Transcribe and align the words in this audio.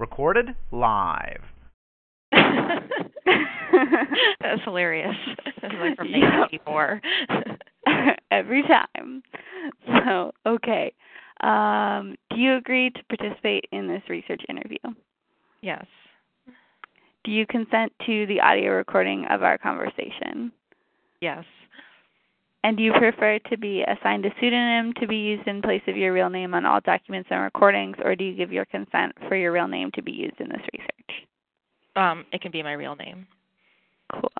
Recorded 0.00 0.56
live. 0.72 1.42
That's 2.32 2.48
hilarious. 4.64 5.14
That's 5.60 5.74
like 5.78 5.94
from 5.98 6.10
1984. 6.10 7.02
Every 8.30 8.62
time. 8.62 9.22
So, 9.86 10.32
okay. 10.46 10.94
Um, 11.42 12.16
do 12.30 12.36
you 12.36 12.56
agree 12.56 12.88
to 12.88 13.00
participate 13.14 13.66
in 13.72 13.88
this 13.88 14.00
research 14.08 14.40
interview? 14.48 14.78
Yes. 15.60 15.84
Do 17.24 17.30
you 17.30 17.46
consent 17.46 17.92
to 18.06 18.24
the 18.24 18.40
audio 18.40 18.70
recording 18.70 19.26
of 19.28 19.42
our 19.42 19.58
conversation? 19.58 20.50
Yes. 21.20 21.44
And 22.62 22.76
do 22.76 22.82
you 22.82 22.92
prefer 22.92 23.38
to 23.50 23.56
be 23.56 23.82
assigned 23.82 24.26
a 24.26 24.30
pseudonym 24.38 24.92
to 25.00 25.06
be 25.06 25.16
used 25.16 25.48
in 25.48 25.62
place 25.62 25.82
of 25.88 25.96
your 25.96 26.12
real 26.12 26.28
name 26.28 26.52
on 26.52 26.66
all 26.66 26.80
documents 26.80 27.28
and 27.30 27.40
recordings, 27.42 27.96
or 28.04 28.14
do 28.14 28.24
you 28.24 28.34
give 28.34 28.52
your 28.52 28.66
consent 28.66 29.12
for 29.28 29.36
your 29.36 29.52
real 29.52 29.68
name 29.68 29.90
to 29.94 30.02
be 30.02 30.12
used 30.12 30.38
in 30.40 30.48
this 30.48 30.60
research? 30.72 31.26
Um, 31.96 32.26
it 32.32 32.42
can 32.42 32.52
be 32.52 32.62
my 32.62 32.74
real 32.74 32.96
name. 32.96 33.26
Cool. 34.12 34.32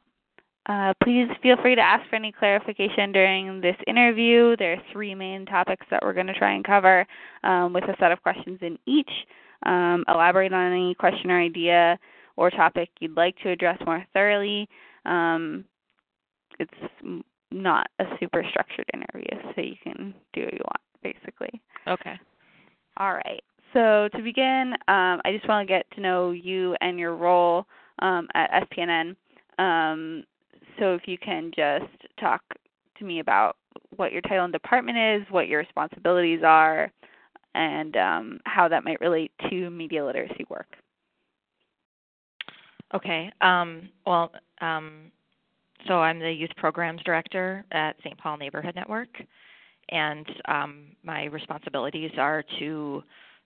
Uh, 0.66 0.92
please 1.02 1.28
feel 1.42 1.56
free 1.62 1.74
to 1.74 1.80
ask 1.80 2.08
for 2.10 2.16
any 2.16 2.30
clarification 2.30 3.10
during 3.10 3.60
this 3.60 3.76
interview. 3.86 4.54
There 4.56 4.74
are 4.74 4.82
three 4.92 5.14
main 5.14 5.46
topics 5.46 5.86
that 5.90 6.00
we're 6.02 6.12
going 6.12 6.26
to 6.26 6.34
try 6.34 6.52
and 6.52 6.64
cover 6.64 7.06
um, 7.42 7.72
with 7.72 7.84
a 7.84 7.96
set 7.98 8.12
of 8.12 8.22
questions 8.22 8.58
in 8.60 8.78
each. 8.86 9.10
Um, 9.64 10.04
elaborate 10.08 10.52
on 10.52 10.72
any 10.72 10.94
question 10.94 11.30
or 11.30 11.40
idea 11.40 11.98
or 12.36 12.50
topic 12.50 12.90
you'd 13.00 13.16
like 13.16 13.36
to 13.38 13.50
address 13.50 13.78
more 13.84 14.04
thoroughly. 14.12 14.68
Um, 15.06 15.64
it's 16.58 17.24
not 17.50 17.88
a 17.98 18.04
super 18.18 18.44
structured 18.48 18.86
interview, 18.94 19.52
so 19.54 19.60
you 19.60 19.76
can 19.82 20.14
do 20.32 20.42
what 20.42 20.52
you 20.52 20.60
want, 20.64 20.80
basically. 21.02 21.60
Okay. 21.86 22.18
All 22.96 23.14
right. 23.14 23.42
So 23.72 24.08
to 24.16 24.22
begin, 24.22 24.72
um, 24.88 25.20
I 25.24 25.32
just 25.32 25.48
want 25.48 25.66
to 25.66 25.72
get 25.72 25.86
to 25.94 26.00
know 26.00 26.32
you 26.32 26.76
and 26.80 26.98
your 26.98 27.14
role 27.14 27.66
um, 28.00 28.28
at 28.34 28.68
SPNN. 28.70 29.14
Um, 29.58 30.24
so 30.78 30.94
if 30.94 31.02
you 31.06 31.18
can 31.18 31.50
just 31.54 31.90
talk 32.18 32.42
to 32.98 33.04
me 33.04 33.20
about 33.20 33.56
what 33.96 34.12
your 34.12 34.22
title 34.22 34.44
and 34.44 34.52
department 34.52 34.98
is, 34.98 35.26
what 35.30 35.48
your 35.48 35.60
responsibilities 35.60 36.40
are, 36.44 36.90
and 37.54 37.96
um, 37.96 38.40
how 38.44 38.68
that 38.68 38.84
might 38.84 39.00
relate 39.00 39.32
to 39.50 39.70
media 39.70 40.04
literacy 40.04 40.46
work. 40.48 40.76
Okay. 42.94 43.30
Um, 43.40 43.88
well, 44.06 44.32
um, 44.60 45.12
so 45.86 46.00
I'm 46.00 46.18
the 46.18 46.30
youth 46.30 46.50
programs 46.56 47.02
director 47.02 47.64
at 47.72 47.96
St. 48.04 48.16
Paul 48.18 48.36
Neighborhood 48.36 48.74
Network, 48.74 49.08
and 49.90 50.26
um, 50.46 50.84
my 51.02 51.24
responsibilities 51.24 52.12
are 52.18 52.44
to 52.58 53.02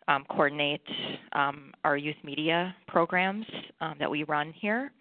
um, 0.09 0.25
coordinate 0.29 0.87
um, 1.33 1.73
our 1.85 1.97
youth 1.97 2.17
media 2.23 2.75
programs 2.87 3.47
um, 3.81 3.95
that 3.99 4.11
we 4.11 4.25
run 4.25 4.53
here. 4.53 4.93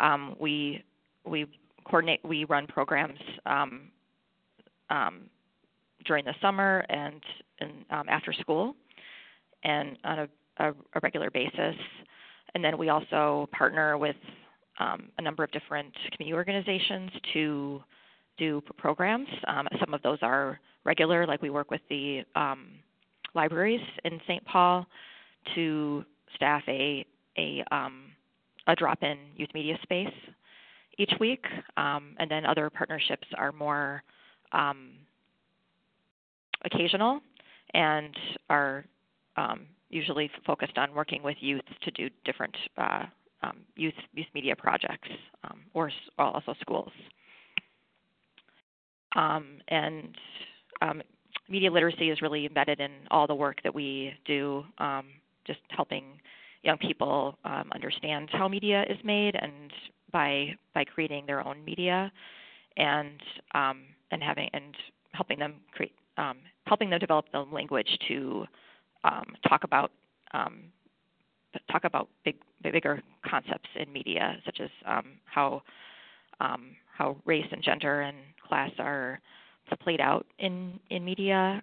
Um, 0.00 0.34
we 0.40 0.82
we 1.24 1.46
coordinate 1.84 2.20
we 2.24 2.44
run 2.44 2.66
programs 2.66 3.18
um, 3.46 3.90
during 6.06 6.24
the 6.24 6.34
summer 6.40 6.84
and, 6.88 7.20
after 8.08 8.32
school, 8.32 8.76
and 9.64 9.98
on 10.04 10.18
a, 10.20 10.28
a, 10.58 10.70
a, 10.70 11.00
regular 11.02 11.30
basis. 11.30 11.74
And 12.54 12.64
then 12.64 12.78
we 12.78 12.88
also 12.88 13.48
partner 13.52 13.98
with 13.98 14.16
um, 14.78 15.08
a 15.18 15.22
number 15.22 15.42
of 15.44 15.50
different 15.52 15.92
community 16.12 16.34
organizations 16.34 17.10
to 17.32 17.82
do 18.38 18.60
programs. 18.76 19.28
Um, 19.46 19.66
some 19.80 19.94
of 19.94 20.02
those 20.02 20.18
are 20.22 20.60
regular, 20.84 21.26
like 21.26 21.42
we 21.42 21.50
work 21.50 21.70
with 21.70 21.80
the 21.88 22.22
um, 22.34 22.68
libraries 23.34 23.80
in 24.04 24.20
St. 24.26 24.44
Paul 24.44 24.86
to 25.54 26.04
staff 26.34 26.62
a 26.68 27.04
a, 27.38 27.62
um, 27.70 28.04
a 28.66 28.74
drop-in 28.74 29.18
youth 29.36 29.50
media 29.52 29.78
space 29.82 30.08
each 30.96 31.12
week, 31.20 31.44
um, 31.76 32.14
and 32.18 32.30
then 32.30 32.46
other 32.46 32.70
partnerships 32.70 33.28
are 33.36 33.52
more 33.52 34.02
um, 34.52 34.92
occasional 36.64 37.20
and 37.74 38.16
are 38.48 38.86
usually 39.90 40.30
focused 40.46 40.76
on 40.78 40.94
working 40.94 41.22
with 41.22 41.36
youth 41.40 41.62
to 41.82 41.90
do 41.92 42.10
different 42.24 42.54
uh, 42.76 43.04
um, 43.46 43.58
youth 43.76 43.94
youth 44.14 44.26
media 44.34 44.54
projects 44.56 45.08
um, 45.44 45.60
or 45.74 45.90
also 46.18 46.54
schools. 46.60 46.92
Um, 49.14 49.58
and 49.68 50.16
media 51.48 51.70
literacy 51.70 52.10
is 52.10 52.20
really 52.20 52.44
embedded 52.44 52.80
in 52.80 52.90
all 53.10 53.26
the 53.26 53.34
work 53.34 53.58
that 53.62 53.74
we 53.74 54.12
do, 54.26 54.64
just 55.46 55.60
helping 55.70 56.20
young 56.62 56.76
people 56.76 57.38
understand 57.72 58.28
how 58.32 58.48
media 58.48 58.84
is 58.90 58.98
made 59.04 59.36
and 59.36 59.72
by 60.12 60.54
by 60.74 60.84
creating 60.84 61.24
their 61.26 61.46
own 61.46 61.64
media 61.64 62.12
and 62.76 63.20
um, 63.54 63.82
and 64.10 64.22
having 64.22 64.48
and 64.52 64.74
helping 65.12 65.38
them 65.38 65.54
create 65.72 65.94
um, 66.16 66.38
helping 66.66 66.90
them 66.90 66.98
develop 66.98 67.26
the 67.32 67.40
language 67.40 67.98
to 68.08 68.44
um, 69.04 69.24
talk 69.48 69.64
about 69.64 69.92
um, 70.34 70.64
talk 71.70 71.84
about 71.84 72.08
big 72.24 72.36
bigger 72.62 73.02
concepts 73.24 73.68
in 73.76 73.92
media 73.92 74.36
such 74.44 74.60
as 74.60 74.70
um, 74.86 75.04
how 75.24 75.62
um, 76.40 76.76
how 76.96 77.16
race 77.24 77.46
and 77.50 77.62
gender 77.62 78.02
and 78.02 78.16
class 78.46 78.70
are 78.78 79.20
played 79.82 80.00
out 80.00 80.26
in 80.38 80.78
in 80.90 81.04
media 81.04 81.62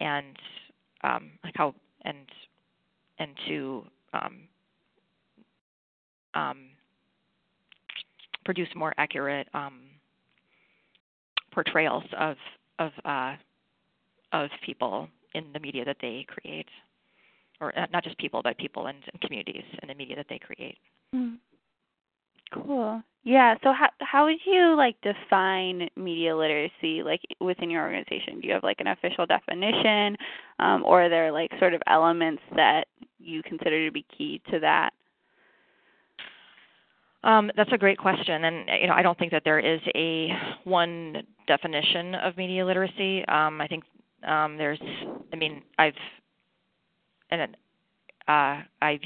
and 0.00 0.36
like 1.44 1.54
how 1.56 1.74
and 2.04 2.26
and 3.18 3.30
to 3.46 3.84
um, 4.12 4.48
produce 8.44 8.68
more 8.74 8.92
accurate 8.98 9.48
um, 9.54 9.80
portrayals 11.52 12.04
of 12.18 12.36
of 12.78 12.92
uh, 13.04 13.34
of 14.32 14.50
people 14.64 15.08
in 15.34 15.44
the 15.52 15.60
media 15.60 15.84
that 15.84 15.96
they 16.00 16.26
create, 16.28 16.68
or 17.60 17.72
not 17.92 18.04
just 18.04 18.18
people, 18.18 18.40
but 18.42 18.56
people 18.58 18.86
and, 18.86 18.98
and 19.12 19.20
communities 19.20 19.64
and 19.80 19.90
the 19.90 19.94
media 19.94 20.16
that 20.16 20.26
they 20.28 20.38
create. 20.38 20.78
Mm. 21.14 21.36
Cool. 22.52 23.02
Yeah. 23.24 23.54
So 23.62 23.72
how 23.72 23.88
how 24.00 24.24
would 24.26 24.38
you 24.44 24.76
like 24.76 24.96
define 25.00 25.88
media 25.96 26.36
literacy 26.36 27.02
like 27.02 27.20
within 27.40 27.70
your 27.70 27.82
organization? 27.82 28.40
Do 28.40 28.48
you 28.48 28.52
have 28.52 28.64
like 28.64 28.80
an 28.80 28.88
official 28.88 29.26
definition, 29.26 30.16
um, 30.58 30.84
or 30.84 31.04
are 31.04 31.08
there 31.08 31.32
like 31.32 31.50
sort 31.58 31.72
of 31.72 31.80
elements 31.86 32.42
that 32.56 32.88
you 33.18 33.42
consider 33.42 33.86
to 33.86 33.92
be 33.92 34.04
key 34.16 34.42
to 34.50 34.58
that? 34.60 34.90
Um, 37.24 37.52
that's 37.56 37.70
a 37.72 37.78
great 37.78 37.98
question, 37.98 38.44
and 38.44 38.68
you 38.80 38.88
know 38.88 38.94
I 38.94 39.02
don't 39.02 39.16
think 39.16 39.30
that 39.30 39.42
there 39.44 39.60
is 39.60 39.80
a 39.94 40.30
one 40.64 41.22
definition 41.46 42.16
of 42.16 42.36
media 42.36 42.66
literacy. 42.66 43.24
Um, 43.26 43.60
I 43.60 43.68
think 43.68 43.84
um, 44.26 44.56
there's, 44.56 44.80
I 45.32 45.36
mean, 45.36 45.62
I've 45.78 45.94
and 47.32 47.56
uh, 48.28 48.62
I've 48.80 49.00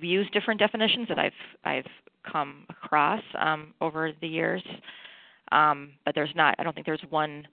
used 0.00 0.32
different 0.32 0.60
definitions 0.60 1.08
that 1.08 1.18
I've 1.18 1.32
I've 1.64 1.86
come 2.30 2.66
across 2.70 3.22
um, 3.38 3.74
over 3.80 4.12
the 4.20 4.28
years, 4.28 4.62
um, 5.50 5.92
but 6.04 6.14
there's 6.14 6.32
not. 6.36 6.54
I 6.58 6.62
don't 6.62 6.74
think 6.74 6.86
there's 6.86 7.04
one 7.10 7.46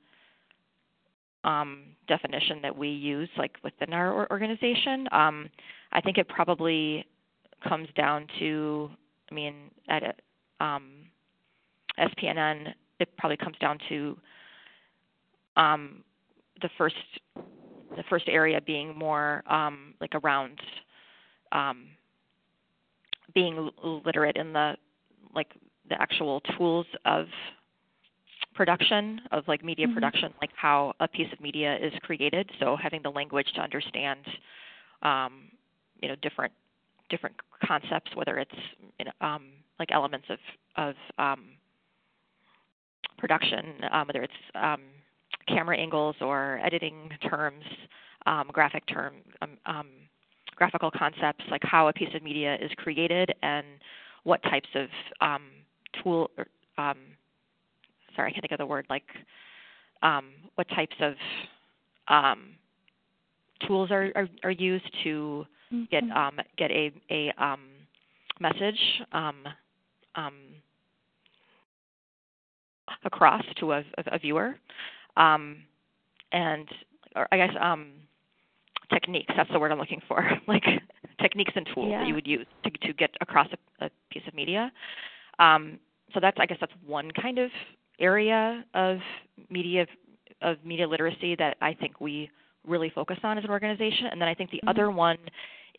um, 1.44 1.84
definition 2.08 2.60
that 2.62 2.78
we 2.78 2.90
use 2.90 3.30
like 3.38 3.56
within 3.64 3.94
our 3.94 4.30
organization. 4.30 5.08
Um, 5.12 5.50
I 5.92 6.02
think 6.02 6.18
it 6.18 6.28
probably 6.28 7.06
comes 7.68 7.88
down 7.96 8.28
to 8.40 8.90
I 9.32 9.34
mean, 9.34 9.56
at 9.88 10.20
um, 10.60 11.06
SPNN, 11.98 12.74
it 13.00 13.10
probably 13.18 13.38
comes 13.38 13.58
down 13.60 13.78
to 13.90 14.18
the 15.56 16.70
first 16.78 16.96
the 17.96 18.04
first 18.10 18.26
area 18.28 18.60
being 18.62 18.98
more 18.98 19.44
um, 19.48 19.94
like 20.02 20.14
around 20.16 20.60
um, 21.52 21.88
being 23.34 23.70
literate 24.06 24.38
in 24.38 24.54
the 24.54 24.76
like 25.34 25.48
the 25.90 26.02
actual 26.02 26.42
tools 26.58 26.86
of 27.06 27.28
production 28.54 29.22
of 29.32 29.48
like 29.48 29.64
media 29.64 29.88
Mhm. 29.88 29.94
production, 29.94 30.34
like 30.42 30.52
how 30.56 30.94
a 31.00 31.08
piece 31.08 31.32
of 31.32 31.40
media 31.40 31.78
is 31.78 31.94
created. 32.00 32.50
So 32.60 32.76
having 32.76 33.02
the 33.02 33.12
language 33.12 33.52
to 33.54 33.62
understand, 33.62 34.26
um, 35.02 35.52
you 36.02 36.10
know, 36.10 36.16
different 36.16 36.54
different 37.10 37.36
concepts, 37.64 38.16
whether 38.16 38.38
it's 38.40 38.56
you 39.00 39.06
know, 39.06 39.12
um, 39.22 39.52
like 39.80 39.92
elements 39.92 40.30
of 40.30 40.40
of 40.76 40.96
um, 41.18 41.58
production, 43.18 43.84
um, 43.92 44.08
whether 44.08 44.24
it's 44.24 44.34
um, 44.56 44.82
camera 45.54 45.78
angles 45.78 46.16
or 46.22 46.60
editing 46.64 47.10
terms, 47.30 47.64
um, 48.26 48.50
graphic 48.52 48.84
term, 48.88 49.16
um, 49.42 49.58
um, 49.66 49.88
graphical 50.56 50.92
concepts, 50.92 51.44
like 51.50 51.62
how 51.64 51.88
a 51.88 51.94
piece 51.94 52.14
of 52.16 52.24
media 52.24 52.56
is 52.62 52.72
created 52.78 53.34
and 53.42 53.66
what 54.24 54.42
types 54.44 54.70
of 54.76 54.88
um, 55.22 55.44
tool, 56.04 56.30
or, 56.38 56.46
um, 56.78 56.98
sorry, 58.16 58.30
I 58.30 58.32
can't 58.32 58.42
think 58.42 58.52
of 58.52 58.60
the 58.60 58.66
word, 58.66 58.86
like 58.90 59.06
um, 60.04 60.32
what 60.56 60.68
types 60.70 60.96
of 61.00 61.14
um, 62.08 62.50
tools 63.68 63.92
are, 63.92 64.12
are, 64.16 64.28
are 64.44 64.52
used 64.52 64.90
to 65.04 65.46
get 65.90 66.04
Mhm. 66.04 66.16
um, 66.16 66.40
get 66.58 66.72
a 66.72 66.92
a 67.10 67.32
um, 67.38 67.62
message 68.40 68.80
um, 69.14 69.48
um, 70.16 70.34
across 73.04 73.44
to 73.58 73.74
a, 73.74 73.84
a 73.98 74.18
viewer, 74.18 74.58
um, 75.18 75.58
and 76.32 76.68
or 77.16 77.28
I 77.32 77.38
guess 77.38 77.56
um, 77.60 77.94
techniques. 78.92 79.34
That's 79.36 79.52
the 79.52 79.60
word 79.60 79.72
I'm 79.72 79.80
looking 79.80 80.02
for. 80.08 80.30
like 80.48 80.64
techniques 81.22 81.54
and 81.56 81.68
tools 81.74 81.90
Yeah. 81.92 82.00
that 82.00 82.08
you 82.08 82.14
would 82.14 82.28
use 82.28 82.46
to 82.64 82.70
to 82.88 82.94
get 82.94 83.12
across 83.22 83.48
a, 83.52 83.86
a 83.86 83.90
piece 84.10 84.24
of 84.28 84.34
media. 84.34 84.72
Um, 85.40 85.80
so 86.14 86.20
that's 86.20 86.38
I 86.40 86.46
guess 86.46 86.58
that's 86.60 86.74
one 86.86 87.12
kind 87.12 87.40
of 87.40 87.50
area 88.00 88.66
of 88.74 88.98
media 89.50 89.86
of 90.42 90.58
media 90.66 90.88
literacy 90.88 91.36
that 91.36 91.58
I 91.62 91.74
think 91.74 92.02
we 92.02 92.30
really 92.68 92.90
focus 92.90 93.18
on 93.24 93.38
as 93.38 93.44
an 93.44 93.50
organization. 93.50 94.08
And 94.08 94.22
then 94.22 94.28
I 94.28 94.34
think 94.34 94.52
the 94.52 94.62
Mhm. 94.64 94.70
other 94.70 94.92
one 94.92 95.18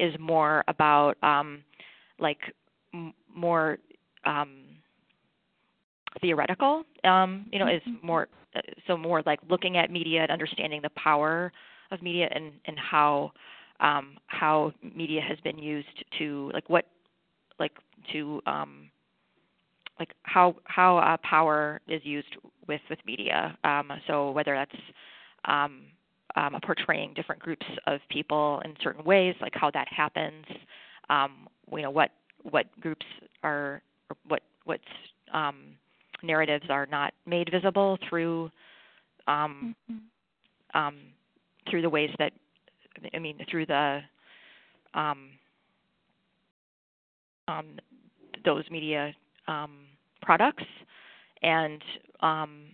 is 0.01 0.19
more 0.19 0.65
about 0.69 1.17
um, 1.23 1.63
like 2.19 2.53
m- 2.95 3.15
more 3.35 3.79
um, 4.25 4.62
theoretical. 6.21 6.85
Um, 7.05 7.47
you 7.53 7.59
know, 7.59 7.67
is 7.67 7.83
Mhm. 7.87 8.03
more 8.03 8.29
uh, 8.55 8.61
so 8.87 8.97
more 8.97 9.23
like 9.25 9.41
looking 9.49 9.77
at 9.77 9.91
media 9.91 10.23
and 10.23 10.31
understanding 10.31 10.81
the 10.83 10.91
power 10.91 11.53
of 11.91 12.03
media 12.03 12.29
and 12.33 12.53
and 12.67 12.79
how 12.79 13.33
um, 13.81 14.17
how 14.27 14.73
media 14.95 15.21
has 15.21 15.39
been 15.41 15.59
used 15.59 16.05
to 16.19 16.51
like 16.53 16.69
what 16.69 16.87
like 17.59 17.73
to 18.13 18.41
um, 18.47 18.91
like 19.99 20.11
how 20.23 20.55
how 20.65 20.99
uh, 20.99 21.17
power 21.19 21.81
is 21.89 22.01
used 22.05 22.37
with 22.67 22.81
with 22.91 22.99
media. 23.07 23.57
Um, 23.65 23.91
so 24.07 24.31
whether 24.31 24.55
that's 24.55 24.83
um, 25.45 25.83
um, 26.37 26.57
portraying 26.65 27.15
different 27.15 27.41
groups 27.43 27.67
of 27.87 28.01
people 28.09 28.61
in 28.65 28.75
certain 28.83 29.05
ways, 29.05 29.35
like 29.41 29.53
how 29.55 29.71
that 29.73 29.89
happens. 29.89 30.45
Um, 31.11 31.49
you 31.71 31.83
know 31.83 31.91
what 31.91 32.11
what 32.43 32.67
groups 32.81 33.07
are 33.43 33.83
what 34.27 34.43
what's 34.65 34.83
um, 35.33 35.77
narratives 36.23 36.67
are 36.71 36.87
not 36.87 37.13
made 37.27 37.51
visible 37.51 37.99
through 38.09 38.51
um, 39.27 39.75
Mhm. 39.91 40.01
um, 40.75 40.97
through 41.69 41.83
the 41.83 41.91
ways 41.91 42.11
that 42.19 42.33
I 43.15 43.19
mean 43.19 43.45
through 43.51 43.67
the 43.67 44.03
um, 44.95 45.31
um, 47.49 47.79
those 48.45 48.65
media 48.71 49.15
um, 49.49 49.87
products, 50.23 50.65
and 51.43 51.83
um, 52.21 52.65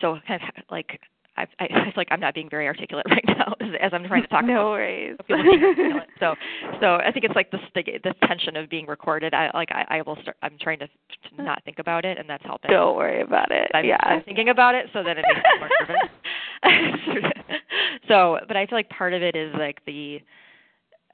so 0.00 0.18
kind 0.26 0.42
of 0.58 0.64
like 0.70 1.00
I, 1.36 1.46
I, 1.58 1.64
I 1.64 1.84
feel 1.84 1.92
like 1.96 2.08
I'm 2.10 2.20
not 2.20 2.34
being 2.34 2.50
very 2.50 2.66
articulate 2.66 3.06
right 3.10 3.24
now 3.26 3.54
as, 3.60 3.68
as 3.80 3.90
I'm 3.94 4.04
trying 4.06 4.22
to 4.22 4.28
talk 4.28 4.44
no 4.44 4.52
about 4.52 4.70
worries. 4.70 5.16
people 5.26 5.42
being 5.42 5.64
articulate. 5.64 6.08
so 6.20 6.34
so 6.80 6.94
I 6.96 7.10
think 7.10 7.24
it's 7.24 7.34
like 7.34 7.50
the 7.50 7.58
the, 7.74 7.82
the 8.04 8.14
tension 8.26 8.56
of 8.56 8.68
being 8.68 8.86
recorded. 8.86 9.34
I 9.34 9.50
like 9.54 9.70
I, 9.72 9.86
I 9.88 10.02
will 10.02 10.16
start. 10.22 10.36
I'm 10.42 10.56
trying 10.60 10.78
to, 10.80 10.86
to 10.86 11.42
not 11.42 11.64
think 11.64 11.78
about 11.78 12.04
it, 12.04 12.18
and 12.18 12.28
that's 12.28 12.44
helping. 12.44 12.70
Don't 12.70 12.96
worry 12.96 13.22
about 13.22 13.50
it. 13.50 13.70
I'm, 13.74 13.84
yeah. 13.84 13.96
I'm 14.02 14.22
thinking 14.24 14.50
about 14.50 14.74
it 14.74 14.86
so 14.92 15.02
that 15.02 15.16
it 15.16 15.24
makes 15.26 15.40
me 15.40 15.58
more 15.58 15.68
nervous. 15.80 17.32
so, 18.08 18.38
but 18.46 18.56
I 18.56 18.66
feel 18.66 18.78
like 18.78 18.88
part 18.90 19.14
of 19.14 19.22
it 19.22 19.34
is 19.34 19.54
like 19.58 19.84
the 19.86 20.20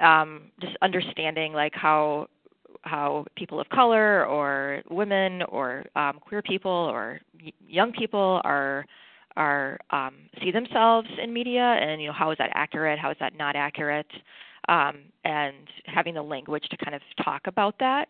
um 0.01 0.51
just 0.61 0.77
understanding 0.83 1.53
like 1.53 1.75
how 1.75 2.29
how 2.83 3.25
people 3.37 3.61
of 3.61 3.69
color 3.69 4.25
or 4.27 4.83
women 4.91 5.43
or 5.43 5.85
um 5.97 6.19
queer 6.21 6.43
people 6.43 6.71
or 6.71 7.21
y- 7.43 7.53
young 7.67 7.93
people 7.93 8.41
are 8.45 8.85
are 9.39 9.79
um 9.91 10.15
see 10.43 10.51
themselves 10.51 11.09
in 11.23 11.33
media 11.33 11.63
and 11.81 12.01
you 12.03 12.09
know 12.09 12.13
how 12.23 12.31
is 12.33 12.39
that 12.39 12.51
accurate? 12.55 12.99
How 12.99 13.11
is 13.11 13.17
that 13.21 13.33
not 13.37 13.55
accurate? 13.57 14.11
Um 14.69 14.95
and 15.25 15.57
having 15.87 16.15
the 16.15 16.23
language 16.23 16.67
to 16.71 16.77
kind 16.85 16.95
of 16.95 17.03
talk 17.25 17.43
about 17.47 17.75
that 17.79 18.09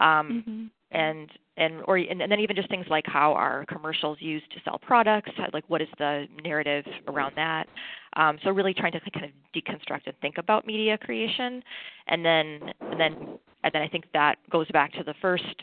um 0.00 0.26
Mhm. 0.46 0.70
and 0.92 1.28
and 1.56 1.72
or 1.88 1.96
and, 1.96 2.20
then 2.20 2.38
even 2.40 2.54
just 2.54 2.68
things 2.68 2.86
like 2.96 3.06
how 3.18 3.32
are 3.32 3.64
commercials 3.74 4.18
used 4.20 4.48
to 4.54 4.58
sell 4.64 4.78
products? 4.78 5.30
How- 5.38 5.48
like 5.52 5.64
what 5.72 5.80
is 5.86 5.88
the 5.98 6.28
narrative 6.44 6.84
around 7.08 7.32
that? 7.36 7.66
Um, 8.22 8.38
so 8.42 8.50
really 8.50 8.74
trying 8.74 8.92
to 8.92 9.00
kind 9.16 9.24
of 9.28 9.32
deconstruct 9.56 10.04
and 10.06 10.16
think 10.20 10.36
about 10.38 10.66
media 10.66 10.96
creation. 10.98 11.62
And 12.08 12.20
then 12.24 12.46
and 12.90 13.00
then 13.02 13.12
and 13.64 13.70
then 13.74 13.82
i 13.82 13.88
think 13.88 14.04
that 14.12 14.34
goes 14.56 14.68
back 14.78 14.92
to 14.98 15.02
the 15.10 15.14
first 15.26 15.56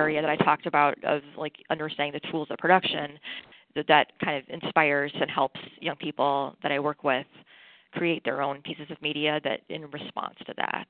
area 0.00 0.20
that 0.22 0.30
i 0.30 0.36
talked 0.36 0.66
about 0.66 0.94
of 1.04 1.20
like 1.44 1.54
understanding 1.70 2.12
the 2.18 2.30
tools 2.30 2.48
of 2.50 2.56
production 2.58 3.18
that 3.88 4.08
kind 4.22 4.36
of 4.36 4.44
inspires 4.48 5.12
and 5.20 5.30
helps 5.30 5.60
young 5.80 5.96
people 5.96 6.56
that 6.62 6.72
i 6.72 6.78
work 6.78 7.04
with 7.04 7.26
create 7.92 8.22
their 8.24 8.42
own 8.42 8.60
pieces 8.62 8.86
of 8.90 9.00
media 9.02 9.40
that 9.44 9.60
in 9.68 9.82
response 9.90 10.36
to 10.46 10.54
that 10.56 10.86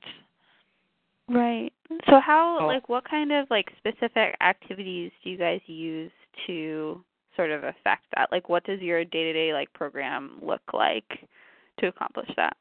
Right. 1.27 1.73
So 2.09 2.19
how 2.19 2.59
Oh. 2.61 2.67
like 2.67 2.87
what 2.89 3.03
kind 3.03 3.31
of 3.31 3.49
like 3.49 3.71
specific 3.77 4.35
activities 4.41 5.11
do 5.23 5.29
you 5.29 5.37
guys 5.37 5.61
use 5.65 6.11
to 6.45 7.03
sort 7.35 7.51
of 7.51 7.63
affect 7.63 8.05
that? 8.15 8.31
Like 8.31 8.47
what 8.49 8.63
does 8.63 8.79
your 8.81 9.03
day-to-day 9.03 9.53
like 9.53 9.71
program 9.73 10.39
look 10.41 10.61
like 10.73 11.27
to 11.79 11.87
accomplish 11.87 12.29
that? 12.35 12.55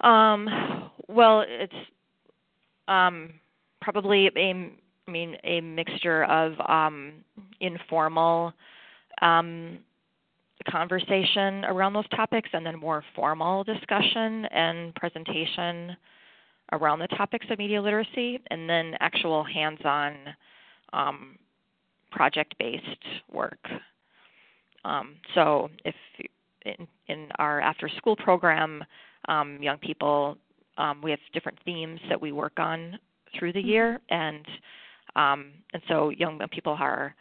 Um, 0.00 0.90
well, 1.08 1.44
it's 1.46 1.72
um, 2.88 3.34
probably 3.80 4.28
a, 4.36 4.72
I 5.06 5.10
mean, 5.10 5.36
a 5.44 5.60
mixture 5.60 6.24
of 6.24 6.54
um, 6.68 7.12
informal 7.60 8.52
um, 9.22 9.78
conversation 10.68 11.64
around 11.66 11.92
those 11.92 12.08
topics, 12.08 12.48
and 12.52 12.64
then 12.64 12.78
more 12.78 13.04
formal 13.14 13.64
discussion 13.64 14.46
and 14.46 14.94
presentation 14.94 15.96
around 16.72 16.98
the 16.98 17.08
topics 17.08 17.46
of 17.50 17.58
media 17.58 17.80
literacy, 17.80 18.40
and 18.50 18.68
then 18.68 18.94
actual 19.00 19.44
hands-on 19.44 20.14
um, 20.92 21.38
project-based 22.10 23.04
work. 23.32 23.58
Um, 24.84 25.16
so, 25.34 25.70
if 25.84 25.94
in, 26.64 26.86
in 27.08 27.28
our 27.38 27.60
after-school 27.60 28.16
program, 28.16 28.82
um, 29.28 29.58
young 29.62 29.78
people. 29.78 30.36
Um, 30.76 31.00
we 31.02 31.10
have 31.10 31.20
different 31.32 31.58
themes 31.64 32.00
that 32.08 32.20
we 32.20 32.32
work 32.32 32.58
on 32.58 32.98
through 33.38 33.52
the 33.52 33.60
year, 33.60 34.00
and 34.10 34.44
um, 35.16 35.52
and 35.72 35.82
so 35.88 36.10
young 36.10 36.38
people 36.50 36.76
are, 36.78 37.14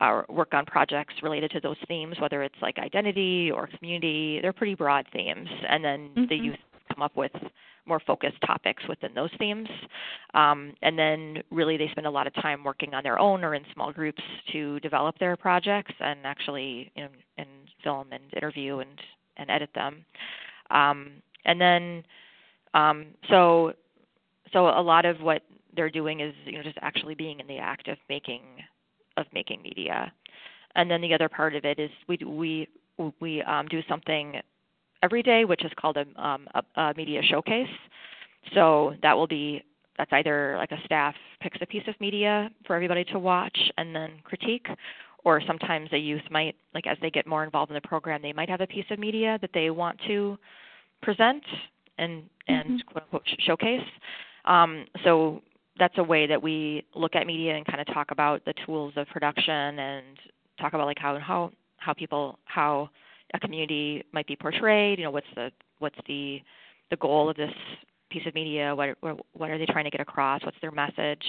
are 0.00 0.24
work 0.28 0.54
on 0.54 0.64
projects 0.66 1.14
related 1.22 1.50
to 1.52 1.60
those 1.60 1.76
themes, 1.88 2.16
whether 2.20 2.42
it's 2.42 2.54
like 2.62 2.78
identity 2.78 3.50
or 3.50 3.68
community. 3.78 4.40
They're 4.40 4.52
pretty 4.52 4.74
broad 4.74 5.06
themes, 5.12 5.48
and 5.68 5.84
then 5.84 6.10
the 6.14 6.36
Mhm. 6.36 6.44
youth 6.44 6.58
come 6.92 7.02
up 7.02 7.16
with 7.16 7.32
more 7.86 8.00
focused 8.00 8.40
topics 8.42 8.86
within 8.86 9.14
those 9.14 9.30
themes. 9.38 9.68
Um, 10.34 10.74
and 10.82 10.98
then 10.98 11.42
really 11.50 11.76
they 11.76 11.88
spend 11.88 12.06
a 12.06 12.10
lot 12.10 12.26
of 12.26 12.34
time 12.34 12.62
working 12.62 12.94
on 12.94 13.02
their 13.02 13.18
own 13.18 13.42
or 13.42 13.54
in 13.54 13.64
small 13.72 13.92
groups 13.92 14.22
to 14.52 14.78
develop 14.80 15.18
their 15.18 15.36
projects 15.36 15.94
and 16.00 16.26
actually 16.26 16.92
you 16.94 17.04
know, 17.04 17.08
and 17.38 17.48
film 17.82 18.12
and 18.12 18.22
interview 18.34 18.78
and 18.80 19.00
and 19.38 19.50
edit 19.50 19.70
them. 19.74 20.04
Um, 20.70 21.22
and 21.44 21.60
then 21.60 22.04
um, 22.74 23.06
so 23.30 23.72
so 24.52 24.68
a 24.68 24.82
lot 24.82 25.04
of 25.04 25.20
what 25.22 25.42
they're 25.78 25.88
doing 25.88 26.20
is 26.20 26.34
you 26.44 26.52
know 26.58 26.62
just 26.62 26.76
actually 26.82 27.14
being 27.14 27.38
in 27.38 27.46
the 27.46 27.56
act 27.56 27.86
of 27.88 27.96
making 28.08 28.42
of 29.16 29.26
making 29.32 29.62
media 29.62 30.12
and 30.74 30.90
then 30.90 31.00
the 31.00 31.14
other 31.14 31.28
part 31.28 31.54
of 31.54 31.64
it 31.64 31.78
is 31.78 31.90
we 32.08 32.18
we 32.26 32.68
we 33.20 33.42
um, 33.42 33.66
do 33.68 33.80
something 33.88 34.40
every 35.04 35.22
day 35.22 35.44
which 35.44 35.64
is 35.64 35.70
called 35.80 35.96
a, 35.96 36.04
um, 36.22 36.48
a, 36.54 36.80
a 36.80 36.94
media 36.96 37.22
showcase 37.22 37.68
so 38.54 38.94
that 39.02 39.16
will 39.16 39.28
be 39.28 39.62
that's 39.96 40.12
either 40.12 40.56
like 40.58 40.72
a 40.72 40.78
staff 40.84 41.14
picks 41.40 41.58
a 41.60 41.66
piece 41.66 41.86
of 41.86 41.94
media 42.00 42.50
for 42.66 42.74
everybody 42.74 43.04
to 43.04 43.18
watch 43.18 43.58
and 43.78 43.94
then 43.94 44.10
critique 44.24 44.66
or 45.24 45.40
sometimes 45.46 45.88
a 45.92 45.98
youth 45.98 46.22
might 46.30 46.56
like 46.74 46.88
as 46.88 46.98
they 47.00 47.10
get 47.10 47.24
more 47.26 47.44
involved 47.44 47.70
in 47.70 47.74
the 47.74 47.88
program 47.88 48.20
they 48.20 48.32
might 48.32 48.50
have 48.50 48.60
a 48.60 48.66
piece 48.66 48.86
of 48.90 48.98
media 48.98 49.38
that 49.40 49.50
they 49.54 49.70
want 49.70 49.96
to 50.08 50.36
present 51.02 51.44
and 51.98 52.28
and 52.48 52.80
Mhm. 52.80 52.86
quote 52.86 53.04
unquote 53.04 53.28
showcase. 53.40 53.86
Um, 54.44 54.86
so 55.04 55.42
that's 55.78 55.94
a 55.98 56.02
way 56.02 56.26
that 56.26 56.42
we 56.42 56.84
look 56.94 57.14
at 57.14 57.26
media 57.26 57.56
and 57.56 57.66
kind 57.66 57.80
of 57.80 57.86
talk 57.88 58.10
about 58.10 58.44
the 58.44 58.54
tools 58.66 58.92
of 58.96 59.06
production 59.08 59.78
and 59.78 60.04
talk 60.60 60.72
about 60.72 60.86
like 60.86 60.98
how 60.98 61.18
how 61.18 61.50
how 61.76 61.92
people 61.92 62.38
how 62.44 62.90
a 63.34 63.38
community 63.40 64.04
might 64.12 64.26
be 64.26 64.36
portrayed. 64.36 64.98
You 64.98 65.04
know, 65.04 65.10
what's 65.10 65.26
the 65.34 65.50
what's 65.78 65.98
the 66.06 66.40
the 66.90 66.96
goal 66.96 67.28
of 67.28 67.36
this 67.36 67.52
piece 68.10 68.26
of 68.26 68.34
media? 68.34 68.74
What 68.74 68.96
what 69.32 69.50
are 69.50 69.58
they 69.58 69.66
trying 69.66 69.84
to 69.84 69.90
get 69.90 70.00
across? 70.00 70.42
What's 70.44 70.56
their 70.60 70.72
message? 70.72 71.24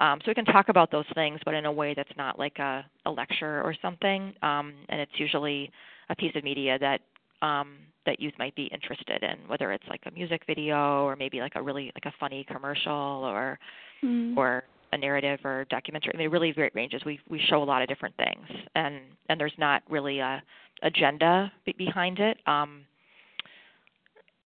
Um, 0.00 0.18
so 0.20 0.24
we 0.28 0.34
can 0.34 0.44
talk 0.44 0.68
about 0.68 0.90
those 0.90 1.04
things, 1.14 1.38
but 1.44 1.54
in 1.54 1.66
a 1.66 1.72
way 1.72 1.94
that's 1.94 2.10
not 2.16 2.38
like 2.38 2.58
a, 2.58 2.84
a 3.06 3.10
lecture 3.10 3.62
or 3.62 3.76
something. 3.80 4.34
Um, 4.42 4.74
and 4.88 5.00
it's 5.00 5.12
usually 5.18 5.70
a 6.08 6.16
piece 6.16 6.32
of 6.34 6.42
media 6.42 6.78
that 6.80 7.00
um, 7.46 7.76
that 8.06 8.20
youth 8.20 8.34
might 8.38 8.54
be 8.54 8.64
interested 8.64 9.22
in, 9.22 9.48
whether 9.48 9.72
it's 9.72 9.86
like 9.88 10.02
a 10.06 10.10
music 10.10 10.42
video 10.46 11.04
or 11.04 11.16
maybe 11.16 11.40
like 11.40 11.52
a 11.54 11.62
really 11.62 11.90
like 11.94 12.12
a 12.12 12.16
funny 12.18 12.44
commercial 12.50 12.92
or 12.92 13.58
mm. 14.02 14.36
or 14.36 14.64
a 14.92 14.98
narrative 14.98 15.40
or 15.44 15.66
documentary. 15.70 16.12
I 16.14 16.18
mean, 16.18 16.26
it 16.26 16.30
really 16.30 16.52
great 16.52 16.74
ranges. 16.74 17.02
We 17.04 17.20
we 17.28 17.40
show 17.48 17.62
a 17.62 17.64
lot 17.64 17.82
of 17.82 17.88
different 17.88 18.16
things, 18.16 18.46
and 18.74 19.00
and 19.28 19.40
there's 19.40 19.54
not 19.58 19.82
really 19.88 20.20
a 20.20 20.42
agenda 20.82 21.52
behind 21.76 22.18
it. 22.18 22.38
Um, 22.46 22.84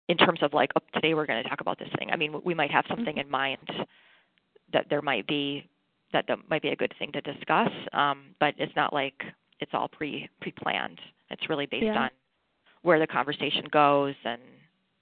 in 0.08 0.18
terms 0.18 0.40
of 0.42 0.52
like, 0.52 0.70
oh, 0.76 0.82
today 0.92 1.14
we're 1.14 1.26
going 1.26 1.42
to 1.42 1.49
talk 1.49 1.62
about 1.62 1.78
this 1.78 1.88
thing. 1.99 2.11
I 2.11 2.16
mean, 2.16 2.40
we 2.44 2.52
might 2.52 2.70
have 2.70 2.84
something 2.88 3.06
mm-hmm. 3.06 3.20
in 3.20 3.30
mind 3.30 3.70
that 4.73 4.87
there 4.90 5.00
might 5.00 5.26
be 5.26 5.66
that 6.12 6.26
that 6.28 6.38
might 6.49 6.62
be 6.62 6.68
a 6.68 6.76
good 6.76 6.92
thing 6.99 7.11
to 7.12 7.20
discuss, 7.20 7.70
um, 7.92 8.26
but 8.38 8.54
it's 8.58 8.75
not 8.76 8.92
like 8.92 9.23
it's 9.61 9.73
all 9.75 9.88
pre 9.88 10.28
pre 10.40 10.52
planned. 10.52 11.00
It's 11.30 11.49
really 11.49 11.66
based 11.66 11.84
yeah. 11.84 11.99
on 11.99 12.11
where 12.84 12.98
the 12.98 13.06
conversation 13.06 13.64
goes 13.72 14.14
and 14.24 14.40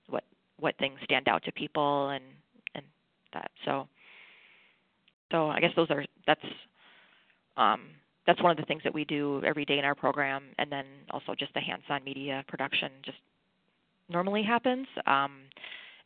what 0.08 0.24
what 0.58 0.76
things 0.78 0.98
stand 1.04 1.28
out 1.28 1.42
to 1.44 1.52
people 1.52 2.08
and 2.10 2.24
and 2.74 2.84
that. 3.34 3.50
So 3.66 3.86
so 5.30 5.48
I 5.48 5.60
guess 5.60 5.72
those 5.76 5.90
are 5.90 6.04
that's 6.26 6.40
um, 7.56 7.80
that's 8.26 8.40
one 8.40 8.52
of 8.52 8.56
the 8.56 8.64
things 8.64 8.82
that 8.84 8.94
we 8.94 9.04
do 9.04 9.42
every 9.44 9.64
day 9.64 9.78
in 9.78 9.84
our 9.84 9.96
program, 9.96 10.44
and 10.58 10.70
then 10.70 10.86
also 11.10 11.34
just 11.36 11.52
the 11.54 11.60
hands-on 11.60 12.04
media 12.04 12.44
production 12.48 12.90
just 13.04 13.18
normally 14.08 14.42
happens. 14.44 14.86
Um, 15.06 15.40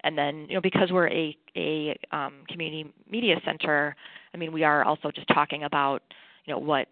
and 0.03 0.17
then 0.17 0.47
you 0.49 0.55
know 0.55 0.61
because 0.63 0.91
we're 0.91 1.09
a 1.09 1.37
a 1.57 1.97
um, 2.11 2.45
community 2.49 2.91
media 3.11 3.37
center, 3.45 3.95
I 4.33 4.39
mean 4.39 4.51
we 4.51 4.65
are 4.65 4.83
also 4.83 5.11
just 5.11 5.29
talking 5.29 5.65
about 5.65 6.03
you 6.47 6.55
know 6.55 6.59
what 6.59 6.89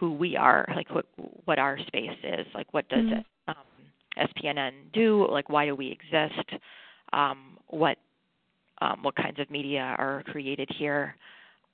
who 0.00 0.12
we 0.12 0.36
are, 0.36 0.66
like 0.74 0.92
what 0.92 1.06
what 1.44 1.60
our 1.60 1.78
space 1.86 2.18
is, 2.24 2.46
like 2.54 2.66
what 2.72 2.88
does 2.88 3.04
mm-hmm. 3.04 3.20
it, 3.20 3.26
SPNN 4.18 4.72
do, 4.92 5.26
like 5.30 5.48
why 5.48 5.66
do 5.66 5.74
we 5.74 5.90
exist, 5.90 6.50
um, 7.12 7.58
what 7.68 7.98
um, 8.80 9.02
what 9.02 9.16
kinds 9.16 9.38
of 9.38 9.50
media 9.50 9.94
are 9.98 10.22
created 10.26 10.68
here, 10.78 11.16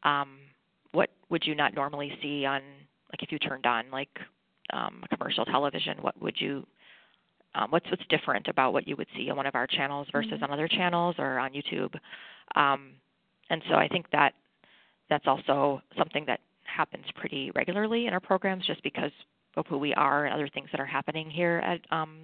um, 0.04 0.38
what 0.92 1.10
would 1.30 1.44
you 1.44 1.54
not 1.54 1.74
normally 1.74 2.12
see 2.22 2.44
on 2.44 2.62
like 3.10 3.22
if 3.22 3.32
you 3.32 3.38
turned 3.38 3.66
on 3.66 3.90
like 3.90 4.10
um, 4.72 5.02
commercial 5.10 5.44
television, 5.44 5.98
what 6.00 6.20
would 6.22 6.36
you 6.38 6.66
um, 7.54 7.70
what's 7.70 7.88
what's 7.90 8.04
different 8.08 8.48
about 8.48 8.72
what 8.72 8.88
you 8.88 8.96
would 8.96 9.08
see 9.16 9.28
on 9.30 9.36
one 9.36 9.46
of 9.46 9.54
our 9.54 9.66
channels 9.66 10.06
versus 10.12 10.32
mm-hmm. 10.32 10.44
on 10.44 10.50
other 10.50 10.68
channels 10.68 11.16
or 11.18 11.38
on 11.38 11.52
YouTube. 11.52 11.94
Um, 12.56 12.92
and 13.50 13.62
so 13.68 13.74
I 13.74 13.88
think 13.88 14.06
that 14.12 14.32
that's 15.10 15.26
also 15.26 15.82
something 15.98 16.24
that 16.26 16.40
happens 16.64 17.04
pretty 17.16 17.50
regularly 17.54 18.06
in 18.06 18.14
our 18.14 18.20
programs 18.20 18.66
just 18.66 18.82
because 18.82 19.10
of 19.56 19.66
who 19.66 19.78
we 19.78 19.94
are 19.94 20.24
and 20.24 20.34
other 20.34 20.48
things 20.48 20.68
that 20.72 20.80
are 20.80 20.86
happening 20.86 21.30
here 21.30 21.58
at 21.64 21.80
um, 21.90 22.18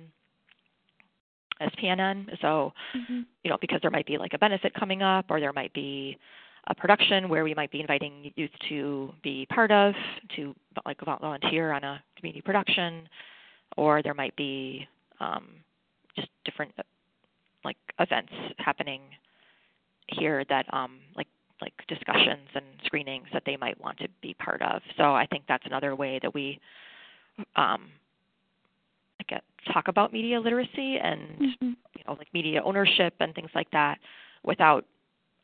SPNN. 1.61 2.27
So, 2.41 2.73
mm-hmm. 2.97 3.21
you 3.43 3.51
know, 3.51 3.59
because 3.61 3.81
there 3.83 3.91
might 3.91 4.07
be 4.07 4.19
like 4.19 4.33
a 4.35 4.39
benefit 4.39 4.73
coming 4.75 5.03
up 5.03 5.27
or 5.29 5.41
there 5.41 5.53
might 5.53 5.73
be 5.73 6.19
a 6.69 6.75
production 6.75 7.29
where 7.29 7.45
we 7.45 7.55
might 7.55 7.71
be 7.71 7.81
inviting 7.81 8.33
youth 8.37 8.51
to 8.69 9.13
be 9.23 9.47
part 9.47 9.71
of, 9.71 9.95
to 10.37 10.55
like 10.85 10.99
volunteer 11.01 11.73
on 11.73 11.83
a 11.83 12.03
community 12.17 12.43
production, 12.43 13.09
or 13.77 14.03
there 14.03 14.15
might 14.15 14.37
be 14.37 14.87
um, 15.21 15.47
just 16.15 16.29
different 16.45 16.73
like 17.65 17.77
events 17.99 18.33
happening 18.59 19.01
here 20.09 20.45
that 20.49 20.67
um, 20.73 20.99
like 21.17 21.27
like 21.61 21.73
discussions 21.89 22.49
and 22.55 22.65
screenings 22.85 23.27
that 23.33 23.43
they 23.45 23.57
might 23.57 23.81
want 23.81 23.99
to 23.99 24.07
be 24.23 24.35
part 24.35 24.63
of. 24.63 24.81
So 24.97 25.15
I 25.15 25.27
think 25.27 25.45
that's 25.49 25.67
another 25.67 25.97
way 25.97 26.21
that 26.23 26.33
we 26.33 26.61
um, 27.57 27.89
get 29.29 29.43
talk 29.73 29.89
about 29.89 30.13
media 30.13 30.41
literacy 30.41 30.99
and 31.03 31.21
mm-hmm. 31.21 31.69
you 31.97 32.05
know 32.07 32.15
like 32.15 32.29
media 32.33 32.63
ownership 32.65 33.15
and 33.21 33.35
things 33.35 33.51
like 33.55 33.71
that 33.71 33.99
without 34.43 34.85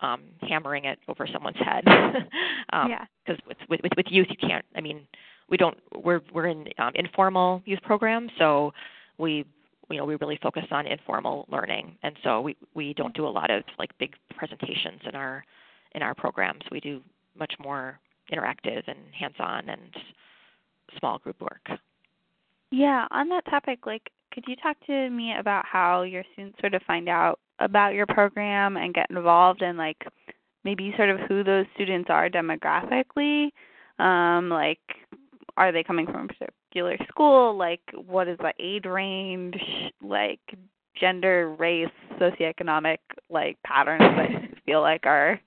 um, 0.00 0.22
hammering 0.42 0.84
it 0.84 0.98
over 1.08 1.26
someone's 1.32 1.56
head. 1.58 1.84
um, 2.72 2.90
yeah. 2.90 3.04
Because 3.24 3.40
with, 3.46 3.56
with 3.68 3.80
with 3.96 4.06
youth, 4.08 4.26
you 4.30 4.36
can't. 4.36 4.64
I 4.76 4.80
mean, 4.80 5.06
we 5.48 5.56
don't. 5.56 5.78
We're 5.94 6.20
we're 6.32 6.46
in 6.46 6.66
um, 6.78 6.92
informal 6.94 7.62
youth 7.64 7.82
programs, 7.82 8.30
so 8.38 8.72
we 9.18 9.44
you 9.90 9.96
know 9.96 10.04
we 10.04 10.16
really 10.16 10.38
focus 10.42 10.64
on 10.70 10.86
informal 10.86 11.46
learning, 11.50 11.96
and 12.02 12.16
so 12.22 12.40
we 12.40 12.56
we 12.74 12.94
don't 12.94 13.14
do 13.14 13.26
a 13.26 13.28
lot 13.28 13.50
of 13.50 13.62
like 13.78 13.96
big 13.98 14.14
presentations 14.36 15.00
in 15.06 15.14
our 15.14 15.44
in 15.94 16.02
our 16.02 16.14
programs. 16.14 16.62
We 16.70 16.80
do 16.80 17.00
much 17.38 17.54
more 17.60 17.98
interactive 18.32 18.82
and 18.86 18.98
hands-on 19.18 19.68
and 19.68 19.80
small 20.98 21.18
group 21.18 21.40
work. 21.40 21.78
Yeah, 22.70 23.06
on 23.10 23.28
that 23.28 23.44
topic, 23.46 23.86
like, 23.86 24.10
could 24.34 24.44
you 24.48 24.56
talk 24.56 24.76
to 24.86 25.10
me 25.10 25.34
about 25.38 25.64
how 25.64 26.02
your 26.02 26.24
students 26.32 26.58
sort 26.60 26.74
of 26.74 26.82
find 26.82 27.08
out 27.08 27.38
about 27.60 27.94
your 27.94 28.06
program 28.06 28.76
and 28.76 28.92
get 28.92 29.08
involved 29.10 29.62
and 29.62 29.78
like 29.78 30.04
maybe 30.64 30.92
sort 30.96 31.08
of 31.08 31.20
who 31.20 31.44
those 31.44 31.66
students 31.74 32.10
are 32.10 32.28
demographically? 32.28 33.50
Um 34.00 34.48
like 34.48 34.80
are 35.56 35.70
they 35.70 35.84
coming 35.84 36.06
from 36.06 36.24
a 36.24 36.48
particular 36.48 36.96
school? 37.08 37.56
Like 37.56 37.80
what 38.06 38.26
is 38.26 38.38
the 38.38 38.52
age 38.58 38.86
range? 38.86 39.54
Like 40.02 40.40
gender 41.00 41.54
race 41.56 41.88
socioeconomic 42.20 42.98
like 43.30 43.56
patterns 43.64 44.00
that 44.00 44.30
you 44.30 44.48
feel 44.66 44.80
like 44.80 45.06
are 45.06 45.40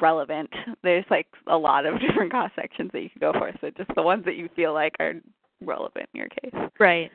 relevant 0.00 0.48
there's 0.82 1.04
like 1.10 1.26
a 1.48 1.56
lot 1.56 1.86
of 1.86 2.00
different 2.06 2.30
cross 2.30 2.50
sections 2.54 2.90
that 2.92 3.02
you 3.02 3.10
could 3.10 3.20
go 3.20 3.32
for 3.32 3.50
so 3.60 3.70
just 3.76 3.90
the 3.96 4.02
ones 4.02 4.24
that 4.24 4.36
you 4.36 4.48
feel 4.54 4.72
like 4.72 4.94
are 5.00 5.14
relevant 5.60 6.08
in 6.14 6.18
your 6.18 6.28
case 6.28 6.70
right 6.78 7.10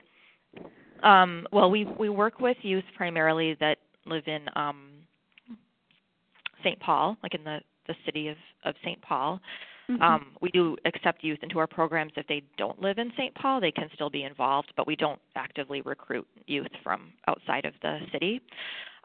um, 1.04 1.48
well, 1.52 1.70
we 1.70 1.86
we 1.86 2.10
work 2.10 2.40
with 2.40 2.58
youth 2.62 2.84
primarily 2.96 3.56
that 3.60 3.78
live 4.06 4.24
in 4.28 4.46
um, 4.56 4.90
St. 6.64 6.80
Paul, 6.80 7.18
like 7.24 7.34
in 7.34 7.44
the 7.44 7.60
the 7.88 7.96
city 8.06 8.28
of 8.30 8.38
of 8.66 8.76
St. 8.84 9.02
Paul. 9.02 9.40
Mm-hmm. 9.90 10.02
Um, 10.02 10.26
we 10.42 10.50
do 10.50 10.76
accept 10.84 11.24
youth 11.24 11.40
into 11.44 11.60
our 11.60 11.68
programs 11.68 12.12
if 12.18 12.28
they 12.28 12.44
don't 12.58 12.82
live 12.82 12.98
in 12.98 13.10
St. 13.18 13.34
Paul. 13.36 13.62
They 13.62 13.72
can 13.72 13.90
still 13.94 14.10
be 14.10 14.24
involved, 14.24 14.74
but 14.76 14.86
we 14.86 14.98
don't 14.98 15.20
actively 15.38 15.80
recruit 15.82 16.28
youth 16.46 16.68
from 16.84 17.14
outside 17.28 17.64
of 17.64 17.74
the 17.82 18.00
city. 18.12 18.42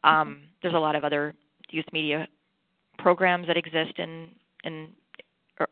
Um, 0.03 0.13
mm-hmm. 0.13 0.45
There's 0.61 0.75
a 0.75 0.79
lot 0.79 0.97
of 0.97 1.05
other 1.05 1.35
youth 1.71 1.87
media 1.93 2.27
programs 3.03 3.47
that 3.47 3.57
exist 3.57 3.99
in 3.99 4.29
in 4.65 4.89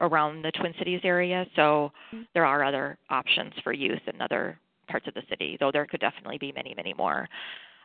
around 0.01 0.43
the 0.43 0.53
Twin 0.53 0.75
Cities 0.79 1.01
area, 1.05 1.47
so 1.57 1.91
mm-hmm. 2.13 2.23
there 2.35 2.45
are 2.45 2.63
other 2.65 2.99
options 3.09 3.53
for 3.65 3.73
youth 3.73 4.01
in 4.13 4.21
other 4.21 4.59
parts 4.89 5.07
of 5.09 5.15
the 5.15 5.23
city, 5.29 5.57
though 5.59 5.73
there 5.73 5.87
could 5.87 6.01
definitely 6.01 6.39
be 6.39 6.53
many, 6.53 6.75
many 6.77 6.93
more 6.95 7.29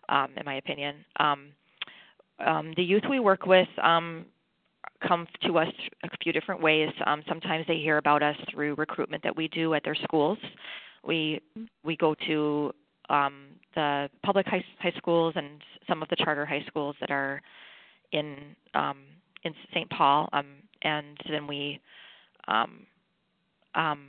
um, 0.09 0.29
in 0.37 0.45
my 0.45 0.55
opinion. 0.55 0.95
Um, 1.19 1.47
um, 2.45 2.73
the 2.75 2.83
youth 2.83 3.03
we 3.09 3.19
work 3.19 3.45
with 3.45 3.67
um, 3.81 4.25
come 5.07 5.27
to 5.43 5.57
us 5.57 5.71
a 6.03 6.09
few 6.21 6.33
different 6.33 6.61
ways. 6.61 6.89
Um, 7.05 7.23
sometimes 7.27 7.65
they 7.67 7.77
hear 7.77 7.97
about 7.97 8.23
us 8.23 8.35
through 8.51 8.75
recruitment 8.75 9.23
that 9.23 9.35
we 9.35 9.47
do 9.49 9.73
at 9.73 9.83
their 9.83 9.95
schools. 9.95 10.37
We 11.03 11.41
we 11.83 11.95
go 11.95 12.15
to 12.27 12.73
um, 13.09 13.45
the 13.75 14.09
public 14.23 14.47
high, 14.47 14.63
high 14.79 14.93
schools 14.97 15.33
and 15.35 15.61
some 15.87 16.01
of 16.01 16.09
the 16.09 16.15
charter 16.15 16.45
high 16.45 16.63
schools 16.67 16.95
that 16.99 17.11
are 17.11 17.41
in 18.11 18.37
um, 18.73 18.97
in 19.45 19.53
St. 19.71 19.89
Paul, 19.89 20.27
um, 20.33 20.47
and 20.81 21.17
then 21.29 21.47
we 21.47 21.79
um, 22.47 22.85
um, 23.75 24.07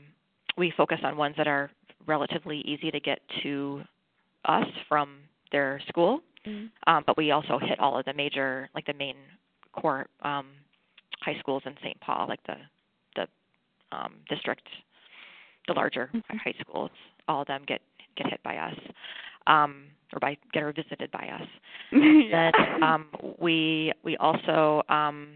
we 0.57 0.73
focus 0.77 0.99
on 1.05 1.17
ones 1.17 1.35
that 1.37 1.47
are 1.47 1.71
relatively 2.07 2.61
easy 2.61 2.91
to 2.91 2.99
get 2.99 3.21
to 3.43 3.83
us 4.47 4.67
from 4.89 5.19
their 5.53 5.81
school. 5.89 6.21
Mm-hmm. 6.47 6.67
Um, 6.93 7.05
but 7.07 7.17
we 7.17 7.31
also 7.31 7.59
hit 7.59 7.79
all 7.79 7.99
of 7.99 8.05
the 8.05 8.15
major, 8.15 8.69
like 8.75 8.87
the 8.87 8.95
main 8.95 9.17
core 9.73 10.07
um, 10.23 10.47
high 11.21 11.39
schools 11.41 11.63
in 11.67 11.75
St. 11.83 12.01
Paul, 12.01 12.27
like 12.29 12.43
the 12.47 12.57
the 13.17 13.27
um, 13.97 14.15
district, 14.29 14.67
the 15.69 15.75
larger 15.75 16.11
mm-hmm. 16.15 16.37
high 16.37 16.55
schools. 16.61 16.91
All 17.29 17.43
of 17.43 17.47
them 17.47 17.63
get 17.67 17.81
get 18.17 18.29
hit 18.29 18.43
by 18.43 18.57
us, 18.57 18.75
um, 19.47 19.85
or 20.13 20.21
by 20.21 20.37
get 20.53 20.63
or 20.63 20.73
visited 20.73 21.11
by 21.11 21.29
us. 21.29 21.49
yeah. 21.93 22.51
Then 22.53 22.83
um, 22.83 23.07
we 23.39 23.93
we 24.05 24.17
also 24.17 24.83
um, 24.89 25.29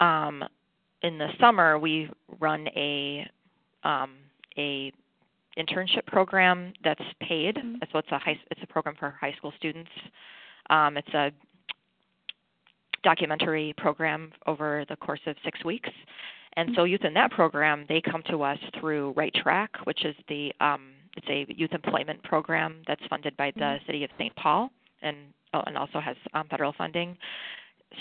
um, 0.00 0.44
in 1.02 1.18
the 1.18 1.28
summer 1.40 1.78
we 1.78 2.10
run 2.40 2.68
a 2.76 3.28
um, 3.84 4.12
a 4.58 4.92
internship 5.58 6.06
program 6.06 6.72
that's 6.84 7.02
paid. 7.20 7.56
Mm-hmm. 7.56 7.76
So 7.92 7.98
it's 7.98 8.10
a 8.10 8.18
high, 8.18 8.38
it's 8.50 8.60
a 8.62 8.66
program 8.66 8.94
for 8.98 9.10
high 9.18 9.32
school 9.36 9.52
students. 9.56 9.90
Um, 10.70 10.96
it's 10.96 11.14
a 11.14 11.30
documentary 13.02 13.74
program 13.76 14.32
over 14.46 14.84
the 14.88 14.96
course 14.96 15.20
of 15.26 15.36
six 15.44 15.64
weeks. 15.64 15.90
And 16.56 16.70
so 16.74 16.84
youth 16.84 17.04
in 17.04 17.14
that 17.14 17.30
program, 17.30 17.84
they 17.88 18.00
come 18.00 18.22
to 18.30 18.42
us 18.42 18.58
through 18.80 19.12
Right 19.12 19.34
Track, 19.34 19.70
which 19.84 20.04
is 20.04 20.16
the 20.28 20.52
um, 20.60 20.92
it's 21.16 21.26
a 21.28 21.46
youth 21.52 21.72
employment 21.72 22.22
program 22.22 22.82
that's 22.86 23.02
funded 23.08 23.36
by 23.36 23.50
the 23.52 23.60
Mm-hmm. 23.60 23.86
city 23.86 24.04
of 24.04 24.10
St. 24.18 24.34
Paul 24.36 24.70
and 25.02 25.16
oh, 25.54 25.62
and 25.66 25.76
also 25.76 26.00
has 26.00 26.16
um, 26.34 26.46
federal 26.48 26.72
funding. 26.72 27.16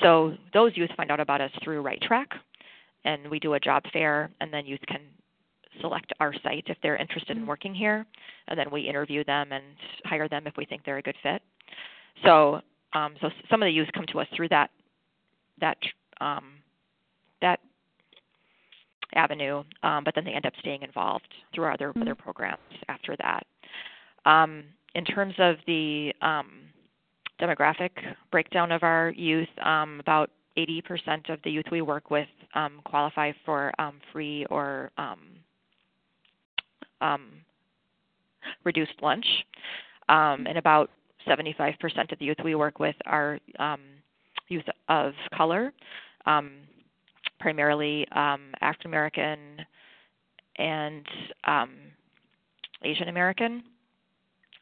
So 0.01 0.34
those 0.53 0.72
youth 0.75 0.89
find 0.98 1.12
out 1.12 1.19
about 1.19 1.41
us 1.41 1.51
through 1.63 1.81
Right 1.81 2.01
Track, 2.01 2.29
and 3.05 3.29
we 3.29 3.39
do 3.39 3.53
a 3.53 3.60
job 3.60 3.84
fair, 3.93 4.29
and 4.41 4.51
then 4.51 4.65
youth 4.65 4.81
can 4.88 5.01
select 5.81 6.12
our 6.19 6.34
site 6.43 6.63
if 6.67 6.77
they're 6.81 6.95
interested 6.95 7.38
in 7.38 7.45
working 7.45 7.74
here, 7.74 8.05
and 8.48 8.57
then 8.57 8.72
we 8.72 8.81
interview 8.81 9.24
them 9.24 9.51
and 9.51 9.63
hire 10.05 10.27
them 10.27 10.48
if 10.48 10.53
we 10.57 10.65
think 10.65 10.84
they're 10.86 10.98
a 10.98 11.01
good 11.01 11.17
fit. 11.22 11.41
So 12.24 12.62
um, 12.93 13.15
so 13.22 13.29
some 13.50 13.62
of 13.62 13.67
the 13.67 13.72
youth 13.72 13.89
come 13.93 14.05
to 14.12 14.19
us 14.19 14.27
through 14.36 14.50
that 14.50 14.69
that 15.60 15.77
um, 16.22 16.45
that 17.41 17.60
avenue, 19.13 19.63
um, 19.83 20.03
but 20.03 20.15
then 20.15 20.25
they 20.25 20.31
end 20.31 20.45
up 20.45 20.53
staying 20.59 20.81
involved 20.81 21.27
through 21.53 21.65
our 21.65 21.71
other 21.71 21.93
other 22.01 22.15
programs 22.15 22.59
after 22.89 23.15
that. 23.17 23.45
Um, 24.25 24.63
in 24.95 25.05
terms 25.05 25.35
of 25.38 25.57
the 25.67 26.13
um, 26.21 26.51
demographic 27.39 27.91
breakdown 28.31 28.71
of 28.71 28.83
our 28.83 29.12
youth, 29.15 29.50
um, 29.63 30.00
about 30.00 30.29
80% 30.57 31.29
of 31.29 31.39
the 31.43 31.51
youth 31.51 31.65
we 31.71 31.81
work 31.81 32.09
with 32.09 32.27
um, 32.53 32.81
qualify 32.85 33.33
for 33.45 33.74
um, 33.79 34.00
free 34.12 34.45
or 34.50 34.91
um, 34.97 35.19
um, 37.01 37.27
reduced 38.63 38.93
lunch, 39.01 39.25
um, 40.07 40.45
and 40.47 40.57
about 40.57 40.89
75% 41.27 41.75
of 42.12 42.19
the 42.19 42.25
youth 42.25 42.38
we 42.43 42.55
work 42.55 42.79
with 42.79 42.95
are 43.05 43.39
um, 43.59 43.81
youth 44.47 44.65
of 44.88 45.13
color, 45.35 45.74
um, 46.25 46.53
primarily 47.45 48.07
um, 48.13 48.41
African 48.61 48.89
American 48.89 49.39
and 50.57 51.05
um, 51.43 51.75
Asian 52.83 53.07
American. 53.07 53.61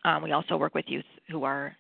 Um, 0.03 0.21
we 0.21 0.33
also 0.33 0.57
work 0.57 0.75
with 0.75 0.83
youth 0.89 1.05
who 1.29 1.45
are 1.45 1.77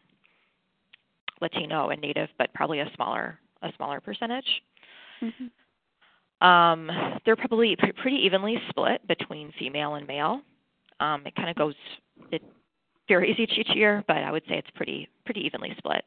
Latino 1.41 1.89
and 1.89 1.99
Native, 2.01 2.29
but 2.37 2.53
probably 2.53 2.79
a 2.79 2.89
smaller 2.95 3.37
a 3.63 3.73
smaller 3.75 3.99
percentage. 3.99 4.45
Mhm. 5.21 6.45
Um, 6.47 6.89
they're 7.25 7.35
probably 7.35 7.75
pr- 7.75 8.01
pretty 8.01 8.17
evenly 8.25 8.57
split 8.69 9.05
between 9.05 9.51
female 9.59 9.95
and 9.95 10.07
male. 10.07 10.39
Um, 11.01 11.23
it 11.25 11.35
kind 11.35 11.49
of 11.49 11.57
goes, 11.57 11.75
it 12.31 12.41
varies 13.09 13.37
each 13.37 13.57
each 13.57 13.75
year, 13.75 14.05
but 14.07 14.19
I 14.19 14.31
would 14.31 14.43
say 14.47 14.57
it's 14.57 14.71
pretty 14.73 15.09
pretty 15.25 15.41
evenly 15.41 15.75
split. 15.77 16.05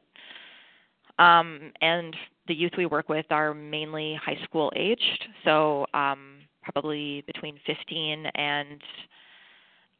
Um, 1.18 1.70
and 1.82 2.16
the 2.48 2.54
youth 2.54 2.72
we 2.76 2.86
work 2.86 3.08
with 3.08 3.26
are 3.30 3.54
mainly 3.54 4.18
high 4.22 4.38
school 4.44 4.72
aged, 4.76 5.28
so 5.44 5.86
um, 5.94 6.38
probably 6.62 7.22
between 7.26 7.58
15 7.66 8.26
and 8.34 8.80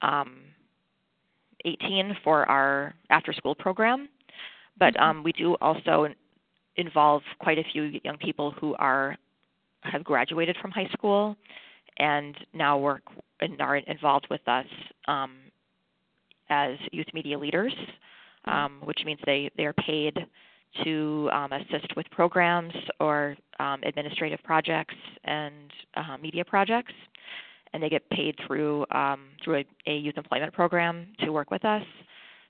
um, 0.03 0.37
18 1.65 2.17
for 2.23 2.49
our 2.49 2.95
after 3.11 3.33
school 3.33 3.55
program. 3.55 4.09
But 4.79 4.99
um, 5.01 5.23
we 5.23 5.33
do 5.33 5.55
also 5.61 6.09
involve 6.77 7.23
quite 7.41 7.59
a 7.59 7.65
few 7.73 7.99
young 8.05 8.19
people 8.19 8.53
who 8.61 8.75
are 8.77 9.17
have 9.83 10.05
graduated 10.05 10.57
from 10.61 10.71
high 10.71 10.89
school 10.93 11.37
and 11.99 12.37
now 12.53 12.77
work 12.77 13.03
and 13.41 13.61
are 13.61 13.77
involved 13.77 14.27
with 14.31 14.47
us 14.49 14.67
um, 15.07 15.37
as 16.51 16.77
youth 16.93 17.07
media 17.15 17.39
leaders, 17.39 17.75
um, 18.47 18.81
which 18.85 18.99
means 19.05 19.21
they 19.25 19.51
they 19.57 19.65
are 19.65 19.73
paid 19.75 20.15
to 20.85 21.31
um, 21.33 21.53
assist 21.53 21.95
with 21.97 22.07
programs 22.11 22.75
or 23.01 23.37
um, 23.59 23.81
administrative 23.85 24.43
projects 24.43 24.95
and 25.25 25.71
uh, 25.97 26.17
media 26.21 26.45
projects, 26.45 26.93
and 27.73 27.83
they 27.83 27.89
get 27.89 28.09
paid 28.11 28.37
through 28.47 28.87
um, 28.91 29.27
through 29.43 29.57
a, 29.59 29.65
a 29.87 29.97
youth 29.97 30.17
employment 30.17 30.53
program 30.53 31.07
to 31.21 31.31
work 31.31 31.51
with 31.51 31.65
us. 31.65 31.83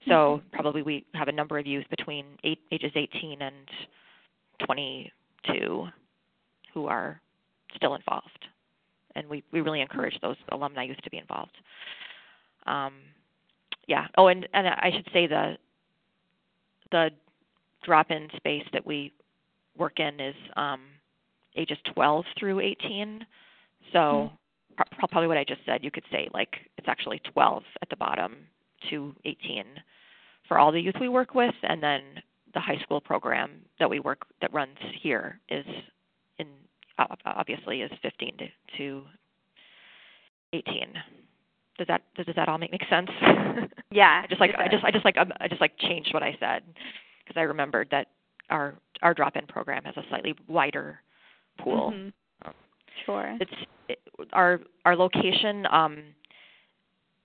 So 0.09 0.41
probably 0.53 0.83
we 0.83 1.05
have 1.15 1.29
a 1.29 1.33
number 1.33 1.59
of 1.59 1.67
youth 1.67 1.85
between 1.91 2.27
eight, 2.45 2.61
ages 2.71 2.93
18 2.95 3.43
and 3.43 3.55
22 4.65 5.87
who 6.73 6.87
are 6.87 7.21
still 7.75 7.95
involved, 7.95 8.47
and 9.15 9.29
we 9.29 9.43
we 9.53 9.61
really 9.61 9.81
encourage 9.81 10.19
those 10.21 10.37
alumni 10.53 10.85
youth 10.85 10.99
to 11.03 11.11
be 11.11 11.19
involved. 11.19 11.57
Um, 12.67 12.95
yeah. 13.89 14.07
Oh, 14.17 14.29
and 14.29 14.49
and 14.53 14.67
I 14.67 14.91
should 14.95 15.09
say 15.13 15.27
the 15.27 15.57
the 16.91 17.11
drop-in 17.87 18.29
space 18.37 18.65
that 18.73 18.85
we 18.85 19.13
work 19.79 20.01
in 20.01 20.21
is 20.21 20.35
um, 20.57 20.81
ages 21.57 21.79
12 21.95 22.25
through 22.39 22.61
18. 22.61 23.25
So 23.93 24.31
pro- 24.77 25.09
probably 25.09 25.29
what 25.29 25.39
I 25.39 25.45
just 25.45 25.61
said, 25.65 25.83
you 25.85 25.91
could 25.91 26.05
say 26.11 26.29
like 26.35 26.57
it's 26.77 26.89
actually 26.89 27.21
12 27.33 27.63
at 27.81 27.89
the 27.89 27.97
bottom 27.97 28.37
to 28.91 29.15
18 29.25 29.65
for 30.49 30.59
all 30.59 30.73
the 30.73 30.81
youth 30.81 30.95
we 31.01 31.09
work 31.09 31.35
with, 31.35 31.55
and 31.63 31.83
then 31.83 32.03
the 32.55 32.61
high 32.61 32.79
school 32.83 33.01
program 33.01 33.51
that 33.79 33.89
we 33.89 34.01
work 34.01 34.27
that 34.41 34.53
runs 34.53 34.77
here 35.01 35.41
is 35.49 35.65
in 36.39 36.47
obviously 37.27 37.83
is 37.83 37.91
15 38.03 38.39
to, 38.39 38.47
to 38.79 39.03
18. 40.53 40.89
Does 41.79 41.87
that 41.89 42.03
does 42.17 42.27
that 42.35 42.49
all 42.49 42.59
make, 42.59 42.73
make 42.73 42.89
sense? 42.91 43.11
Yeah. 43.93 44.23
I 44.25 44.27
just 44.27 44.41
like 44.41 44.55
I 44.59 44.69
just 44.69 44.85
I 44.85 44.91
just 44.91 45.05
like 45.05 45.17
um, 45.17 45.33
I 45.41 45.49
just 45.49 45.61
like 45.61 45.79
changed 45.79 46.13
what 46.13 46.23
I 46.23 46.37
said 46.39 46.63
because 47.27 47.39
I 47.39 47.43
remembered 47.45 47.89
that 47.91 48.09
our 48.51 48.75
our 49.03 49.13
drop-in 49.13 49.47
program 49.47 49.85
has 49.85 49.97
a 49.97 50.03
slightly 50.09 50.35
wider 50.49 51.01
pool. 51.59 51.93
Mhm. 51.93 52.13
Sure. 53.05 53.37
It's 53.41 53.53
it, 53.89 53.99
our 54.33 54.61
our 54.85 54.97
location 54.97 55.67
um, 55.71 56.03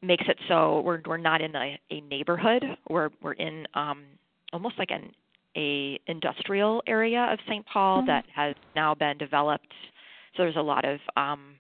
makes 0.02 0.26
it 0.28 0.38
so 0.48 0.82
we're 0.82 1.02
we're 1.06 1.18
not 1.18 1.42
in 1.42 1.56
a, 1.56 1.80
a 1.92 2.02
neighborhood. 2.02 2.64
We're 2.90 3.10
we're 3.22 3.34
in 3.34 3.68
um, 3.74 4.04
almost 4.54 4.78
like 4.78 4.92
an 4.92 5.12
a 5.58 6.00
industrial 6.08 6.82
area 6.88 7.28
of 7.32 7.38
St. 7.48 7.66
Paul 7.66 8.02
Mhm. 8.02 8.08
that 8.08 8.26
has 8.34 8.56
now 8.76 8.96
been 8.96 9.18
developed. 9.18 9.74
So 10.36 10.44
there's 10.44 10.56
a 10.56 10.62
lot 10.62 10.86
of 10.86 11.00
um, 11.18 11.56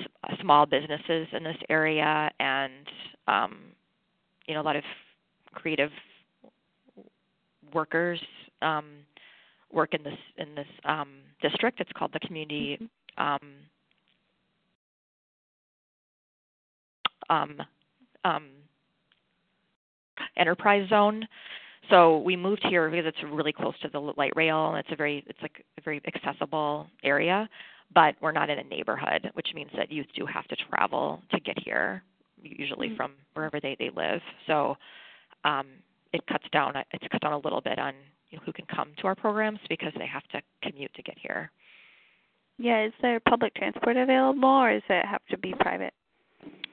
s- 0.00 0.06
uh, 0.24 0.34
small 0.40 0.64
businesses 0.66 1.28
in 1.32 1.42
this 1.44 1.56
area, 1.68 2.30
and 2.40 2.88
um, 3.28 3.58
you 4.46 4.54
know 4.54 4.60
a 4.60 4.62
lot 4.70 4.76
of 4.76 4.84
creative 5.54 5.90
workers 7.72 8.20
um, 8.62 8.86
work 9.72 9.94
in 9.94 10.02
this 10.02 10.18
in 10.38 10.54
this 10.54 10.66
um, 10.84 11.08
district. 11.42 11.80
It's 11.80 11.90
called 11.96 12.12
the 12.12 12.20
community 12.20 12.78
um, 13.18 13.40
um, 17.28 17.62
um, 18.24 18.48
enterprise 20.36 20.88
zone. 20.88 21.26
So 21.90 22.18
we 22.18 22.34
moved 22.36 22.64
here 22.68 22.90
because 22.90 23.06
it's 23.06 23.32
really 23.32 23.52
close 23.52 23.78
to 23.82 23.88
the 23.88 24.00
light 24.00 24.32
rail, 24.34 24.70
and 24.70 24.78
it's 24.78 24.88
a 24.90 24.96
very 24.96 25.24
it's 25.26 25.40
like 25.42 25.64
a 25.78 25.82
very 25.82 26.00
accessible 26.06 26.88
area. 27.04 27.48
But 27.94 28.16
we're 28.20 28.32
not 28.32 28.50
in 28.50 28.58
a 28.58 28.64
neighborhood, 28.64 29.30
which 29.34 29.48
means 29.54 29.70
that 29.76 29.92
youth 29.92 30.06
do 30.14 30.26
have 30.26 30.46
to 30.48 30.56
travel 30.68 31.22
to 31.30 31.38
get 31.38 31.56
here, 31.62 32.02
usually 32.42 32.96
from 32.96 33.12
wherever 33.34 33.60
they 33.60 33.76
they 33.78 33.90
live. 33.94 34.20
So 34.48 34.76
um, 35.44 35.66
it 36.16 36.26
cuts 36.26 36.44
down 36.52 36.74
it's 36.92 37.04
cut 37.10 37.20
down 37.20 37.32
a 37.32 37.38
little 37.38 37.60
bit 37.60 37.78
on 37.78 37.94
you 38.30 38.38
know, 38.38 38.42
who 38.44 38.52
can 38.52 38.64
come 38.74 38.92
to 38.98 39.06
our 39.06 39.14
programs 39.14 39.60
because 39.68 39.92
they 39.98 40.06
have 40.06 40.26
to 40.28 40.40
commute 40.62 40.92
to 40.94 41.02
get 41.02 41.16
here. 41.18 41.50
Yeah, 42.58 42.86
is 42.86 42.92
there 43.02 43.20
public 43.20 43.54
transport 43.54 43.96
available 43.96 44.48
or 44.48 44.72
does 44.72 44.82
it 44.88 45.06
have 45.06 45.20
to 45.30 45.38
be 45.38 45.54
private? 45.60 45.92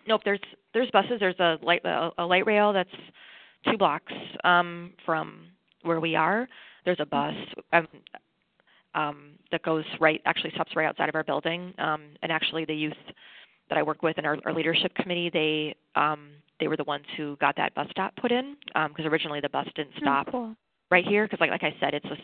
Nope, 0.07 0.21
there's 0.25 0.39
there's 0.73 0.89
buses. 0.91 1.19
There's 1.19 1.39
a 1.39 1.57
light 1.61 1.81
a, 1.85 2.25
light 2.25 2.45
rail 2.45 2.73
that's 2.73 2.89
two 3.69 3.77
blocks 3.77 4.13
um, 4.43 4.93
from 5.05 5.45
where 5.83 5.99
we 5.99 6.15
are. 6.15 6.47
There's 6.85 6.99
a 6.99 7.05
bus 7.05 7.33
um, 7.71 7.87
um, 8.95 9.31
that 9.51 9.63
goes 9.63 9.85
right 9.99 10.21
actually 10.25 10.51
stops 10.51 10.75
right 10.75 10.85
outside 10.85 11.09
of 11.09 11.15
our 11.15 11.23
building. 11.23 11.73
Um, 11.77 12.03
and 12.21 12.31
actually, 12.31 12.65
the 12.65 12.75
youth 12.75 12.93
that 13.69 13.77
I 13.77 13.83
work 13.83 14.03
with 14.03 14.17
in 14.17 14.25
our, 14.25 14.37
our 14.45 14.53
leadership 14.53 14.93
committee, 14.95 15.29
they 15.31 15.75
um, 15.99 16.29
they 16.63 16.69
were 16.69 16.77
the 16.77 16.83
ones 16.85 17.03
who 17.17 17.35
got 17.41 17.57
that 17.57 17.75
bus 17.75 17.87
stop 17.91 18.15
put 18.15 18.31
in 18.31 18.55
because 18.87 19.05
originally 19.05 19.41
the 19.41 19.49
bus 19.49 19.67
didn't 19.75 19.91
stop 19.99 20.27
Oh, 20.29 20.31
cool. 20.31 20.55
right 20.89 21.03
here 21.05 21.25
because 21.25 21.41
like 21.41 21.49
like 21.51 21.61
I 21.63 21.75
said 21.81 21.93
it's 21.93 22.07
this 22.07 22.17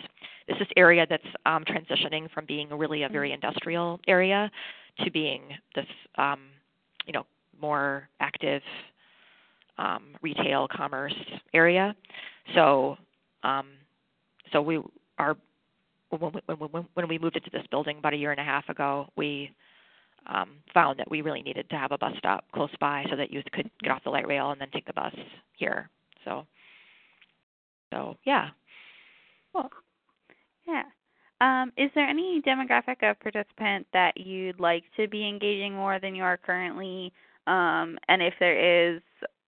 it's 0.47 0.58
this 0.60 0.67
area 0.78 1.06
that's 1.10 1.21
um 1.45 1.65
transitioning 1.65 2.32
from 2.32 2.45
being 2.45 2.69
really 2.69 3.04
a 3.04 3.10
very 3.10 3.34
industrial 3.34 3.99
area 4.08 4.49
to 5.04 5.12
being 5.12 5.41
this 5.75 5.86
um 6.17 6.39
you 7.06 7.12
know 7.12 7.25
more 7.62 8.08
active 8.21 8.62
um 9.78 10.04
retail 10.21 10.69
commerce 10.73 11.13
area 11.54 11.93
so 12.56 12.95
um 13.43 13.67
so 14.54 14.62
we 14.62 14.80
are 15.17 15.36
when 16.12 16.32
we, 16.32 16.41
when, 16.56 16.69
when, 16.71 16.86
when 16.93 17.08
we 17.10 17.19
moved 17.19 17.36
into 17.36 17.49
this 17.52 17.67
building 17.71 17.97
about 17.97 18.13
a 18.13 18.17
year 18.17 18.32
and 18.32 18.39
a 18.39 18.43
half 18.43 18.69
ago 18.69 19.10
we 19.17 19.52
um, 20.28 20.50
found 20.74 21.00
that 21.00 21.10
we 21.10 21.22
really 21.22 21.42
needed 21.42 21.70
to 21.70 21.78
have 21.78 21.92
a 21.92 21.98
bus 21.98 22.14
stop 22.18 22.46
close 22.54 22.70
by 22.80 23.06
so 23.10 23.16
that 23.16 23.32
youth 23.32 23.46
could 23.54 23.70
get 23.82 23.92
off 23.92 24.04
the 24.04 24.10
light 24.10 24.28
rail 24.28 24.52
and 24.52 24.62
then 24.62 24.70
take 24.72 24.86
the 24.86 24.94
bus 24.94 25.14
here 25.58 25.90
so 26.26 26.46
so 27.92 28.16
yeah 28.26 28.50
Cool. 29.54 29.70
Yeah. 30.68 30.84
Um, 31.42 31.72
is 31.78 31.90
there 31.96 32.08
any 32.08 32.42
demographic 32.42 33.10
of 33.10 33.20
participant 33.20 33.88
that 33.94 34.18
you'd 34.18 34.60
like 34.60 34.84
to 34.98 35.08
be 35.08 35.28
engaging 35.28 35.74
more 35.74 36.00
than 36.00 36.14
you 36.14 36.24
are 36.24 36.38
currently? 36.38 37.14
Um, 37.48 37.98
and 38.08 38.22
if 38.22 38.34
there 38.40 38.94
is, 38.94 39.02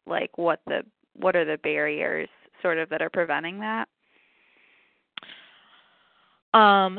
like, 0.07 0.37
what 0.37 0.61
the 0.67 0.83
what 1.13 1.35
are 1.35 1.43
the 1.43 1.57
barriers 1.57 2.29
sort 2.61 2.77
of 2.77 2.87
that 2.89 3.01
are 3.01 3.09
preventing 3.09 3.59
that? 3.59 3.87
Um, 6.57 6.97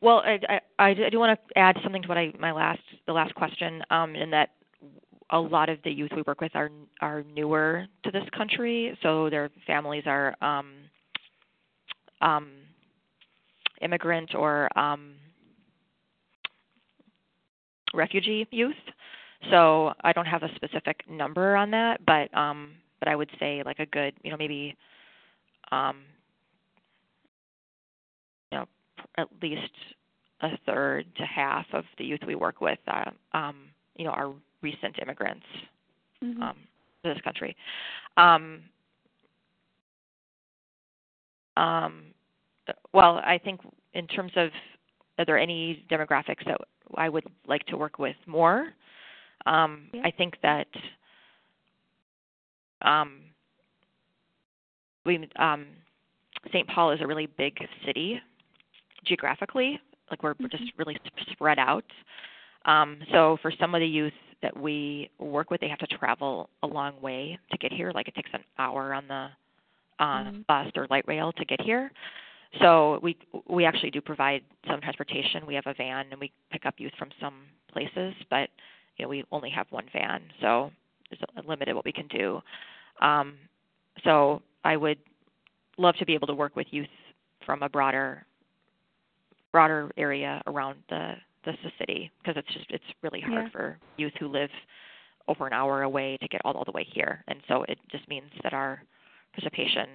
well, 0.00 0.22
I, 0.24 0.38
I, 0.78 0.90
I 0.90 0.94
do 1.10 1.18
want 1.18 1.38
to 1.38 1.58
add 1.58 1.76
something 1.82 2.02
to 2.02 2.08
what 2.08 2.18
I 2.18 2.32
my 2.38 2.52
last 2.52 2.80
the 3.06 3.12
last 3.12 3.34
question, 3.34 3.82
um, 3.90 4.14
in 4.14 4.30
that 4.30 4.50
a 5.30 5.38
lot 5.38 5.68
of 5.68 5.78
the 5.84 5.90
youth 5.90 6.10
we 6.14 6.22
work 6.22 6.40
with 6.40 6.54
are 6.54 6.70
are 7.00 7.24
newer 7.34 7.86
to 8.04 8.10
this 8.10 8.24
country, 8.36 8.96
so 9.02 9.28
their 9.28 9.50
families 9.66 10.04
are 10.06 10.34
um, 10.42 10.72
um, 12.20 12.48
immigrant 13.82 14.34
or 14.34 14.68
um, 14.78 15.14
refugee 17.94 18.46
youth. 18.50 18.74
So 19.50 19.92
I 20.02 20.12
don't 20.12 20.26
have 20.26 20.42
a 20.42 20.54
specific 20.56 21.02
number 21.08 21.56
on 21.56 21.70
that, 21.72 22.04
but 22.04 22.32
um, 22.36 22.72
but 22.98 23.08
I 23.08 23.16
would 23.16 23.30
say 23.38 23.62
like 23.64 23.78
a 23.78 23.86
good, 23.86 24.14
you 24.22 24.30
know, 24.30 24.36
maybe 24.36 24.76
um, 25.70 25.98
you 28.50 28.58
know 28.58 28.66
at 29.18 29.28
least 29.42 29.72
a 30.40 30.50
third 30.64 31.04
to 31.16 31.24
half 31.24 31.66
of 31.72 31.84
the 31.98 32.04
youth 32.04 32.20
we 32.26 32.36
work 32.36 32.60
with, 32.60 32.78
uh, 32.86 33.10
um, 33.34 33.56
you 33.96 34.04
know, 34.04 34.10
are 34.10 34.32
recent 34.62 34.96
immigrants 35.02 35.44
mm-hmm. 36.24 36.40
um, 36.40 36.56
to 37.02 37.12
this 37.12 37.20
country. 37.22 37.56
Um, 38.16 38.60
um, 41.56 42.04
well, 42.92 43.20
I 43.24 43.38
think 43.42 43.60
in 43.94 44.06
terms 44.06 44.32
of 44.36 44.50
are 45.18 45.24
there 45.24 45.38
any 45.38 45.84
demographics 45.90 46.44
that 46.46 46.58
I 46.94 47.08
would 47.08 47.24
like 47.48 47.66
to 47.66 47.76
work 47.76 47.98
with 47.98 48.14
more? 48.26 48.68
Um, 49.46 49.88
yeah. 49.92 50.02
I 50.04 50.12
think 50.12 50.34
that 50.42 50.68
um, 52.82 53.22
we 55.04 55.28
um, 55.36 55.66
St. 56.52 56.68
Paul 56.68 56.92
is 56.92 57.00
a 57.00 57.06
really 57.06 57.26
big 57.26 57.56
city 57.84 58.20
geographically. 59.08 59.80
Like 60.10 60.22
we're, 60.22 60.34
mm-hmm. 60.34 60.44
we're 60.44 60.48
just 60.48 60.72
really 60.78 60.96
spread 61.32 61.58
out. 61.58 61.84
Um, 62.64 62.98
so 63.12 63.38
for 63.42 63.52
some 63.58 63.74
of 63.74 63.80
the 63.80 63.86
youth 63.86 64.12
that 64.42 64.56
we 64.56 65.10
work 65.18 65.50
with, 65.50 65.60
they 65.60 65.68
have 65.68 65.78
to 65.78 65.86
travel 65.86 66.48
a 66.62 66.66
long 66.66 67.00
way 67.00 67.38
to 67.50 67.58
get 67.58 67.72
here. 67.72 67.92
Like 67.94 68.08
it 68.08 68.14
takes 68.14 68.30
an 68.32 68.44
hour 68.58 68.94
on 68.94 69.08
the 69.08 69.28
uh, 69.98 70.04
mm-hmm. 70.04 70.40
bus 70.46 70.70
or 70.76 70.86
light 70.90 71.04
rail 71.06 71.32
to 71.32 71.44
get 71.44 71.60
here. 71.60 71.90
So 72.60 72.98
we 73.02 73.16
we 73.46 73.66
actually 73.66 73.90
do 73.90 74.00
provide 74.00 74.42
some 74.66 74.80
transportation. 74.80 75.46
We 75.46 75.54
have 75.54 75.66
a 75.66 75.74
van 75.74 76.06
and 76.10 76.18
we 76.18 76.32
pick 76.50 76.64
up 76.64 76.74
youth 76.78 76.92
from 76.98 77.10
some 77.20 77.34
places, 77.70 78.14
but 78.30 78.48
you 78.96 79.04
know 79.04 79.08
we 79.08 79.22
only 79.32 79.50
have 79.50 79.66
one 79.70 79.84
van, 79.92 80.22
so 80.40 80.70
it's 81.10 81.20
limited 81.46 81.74
what 81.74 81.84
we 81.84 81.92
can 81.92 82.08
do. 82.08 82.40
Um, 83.02 83.34
so 84.02 84.40
I 84.64 84.76
would 84.76 84.98
love 85.76 85.94
to 85.96 86.06
be 86.06 86.14
able 86.14 86.26
to 86.28 86.34
work 86.34 86.56
with 86.56 86.66
youth 86.70 86.88
from 87.44 87.62
a 87.62 87.68
broader 87.68 88.24
broader 89.52 89.90
area 89.96 90.42
around 90.46 90.78
the 90.88 91.14
the, 91.44 91.54
city 91.78 92.10
because 92.20 92.36
it's 92.36 92.52
just 92.52 92.66
it's 92.70 92.84
really 93.02 93.20
hard 93.20 93.44
Yeah. 93.44 93.50
for 93.50 93.78
youth 93.96 94.12
who 94.18 94.28
live 94.28 94.50
over 95.28 95.46
an 95.46 95.52
hour 95.52 95.82
away 95.82 96.16
to 96.20 96.28
get 96.28 96.40
all, 96.44 96.52
all 96.54 96.64
the 96.64 96.72
way 96.72 96.84
here, 96.84 97.24
and 97.28 97.40
so 97.48 97.62
it 97.68 97.78
just 97.90 98.06
means 98.08 98.30
that 98.42 98.52
our 98.52 98.82
participation 99.32 99.88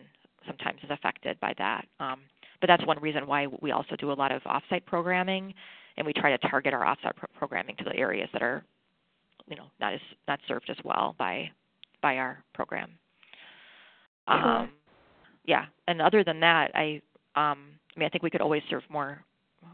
sometimes 0.48 0.80
is 0.84 0.90
affected 0.90 1.40
by 1.40 1.54
that. 1.58 1.86
Um, 2.00 2.22
but 2.62 2.68
that's 2.68 2.86
one 2.86 3.00
reason 3.02 3.28
why 3.28 3.48
we 3.62 3.72
also 3.72 3.96
do 3.98 4.12
a 4.12 4.14
lot 4.14 4.32
of 4.32 4.42
offsite 4.44 4.86
programming, 4.86 5.54
and 5.98 6.06
we 6.08 6.14
try 6.14 6.36
to 6.36 6.48
target 6.50 6.74
our 6.74 6.82
offsite 6.82 7.16
pro- 7.16 7.28
programming 7.38 7.76
to 7.78 7.84
the 7.84 7.96
areas 7.96 8.30
that 8.34 8.42
are, 8.42 8.64
you 9.48 9.56
know, 9.56 9.66
not 9.80 9.94
as 9.94 10.00
not 10.28 10.40
served 10.48 10.70
as 10.70 10.78
well 10.84 11.16
by 11.20 11.50
by 12.02 12.18
our 12.18 12.44
program. 12.54 12.90
Sure. 14.28 14.38
Um, 14.38 14.70
yeah, 15.46 15.66
and 15.88 16.02
other 16.02 16.24
than 16.24 16.40
that, 16.40 16.72
I 16.74 17.02
um, 17.36 17.70
I 17.96 18.00
mean, 18.00 18.06
I 18.06 18.10
think 18.10 18.24
we 18.24 18.30
could 18.30 18.42
always 18.42 18.64
serve 18.70 18.84
more 18.90 19.24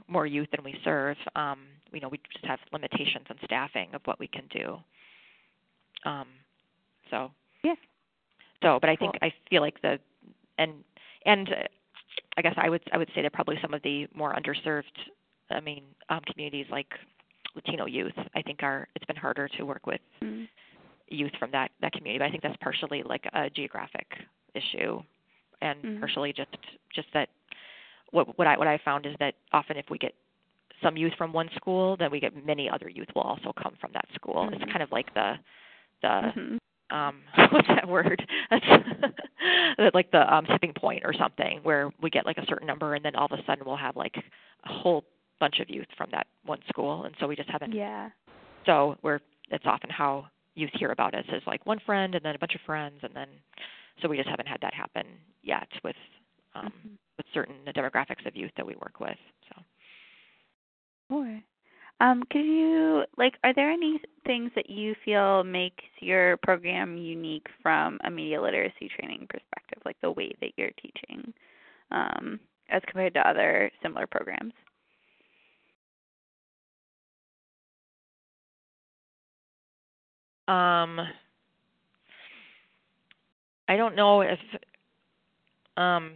more 0.08 0.25
youth 0.25 0.47
than 0.52 0.63
we 0.63 0.75
serve. 0.84 1.17
Um, 1.36 1.60
you 1.91 1.99
know, 1.99 2.10
we 2.10 2.19
just 2.34 2.45
have 2.45 2.60
limitations 2.71 3.25
on 3.30 3.38
staffing 3.45 3.89
of 3.93 4.02
what 4.06 4.19
we 4.19 4.28
can 4.28 4.43
do. 4.52 4.78
Um, 6.06 6.28
so 7.10 7.32
Yeah. 7.63 7.75
So, 8.62 8.78
but 8.80 8.89
I 8.89 8.95
think 8.95 9.15
I 9.21 9.32
feel 9.49 9.62
like 9.62 9.82
the 9.82 9.99
and 10.58 10.71
and 11.25 11.49
uh, 11.49 11.67
I 12.38 12.41
guess 12.41 12.54
I 12.58 12.69
would 12.69 12.82
I 12.91 12.97
would 12.97 13.10
say 13.15 13.21
that 13.21 13.34
probably 13.34 13.58
some 13.62 13.73
of 13.73 13.82
the 13.84 14.08
more 14.13 14.36
underserved, 14.36 14.84
I 15.49 15.60
mean, 15.60 15.84
um, 16.10 16.21
communities 16.32 16.67
like 16.69 16.88
Latino 17.56 17.86
youth, 17.86 18.13
I 18.36 18.41
think 18.41 18.63
are 18.63 18.88
it's 18.95 19.06
been 19.06 19.15
harder 19.15 19.47
to 19.58 19.63
work 19.63 19.86
with 19.88 20.02
Mm. 20.21 20.47
youth 21.10 21.32
from 21.39 21.52
that 21.52 21.71
that 21.82 21.93
community. 21.93 22.19
But 22.19 22.25
I 22.25 22.32
think 22.32 22.43
that's 22.43 22.58
partially 22.62 23.04
like 23.04 23.25
a 23.34 23.49
geographic 23.49 24.08
issue, 24.54 25.02
and 25.62 25.80
Mhm. 25.84 25.99
partially 25.99 26.34
just 26.34 26.56
just 26.93 27.08
that 27.13 27.30
what 28.11 28.37
what 28.37 28.47
I 28.47 28.57
what 28.57 28.67
I 28.67 28.77
found 28.83 29.05
is 29.05 29.15
that 29.19 29.35
often 29.51 29.77
if 29.77 29.85
we 29.89 29.97
get 29.97 30.13
some 30.81 30.95
youth 30.95 31.13
from 31.17 31.33
one 31.33 31.49
school, 31.55 31.97
then 31.97 32.09
we 32.11 32.19
get 32.19 32.33
many 32.45 32.69
other 32.69 32.89
youth 32.89 33.07
will 33.13 33.23
also 33.23 33.51
come 33.61 33.75
from 33.81 33.91
that 33.93 34.05
school. 34.15 34.47
Mhm. 34.47 34.53
It's 34.53 34.71
kind 34.71 34.81
of 34.83 34.91
like 34.91 35.13
the 35.13 35.37
the 36.01 36.07
Mhm. 36.35 36.57
um 36.91 37.21
what's 37.51 37.67
that 37.67 37.87
word 37.87 38.27
that's 38.49 38.65
like 39.93 40.09
the 40.11 40.33
um 40.33 40.45
tipping 40.45 40.73
point 40.73 41.03
or 41.05 41.13
something 41.13 41.59
where 41.63 41.91
we 42.01 42.09
get 42.09 42.25
like 42.25 42.37
a 42.37 42.45
certain 42.47 42.65
number 42.67 42.95
and 42.95 43.03
then 43.05 43.15
all 43.15 43.25
of 43.31 43.37
a 43.39 43.43
sudden 43.45 43.63
we'll 43.65 43.75
have 43.75 43.95
like 43.95 44.15
a 44.63 44.73
whole 44.73 45.03
bunch 45.39 45.59
of 45.59 45.69
youth 45.69 45.87
from 45.97 46.09
that 46.11 46.27
one 46.45 46.59
school 46.67 47.03
and 47.03 47.15
so 47.19 47.27
we 47.27 47.35
just 47.35 47.49
haven't 47.49 47.73
Yeah. 47.73 48.09
so 48.65 48.97
we're 49.03 49.19
it's 49.51 49.65
often 49.65 49.89
how 49.89 50.27
youth 50.55 50.71
hear 50.73 50.91
about 50.91 51.13
us 51.13 51.25
is 51.31 51.43
like 51.45 51.65
one 51.65 51.79
friend 51.85 52.15
and 52.15 52.23
then 52.25 52.35
a 52.35 52.39
bunch 52.39 52.55
of 52.55 52.61
friends 52.61 52.99
and 53.03 53.13
then 53.15 53.27
so 54.01 54.07
we 54.07 54.17
just 54.17 54.29
haven't 54.29 54.47
had 54.47 54.59
that 54.61 54.73
happen 54.73 55.05
yet 55.43 55.67
with 55.83 55.95
um 56.55 56.71
Mhm. 56.73 56.97
With 57.19 57.27
certain 57.36 57.58
demographics 57.75 58.25
of 58.25 58.36
youth 58.36 58.51
that 58.58 58.65
we 58.65 58.75
work 58.77 58.99
with 58.99 59.17
so 59.49 59.62
Sure. 61.12 61.41
Um, 62.01 62.23
could 62.32 62.45
you 62.45 63.03
like 63.17 63.36
are 63.43 63.53
there 63.53 63.71
any 63.71 64.01
things 64.25 64.51
that 64.55 64.69
you 64.69 64.95
feel 65.05 65.43
makes 65.43 65.84
your 65.99 66.38
program 66.38 66.97
unique 66.97 67.47
from 67.62 67.99
a 68.05 68.12
media 68.12 68.41
literacy 68.41 68.89
training 68.97 69.27
perspective, 69.29 69.82
like 69.86 69.97
the 70.01 70.12
way 70.12 70.32
that 70.41 70.51
you're 70.58 70.71
teaching, 70.82 71.34
um, 71.91 72.39
as 72.69 72.82
compared 72.88 73.13
to 73.15 73.27
other 73.27 73.71
similar 73.84 74.08
programs? 74.08 74.53
Um, 80.47 80.99
I 83.69 83.77
don't 83.77 83.95
know 83.95 84.21
if 84.21 84.39
um, 85.77 86.13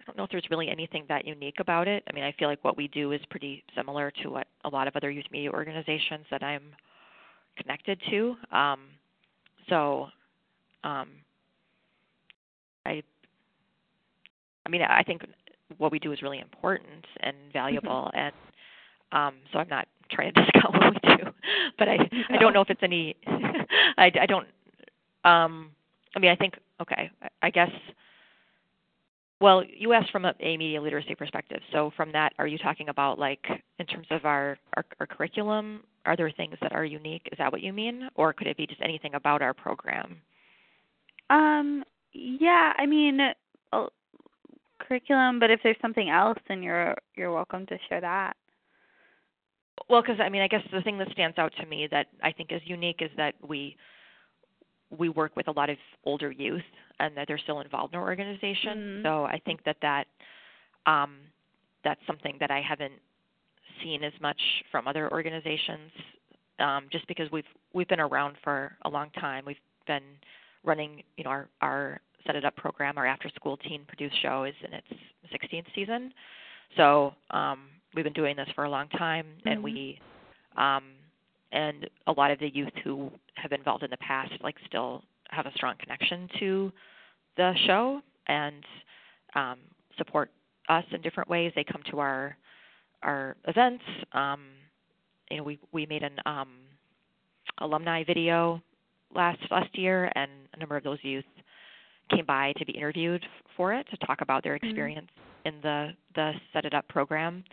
I 0.00 0.04
don't 0.06 0.16
know 0.16 0.24
if 0.24 0.30
there's 0.30 0.46
really 0.50 0.68
anything 0.68 1.04
that 1.08 1.26
unique 1.26 1.60
about 1.60 1.86
it. 1.86 2.02
I 2.08 2.14
mean, 2.14 2.24
I 2.24 2.32
feel 2.38 2.48
like 2.48 2.64
what 2.64 2.76
we 2.76 2.88
do 2.88 3.12
is 3.12 3.20
pretty 3.30 3.62
similar 3.76 4.10
to 4.22 4.30
what 4.30 4.46
a 4.64 4.68
lot 4.68 4.88
of 4.88 4.96
other 4.96 5.10
youth 5.10 5.26
media 5.30 5.50
organizations 5.52 6.24
that 6.30 6.42
I'm 6.42 6.62
connected 7.56 8.00
to. 8.10 8.36
Um, 8.50 8.80
so, 9.68 10.06
um, 10.84 11.08
I, 12.86 13.02
I 14.66 14.68
mean, 14.70 14.82
I 14.82 15.02
think 15.02 15.22
what 15.78 15.92
we 15.92 15.98
do 15.98 16.12
is 16.12 16.22
really 16.22 16.40
important 16.40 17.04
and 17.20 17.36
valuable, 17.52 18.10
and 18.14 18.32
um, 19.12 19.34
so 19.52 19.58
I'm 19.58 19.68
not 19.68 19.86
trying 20.10 20.32
to 20.34 20.42
discount 20.42 20.74
what 20.74 20.94
we 20.94 21.16
do, 21.16 21.30
but 21.78 21.88
I 21.88 21.98
I 22.30 22.36
don't 22.38 22.52
know 22.52 22.62
if 22.62 22.70
it's 22.70 22.82
any. 22.82 23.14
I 23.26 24.10
I 24.20 24.26
don't. 24.26 24.46
Um, 25.24 25.70
I 26.16 26.18
mean, 26.18 26.30
I 26.30 26.36
think 26.36 26.54
okay. 26.80 27.10
I, 27.22 27.28
I 27.42 27.50
guess. 27.50 27.70
Well, 29.40 29.64
you 29.64 29.94
asked 29.94 30.10
from 30.10 30.26
a, 30.26 30.34
a 30.40 30.56
media 30.56 30.82
literacy 30.82 31.14
perspective. 31.14 31.60
So 31.72 31.90
from 31.96 32.12
that, 32.12 32.34
are 32.38 32.46
you 32.46 32.58
talking 32.58 32.90
about 32.90 33.18
like 33.18 33.44
in 33.78 33.86
terms 33.86 34.06
of 34.10 34.24
our, 34.24 34.58
our 34.76 34.84
our 35.00 35.06
curriculum? 35.06 35.82
Are 36.06 36.16
there 36.16 36.30
things 36.30 36.56
that 36.62 36.72
are 36.72 36.84
unique? 36.84 37.28
Is 37.32 37.38
that 37.38 37.52
what 37.52 37.60
you 37.62 37.72
mean, 37.72 38.08
or 38.14 38.32
could 38.32 38.46
it 38.46 38.56
be 38.56 38.66
just 38.66 38.80
anything 38.82 39.14
about 39.14 39.42
our 39.42 39.54
program? 39.54 40.16
Um, 41.28 41.84
yeah, 42.12 42.72
I 42.76 42.86
mean, 42.86 43.18
uh, 43.72 43.86
curriculum, 44.78 45.38
but 45.38 45.50
if 45.50 45.60
there's 45.62 45.76
something 45.80 46.10
else, 46.10 46.38
then 46.48 46.62
you're 46.62 46.96
you're 47.16 47.32
welcome 47.32 47.66
to 47.66 47.78
share 47.88 48.00
that. 48.00 48.36
Well, 49.88 50.02
because 50.02 50.18
I 50.20 50.28
mean, 50.28 50.42
I 50.42 50.48
guess 50.48 50.62
the 50.72 50.82
thing 50.82 50.98
that 50.98 51.10
stands 51.12 51.38
out 51.38 51.52
to 51.60 51.66
me 51.66 51.88
that 51.90 52.06
I 52.22 52.32
think 52.32 52.52
is 52.52 52.60
unique 52.64 53.00
is 53.00 53.10
that 53.16 53.34
we 53.46 53.76
we 54.96 55.08
work 55.08 55.36
with 55.36 55.48
a 55.48 55.52
lot 55.52 55.70
of 55.70 55.76
older 56.04 56.30
youth 56.30 56.62
and 56.98 57.16
that 57.16 57.28
they're 57.28 57.38
still 57.38 57.60
involved 57.60 57.94
in 57.94 58.00
our 58.00 58.06
organization. 58.06 58.78
Mhm. 58.78 59.02
So 59.02 59.24
I 59.24 59.38
think 59.44 59.62
that 59.64 59.76
that 59.80 60.06
um, 60.86 61.18
that's 61.84 62.04
something 62.06 62.36
that 62.40 62.50
I 62.50 62.60
haven't 62.60 63.00
seen 63.82 64.02
as 64.04 64.12
much 64.20 64.40
from 64.70 64.88
other 64.88 65.10
organizations, 65.12 65.92
um, 66.58 66.88
just 66.90 67.06
because 67.06 67.30
we've 67.30 67.46
we've 67.72 67.88
been 67.88 68.00
around 68.00 68.36
for 68.42 68.76
a 68.82 68.88
long 68.88 69.10
time. 69.10 69.44
We've 69.46 69.60
been 69.86 70.02
running, 70.64 71.02
you 71.16 71.24
know, 71.24 71.30
our 71.30 71.48
our 71.60 72.00
set 72.26 72.36
it 72.36 72.44
up 72.44 72.56
program, 72.56 72.98
our 72.98 73.06
after 73.06 73.28
school 73.30 73.56
teen 73.56 73.84
produced 73.86 74.20
show 74.20 74.44
is 74.44 74.54
in 74.64 74.74
its 74.74 74.86
16th 75.32 75.64
season. 75.74 76.12
So 76.76 77.14
um, 77.30 77.68
we've 77.94 78.04
been 78.04 78.12
doing 78.12 78.36
this 78.36 78.48
for 78.54 78.64
a 78.64 78.70
long 78.70 78.88
time, 78.90 79.26
mm-hmm. 79.38 79.48
and 79.48 79.62
we 79.62 79.98
um, 80.56 80.84
and 81.52 81.88
a 82.06 82.12
lot 82.12 82.30
of 82.30 82.38
the 82.38 82.48
youth 82.54 82.72
who 82.84 83.10
have 83.34 83.50
been 83.50 83.60
involved 83.60 83.82
in 83.82 83.90
the 83.90 83.96
past 83.98 84.32
like 84.42 84.56
still 84.66 85.02
have 85.30 85.46
a 85.46 85.52
strong 85.54 85.74
connection 85.78 86.28
to 86.38 86.72
the 87.36 87.52
show 87.66 88.00
and 88.26 88.64
um, 89.34 89.58
support 89.96 90.30
us 90.68 90.84
in 90.92 91.00
different 91.00 91.28
ways. 91.28 91.52
They 91.54 91.64
come 91.64 91.82
to 91.90 91.98
our 91.98 92.36
our 93.02 93.36
events. 93.48 93.82
Um, 94.12 94.40
you 95.30 95.38
know, 95.38 95.42
we 95.42 95.58
we 95.72 95.86
made 95.86 96.02
an 96.02 96.18
um, 96.26 96.48
alumni 97.58 98.04
video 98.04 98.60
last 99.14 99.40
last 99.50 99.76
year, 99.78 100.10
and 100.14 100.30
a 100.54 100.58
number 100.58 100.76
of 100.76 100.84
those 100.84 100.98
youth 101.02 101.24
came 102.10 102.26
by 102.26 102.52
to 102.58 102.66
be 102.66 102.72
interviewed 102.72 103.24
for 103.56 103.72
it 103.72 103.86
to 103.90 103.96
talk 104.06 104.20
about 104.20 104.42
their 104.42 104.56
mm-hmm. 104.56 104.66
experience 104.66 105.08
mm-hmm. 105.46 105.56
in 105.56 105.62
the 105.62 105.88
the 106.14 106.32
Set 106.52 106.64
It 106.64 106.74
Up 106.74 106.86
program. 106.88 107.44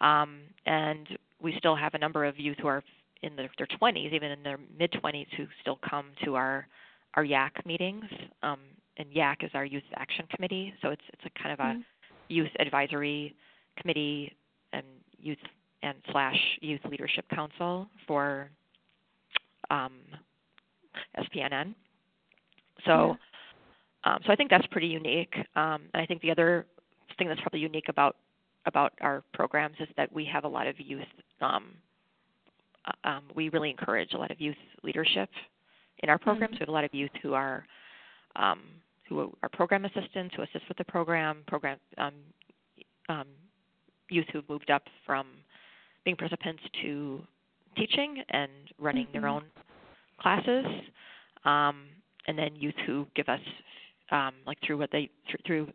Um, 0.00 0.40
and 0.66 1.08
we 1.40 1.54
still 1.58 1.74
have 1.74 1.94
a 1.94 1.98
number 1.98 2.24
of 2.24 2.38
youth 2.38 2.56
who 2.60 2.68
are 2.68 2.82
in 3.22 3.36
their, 3.36 3.50
their 3.58 3.66
20s, 3.80 4.12
even 4.12 4.30
in 4.30 4.42
their 4.42 4.58
mid 4.78 4.92
20s, 4.92 5.26
who 5.36 5.46
still 5.60 5.78
come 5.88 6.06
to 6.24 6.34
our 6.34 6.66
our 7.14 7.24
YAC 7.24 7.64
meetings. 7.64 8.04
Um, 8.42 8.60
and 8.96 9.08
YAC 9.10 9.44
is 9.44 9.50
our 9.54 9.64
Youth 9.64 9.84
Action 9.96 10.26
Committee, 10.34 10.74
so 10.82 10.90
it's 10.90 11.02
it's 11.12 11.22
a 11.24 11.42
kind 11.42 11.52
of 11.52 11.60
a 11.60 11.62
mm-hmm. 11.62 11.80
youth 12.28 12.50
advisory 12.58 13.34
committee 13.80 14.34
and 14.72 14.84
youth 15.20 15.38
and 15.82 15.96
slash 16.10 16.36
youth 16.60 16.80
leadership 16.90 17.24
council 17.32 17.88
for 18.06 18.50
um, 19.70 19.92
SPNN. 21.18 21.74
So, 22.84 23.16
yeah. 24.04 24.14
um, 24.14 24.20
so 24.26 24.32
I 24.32 24.36
think 24.36 24.50
that's 24.50 24.66
pretty 24.68 24.86
unique. 24.88 25.34
Um, 25.56 25.82
and 25.94 26.02
I 26.02 26.06
think 26.06 26.22
the 26.22 26.30
other 26.30 26.66
thing 27.16 27.28
that's 27.28 27.40
probably 27.40 27.60
unique 27.60 27.88
about 27.88 28.16
about 28.66 28.92
our 29.00 29.22
programs 29.32 29.76
is 29.80 29.88
that 29.96 30.12
we 30.12 30.24
have 30.30 30.44
a 30.44 30.48
lot 30.48 30.66
of 30.66 30.74
youth. 30.78 31.06
Um, 31.40 31.74
um, 33.04 33.22
we 33.34 33.48
really 33.50 33.70
encourage 33.70 34.12
a 34.12 34.18
lot 34.18 34.30
of 34.30 34.40
youth 34.40 34.56
leadership 34.82 35.28
in 36.02 36.08
our 36.08 36.18
programs. 36.18 36.54
Mm-hmm. 36.54 36.60
We 36.60 36.64
have 36.64 36.68
a 36.68 36.72
lot 36.72 36.84
of 36.84 36.94
youth 36.94 37.10
who 37.22 37.34
are 37.34 37.66
um, 38.36 38.60
who 39.08 39.32
are 39.42 39.48
program 39.48 39.84
assistants 39.84 40.34
who 40.36 40.42
assist 40.42 40.68
with 40.68 40.76
the 40.76 40.84
program, 40.84 41.38
program 41.46 41.78
um, 41.96 42.12
um, 43.08 43.26
youth 44.10 44.26
who've 44.32 44.48
moved 44.48 44.70
up 44.70 44.82
from 45.06 45.26
being 46.04 46.16
participants 46.16 46.62
to 46.82 47.20
teaching 47.76 48.22
and 48.30 48.50
running 48.78 49.06
mm-hmm. 49.06 49.20
their 49.20 49.28
own 49.28 49.44
classes, 50.20 50.64
um, 51.44 51.86
and 52.26 52.38
then 52.38 52.54
youth 52.54 52.74
who 52.86 53.06
give 53.14 53.28
us 53.28 53.40
um, 54.10 54.32
like 54.46 54.58
through 54.66 54.78
what 54.78 54.90
they 54.92 55.10
through 55.46 55.68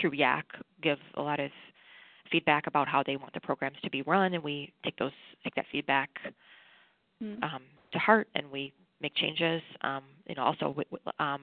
through 0.00 0.10
YAC 0.10 0.42
give 0.82 0.98
a 1.14 1.22
lot 1.22 1.40
of 1.40 1.50
feedback 2.30 2.66
about 2.66 2.88
how 2.88 3.02
they 3.02 3.16
want 3.16 3.32
the 3.34 3.40
programs 3.40 3.76
to 3.82 3.90
be 3.90 4.02
run, 4.02 4.34
and 4.34 4.42
we 4.42 4.72
take 4.84 4.96
those 4.96 5.12
take 5.44 5.54
that 5.54 5.66
feedback 5.70 6.10
mm-hmm. 7.22 7.42
um, 7.42 7.62
to 7.92 7.98
heart, 7.98 8.28
and 8.34 8.50
we 8.50 8.72
make 9.00 9.14
changes. 9.14 9.62
Um, 9.82 10.02
you 10.26 10.34
know, 10.34 10.42
also 10.42 10.66
w- 10.66 10.84
w- 10.90 11.12
um, 11.18 11.42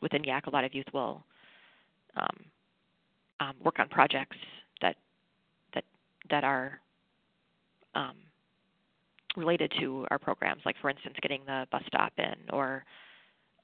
within 0.00 0.22
YAC, 0.22 0.46
a 0.46 0.50
lot 0.50 0.64
of 0.64 0.74
youth 0.74 0.86
will 0.92 1.24
um, 2.16 2.36
um, 3.40 3.54
work 3.64 3.78
on 3.78 3.88
projects 3.88 4.36
that 4.80 4.96
that 5.74 5.84
that 6.30 6.44
are 6.44 6.80
um, 7.94 8.16
related 9.36 9.72
to 9.80 10.06
our 10.10 10.18
programs, 10.18 10.62
like 10.64 10.76
for 10.80 10.90
instance, 10.90 11.16
getting 11.22 11.42
the 11.46 11.66
bus 11.70 11.82
stop 11.86 12.12
in, 12.18 12.34
or 12.50 12.84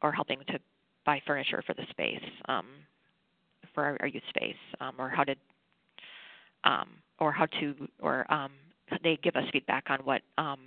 or 0.02 0.12
helping 0.12 0.38
to 0.48 0.58
buy 1.04 1.20
furniture 1.26 1.62
for 1.66 1.74
the 1.74 1.84
space, 1.90 2.22
um, 2.48 2.66
for 3.74 3.84
our, 3.84 3.96
our, 4.00 4.06
youth 4.06 4.22
space, 4.28 4.56
um, 4.80 4.92
or 4.98 5.08
how 5.08 5.24
to, 5.24 5.34
um, 6.64 6.88
or 7.18 7.32
how 7.32 7.46
to, 7.60 7.74
or 8.00 8.30
um, 8.32 8.52
they 9.02 9.18
give 9.22 9.36
us 9.36 9.44
feedback 9.52 9.84
on 9.88 10.00
what 10.00 10.22
um, 10.38 10.60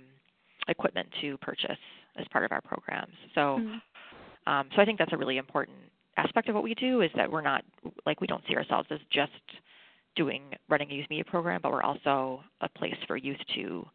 equipment 0.68 1.08
to 1.20 1.36
purchase 1.38 1.78
as 2.16 2.26
part 2.30 2.44
of 2.44 2.52
our 2.52 2.60
programs. 2.60 3.14
So, 3.34 3.58
mm-hmm. 3.60 4.68
so 4.74 4.82
I 4.82 4.84
think 4.84 4.98
that's 4.98 5.12
a 5.12 5.16
really 5.16 5.38
important 5.38 5.78
aspect 6.16 6.48
of 6.48 6.54
what 6.54 6.64
we 6.64 6.74
do 6.74 7.00
is 7.00 7.10
that 7.16 7.30
we're 7.30 7.40
not 7.40 7.64
like 8.04 8.20
we 8.20 8.26
don't 8.26 8.42
see 8.48 8.54
ourselves 8.54 8.86
as 8.90 8.98
just 9.10 9.32
doing 10.14 10.42
running 10.68 10.90
a 10.90 10.94
youth 10.94 11.06
media 11.08 11.24
program, 11.24 11.60
but 11.62 11.72
we're 11.72 11.82
also 11.82 12.40
a 12.60 12.68
place 12.68 12.96
for 13.06 13.16
youth 13.16 13.38
to 13.54 13.86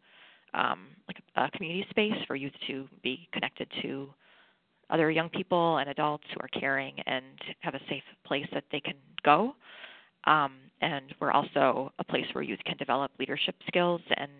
um, 0.54 0.88
like 1.06 1.22
a 1.36 1.50
community 1.56 1.86
space 1.90 2.14
for 2.26 2.34
youth 2.34 2.52
to 2.66 2.88
be 3.02 3.28
connected 3.32 3.68
to 3.82 4.08
other 4.90 5.10
young 5.10 5.28
people 5.28 5.78
and 5.78 5.90
adults 5.90 6.24
who 6.32 6.40
are 6.40 6.60
caring 6.60 6.94
and 7.06 7.24
have 7.60 7.74
a 7.74 7.80
safe 7.88 8.02
place 8.26 8.46
that 8.52 8.64
they 8.72 8.80
can 8.80 8.94
go. 9.22 9.54
Um, 10.24 10.52
and 10.80 11.14
we're 11.20 11.32
also 11.32 11.92
a 11.98 12.04
place 12.04 12.26
where 12.32 12.42
youth 12.42 12.60
can 12.64 12.76
develop 12.76 13.10
leadership 13.18 13.54
skills 13.66 14.00
and 14.16 14.30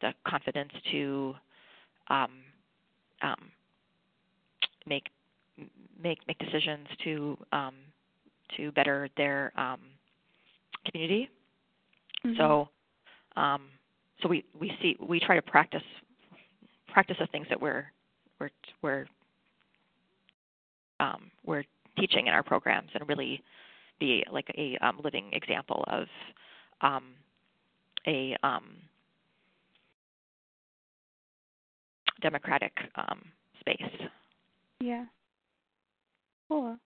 the 0.00 0.12
confidence 0.26 0.72
to 0.90 1.34
um, 2.08 2.30
um, 3.22 3.50
make 4.86 5.08
make 6.02 6.18
make 6.26 6.38
decisions 6.38 6.86
to 7.04 7.36
um, 7.52 7.74
to 8.56 8.72
better 8.72 9.08
their 9.16 9.52
um, 9.56 9.80
community. 10.90 11.28
Mm-hmm. 12.24 12.36
So, 12.38 12.68
um, 13.36 13.62
so 14.22 14.28
we, 14.28 14.44
we 14.58 14.72
see 14.82 14.96
we 15.00 15.20
try 15.20 15.36
to 15.36 15.42
practice 15.42 15.82
practice 16.88 17.16
the 17.20 17.26
things 17.28 17.46
that 17.48 17.60
we're 17.60 17.86
we're 18.38 18.50
we're 18.82 19.06
um, 20.98 21.30
we're 21.44 21.64
teaching 21.98 22.26
in 22.26 22.32
our 22.32 22.42
programs 22.42 22.90
and 22.94 23.08
really 23.08 23.42
be 24.00 24.24
like 24.32 24.48
a 24.56 24.76
um, 24.84 25.00
living 25.04 25.30
example 25.32 25.84
of 25.86 26.06
um, 26.80 27.04
a 28.06 28.36
um, 28.42 28.76
democratic 32.20 32.72
um, 32.96 33.22
space. 33.60 34.08
Yeah. 34.80 35.04
Cool. 36.48 36.76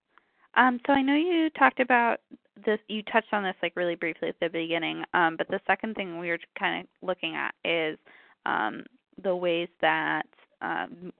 Um, 0.57 0.81
so 0.87 0.92
I 0.92 1.03
know 1.03 1.14
you 1.14 1.50
talked 1.59 1.81
about 1.81 2.18
this. 2.64 2.79
You 2.88 3.03
touched 3.05 3.33
on 3.33 3.42
this 3.42 3.55
like 3.62 3.74
really 3.77 3.94
briefly 3.94 4.29
at 4.29 4.37
the 4.40 4.48
beginning, 4.48 5.03
um, 5.14 5.37
but 5.37 5.48
the 5.48 5.61
second 5.66 5.94
thing 5.94 6.18
we 6.18 6.29
were 6.29 6.38
kind 6.59 6.83
of 6.83 7.07
looking 7.07 7.35
at 7.35 7.55
is 7.64 7.98
um, 8.46 8.85
the 9.22 9.35
ways 9.35 9.68
that 9.81 10.27
um, 10.61 11.12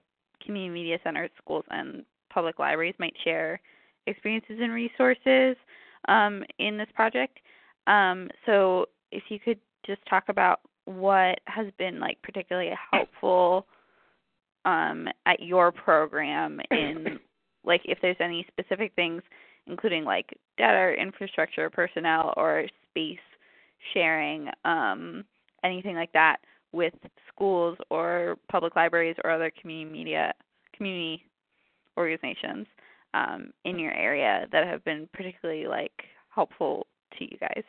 community 0.45 0.73
media 0.73 0.99
centers, 1.03 1.31
schools, 1.41 1.65
and 1.71 2.05
public 2.29 2.59
libraries 2.59 2.95
might 2.99 3.15
share 3.23 3.59
experiences 4.07 4.57
and 4.61 4.71
resources 4.71 5.57
um, 6.07 6.43
in 6.59 6.77
this 6.77 6.87
project. 6.93 7.39
Um, 7.87 8.29
so 8.45 8.87
if 9.11 9.23
you 9.29 9.39
could 9.39 9.59
just 9.85 10.01
talk 10.09 10.25
about 10.29 10.61
what 10.85 11.39
has 11.45 11.67
been 11.77 11.99
like 11.99 12.21
particularly 12.21 12.71
helpful 12.91 13.67
um, 14.65 15.07
at 15.25 15.39
your 15.41 15.71
program 15.71 16.59
in 16.71 17.19
like 17.63 17.81
if 17.85 17.97
there's 18.01 18.17
any 18.19 18.45
specific 18.51 18.93
things, 18.95 19.21
including 19.67 20.03
like 20.03 20.37
data 20.57 20.93
infrastructure, 20.99 21.69
personnel, 21.69 22.33
or 22.37 22.65
space 22.89 23.17
sharing, 23.93 24.49
um, 24.63 25.23
anything 25.63 25.95
like 25.95 26.11
that 26.13 26.37
with 26.71 26.93
schools 27.33 27.77
or 27.89 28.37
public 28.51 28.75
libraries 28.75 29.15
or 29.23 29.31
other 29.31 29.51
community 29.59 29.91
media 29.91 30.33
community 30.75 31.23
organizations 31.97 32.67
um, 33.15 33.51
in 33.63 33.79
your 33.79 33.93
area 33.93 34.45
that 34.51 34.67
have 34.67 34.83
been 34.83 35.07
particularly 35.13 35.67
like 35.67 36.03
helpful 36.29 36.85
to 37.17 37.23
you 37.23 37.37
guys. 37.39 37.63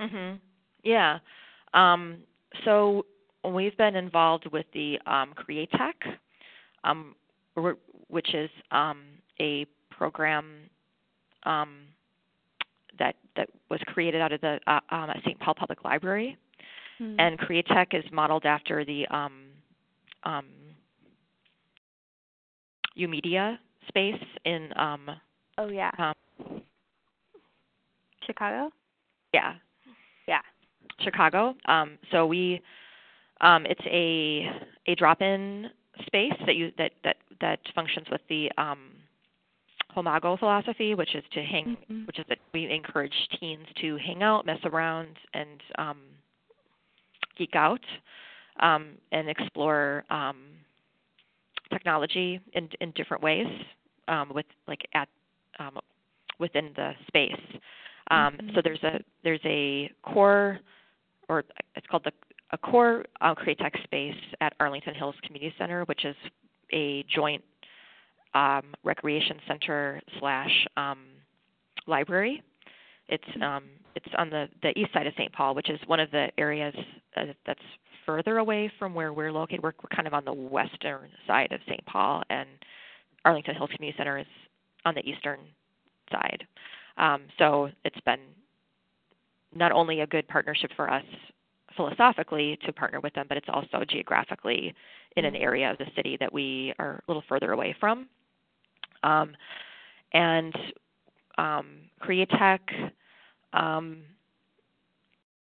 Mhm. 0.00 0.40
Yeah. 0.82 1.18
Um, 1.74 2.22
so 2.64 3.04
we've 3.44 3.76
been 3.76 3.96
involved 3.96 4.46
with 4.50 4.66
the 4.72 4.98
um, 5.06 5.34
CreateTech, 5.34 6.16
um, 6.84 7.14
which 8.08 8.34
is 8.34 8.50
um, 8.70 9.02
a 9.40 9.66
program 9.90 10.70
um, 11.44 11.82
that 12.98 13.16
that 13.36 13.48
was 13.68 13.80
created 13.86 14.20
out 14.20 14.32
of 14.32 14.40
the 14.40 14.58
uh, 14.66 14.80
um, 14.90 15.10
St. 15.24 15.38
Paul 15.40 15.54
Public 15.54 15.84
Library, 15.84 16.36
mm-hmm. 17.00 17.20
and 17.20 17.38
CreateTech 17.38 17.94
is 17.94 18.04
modeled 18.10 18.46
after 18.46 18.84
the 18.84 19.06
um, 19.08 19.44
um, 20.24 20.46
YOUmedia 22.96 23.58
space 23.88 24.22
in. 24.44 24.68
Um, 24.76 25.08
oh 25.58 25.68
yeah. 25.68 25.90
Um, 25.98 26.62
Chicago. 28.26 28.70
Yeah. 29.34 29.54
Yeah. 30.28 30.40
Chicago. 31.00 31.54
Um, 31.66 31.98
so 32.10 32.26
we, 32.26 32.60
um, 33.40 33.66
it's 33.66 33.80
a 33.86 34.90
a 34.90 34.94
drop-in 34.94 35.70
space 36.06 36.32
that 36.46 36.56
you 36.56 36.72
that 36.78 36.92
that 37.04 37.16
that 37.40 37.58
functions 37.74 38.06
with 38.10 38.20
the 38.28 38.50
um, 38.56 38.90
Homago 39.96 40.38
philosophy, 40.38 40.94
which 40.94 41.14
is 41.14 41.24
to 41.32 41.42
hang, 41.42 41.76
mm-hmm. 41.76 42.06
which 42.06 42.18
is 42.18 42.24
that 42.28 42.38
we 42.52 42.70
encourage 42.70 43.12
teens 43.38 43.66
to 43.80 43.96
hang 43.98 44.22
out, 44.22 44.46
mess 44.46 44.60
around, 44.64 45.16
and 45.34 45.60
um, 45.78 45.98
geek 47.36 47.54
out, 47.54 47.80
um, 48.60 48.92
and 49.10 49.28
explore 49.28 50.04
um, 50.10 50.36
technology 51.72 52.40
in 52.52 52.68
in 52.80 52.92
different 52.92 53.22
ways 53.22 53.46
um, 54.08 54.32
with 54.34 54.46
like 54.68 54.86
at 54.94 55.08
um, 55.58 55.78
within 56.38 56.70
the 56.76 56.92
space. 57.08 57.34
Um, 58.10 58.36
Mhm. 58.36 58.54
So 58.54 58.60
there's 58.62 58.82
a 58.82 59.00
there's 59.24 59.44
a 59.44 59.90
core, 60.02 60.58
or 61.28 61.44
it's 61.76 61.86
called 61.86 62.04
the 62.04 62.12
a 62.50 62.58
core 62.58 63.04
uh, 63.20 63.34
Create 63.34 63.58
Tech 63.58 63.74
space 63.84 64.16
at 64.40 64.52
Arlington 64.60 64.94
Hills 64.94 65.14
Community 65.24 65.54
Center, 65.58 65.84
which 65.84 66.04
is 66.04 66.16
a 66.72 67.02
joint 67.04 67.42
um, 68.34 68.74
recreation 68.84 69.38
center 69.46 70.00
slash 70.18 70.66
um, 70.76 70.98
library. 71.86 72.42
It's 73.08 73.24
um, 73.42 73.64
it's 73.94 74.08
on 74.16 74.30
the, 74.30 74.48
the 74.62 74.78
east 74.78 74.92
side 74.92 75.06
of 75.06 75.14
St. 75.14 75.32
Paul, 75.32 75.54
which 75.54 75.70
is 75.70 75.78
one 75.86 76.00
of 76.00 76.10
the 76.10 76.28
areas 76.38 76.74
uh, 77.16 77.26
that's 77.46 77.60
further 78.06 78.38
away 78.38 78.70
from 78.78 78.94
where 78.94 79.12
we're 79.12 79.32
located. 79.32 79.62
We're, 79.62 79.72
we're 79.82 79.94
kind 79.94 80.06
of 80.06 80.14
on 80.14 80.24
the 80.24 80.32
western 80.32 81.08
side 81.26 81.52
of 81.52 81.60
St. 81.66 81.84
Paul, 81.86 82.22
and 82.30 82.48
Arlington 83.24 83.54
Hills 83.54 83.70
Community 83.74 83.96
Center 83.96 84.18
is 84.18 84.26
on 84.84 84.94
the 84.94 85.06
eastern 85.08 85.40
side. 86.10 86.44
Um, 86.96 87.22
so 87.38 87.70
it's 87.84 88.00
been 88.00 88.20
not 89.54 89.72
only 89.72 90.00
a 90.00 90.06
good 90.06 90.26
partnership 90.28 90.70
for 90.76 90.90
us 90.90 91.04
philosophically 91.76 92.58
to 92.66 92.72
partner 92.72 93.00
with 93.00 93.14
them, 93.14 93.26
but 93.28 93.36
it's 93.36 93.48
also 93.48 93.84
geographically 93.88 94.74
in 95.16 95.24
an 95.24 95.36
area 95.36 95.70
of 95.70 95.78
the 95.78 95.86
city 95.96 96.16
that 96.20 96.32
we 96.32 96.74
are 96.78 97.02
a 97.06 97.10
little 97.10 97.22
further 97.28 97.52
away 97.52 97.74
from. 97.78 98.08
Um, 99.02 99.34
and 100.12 100.54
um, 101.38 101.66
Createch 102.02 102.60
um, 103.52 104.02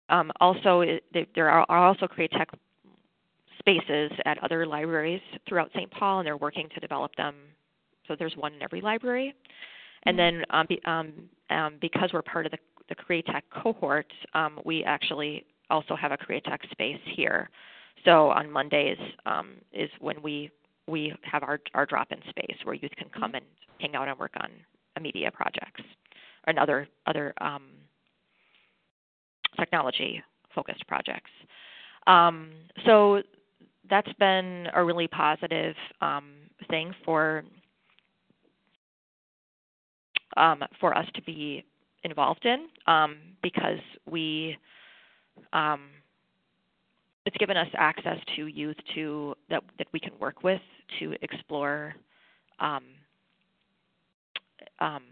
um, 0.08 0.32
also, 0.40 0.84
there 1.34 1.50
are 1.50 1.66
also 1.68 2.06
Createch 2.06 2.46
spaces 3.58 4.10
at 4.24 4.42
other 4.42 4.66
libraries 4.66 5.20
throughout 5.48 5.70
St. 5.74 5.90
Paul, 5.90 6.20
and 6.20 6.26
they're 6.26 6.36
working 6.36 6.68
to 6.74 6.80
develop 6.80 7.14
them. 7.16 7.34
So 8.06 8.16
there's 8.18 8.36
one 8.36 8.54
in 8.54 8.62
every 8.62 8.80
library. 8.80 9.34
And 10.04 10.18
then 10.18 10.44
um, 10.50 10.66
be, 10.68 10.80
um, 10.86 11.12
um, 11.50 11.74
because 11.80 12.10
we're 12.12 12.22
part 12.22 12.46
of 12.46 12.52
the, 12.52 12.58
the 12.88 12.94
Createch 12.94 13.42
cohort, 13.50 14.10
um, 14.34 14.60
we 14.64 14.84
actually 14.84 15.44
also 15.70 15.94
have 15.96 16.12
a 16.12 16.16
Createch 16.16 16.70
space 16.70 17.00
here. 17.14 17.50
So 18.04 18.30
on 18.30 18.50
Mondays 18.50 18.96
um, 19.26 19.56
is 19.72 19.90
when 20.00 20.22
we 20.22 20.50
we 20.86 21.12
have 21.22 21.42
our 21.42 21.60
our 21.74 21.84
drop-in 21.84 22.20
space 22.30 22.56
where 22.64 22.74
youth 22.74 22.92
can 22.96 23.08
come 23.10 23.34
and 23.34 23.44
hang 23.78 23.94
out 23.94 24.08
and 24.08 24.18
work 24.18 24.32
on 24.40 24.50
media 25.02 25.30
projects 25.30 25.82
and 26.46 26.58
other 26.58 26.88
other 27.06 27.34
um, 27.40 27.64
technology 29.58 30.22
focused 30.54 30.86
projects. 30.86 31.30
Um, 32.06 32.50
so 32.86 33.22
that's 33.90 34.12
been 34.14 34.68
a 34.74 34.84
really 34.84 35.08
positive 35.08 35.74
um, 36.00 36.32
thing 36.70 36.94
for 37.04 37.44
um, 40.36 40.62
for 40.80 40.96
us 40.96 41.06
to 41.14 41.22
be 41.22 41.64
involved 42.04 42.44
in 42.44 42.68
um, 42.86 43.16
because 43.42 43.80
we 44.08 44.56
um, 45.52 45.88
it's 47.26 47.36
given 47.36 47.56
us 47.56 47.68
access 47.76 48.18
to 48.36 48.46
youth 48.46 48.76
to 48.94 49.34
that 49.50 49.62
that 49.78 49.86
we 49.92 50.00
can 50.00 50.12
work 50.18 50.42
with 50.42 50.60
to 50.98 51.14
explore 51.22 51.94
um, 52.60 52.84
um, 54.80 55.02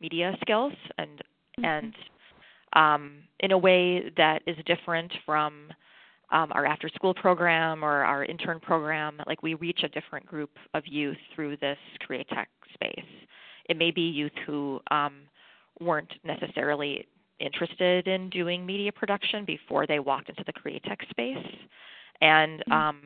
media 0.00 0.36
skills 0.40 0.72
and 0.98 1.10
mm-hmm. 1.58 1.64
and 1.64 1.94
um, 2.74 3.18
in 3.40 3.52
a 3.52 3.58
way 3.58 4.10
that 4.16 4.42
is 4.46 4.56
different 4.66 5.12
from 5.24 5.68
um, 6.30 6.52
our 6.52 6.66
after 6.66 6.88
school 6.88 7.14
program 7.14 7.82
or 7.82 8.04
our 8.04 8.24
intern 8.24 8.60
program. 8.60 9.20
Like 9.26 9.42
we 9.42 9.54
reach 9.54 9.80
a 9.82 9.88
different 9.88 10.26
group 10.26 10.50
of 10.74 10.86
youth 10.86 11.16
through 11.34 11.56
this 11.58 11.78
Createch 12.06 12.46
space. 12.74 13.04
It 13.68 13.76
may 13.76 13.90
be 13.90 14.02
youth 14.02 14.32
who 14.46 14.80
um, 14.90 15.20
weren't 15.80 16.12
necessarily 16.24 17.06
interested 17.40 18.08
in 18.08 18.30
doing 18.30 18.66
media 18.66 18.92
production 18.92 19.44
before 19.44 19.86
they 19.86 19.98
walked 19.98 20.28
into 20.28 20.44
the 20.44 20.52
Createch 20.52 21.08
space, 21.10 21.54
and 22.20 22.60
mm-hmm. 22.60 22.72
um, 22.72 23.00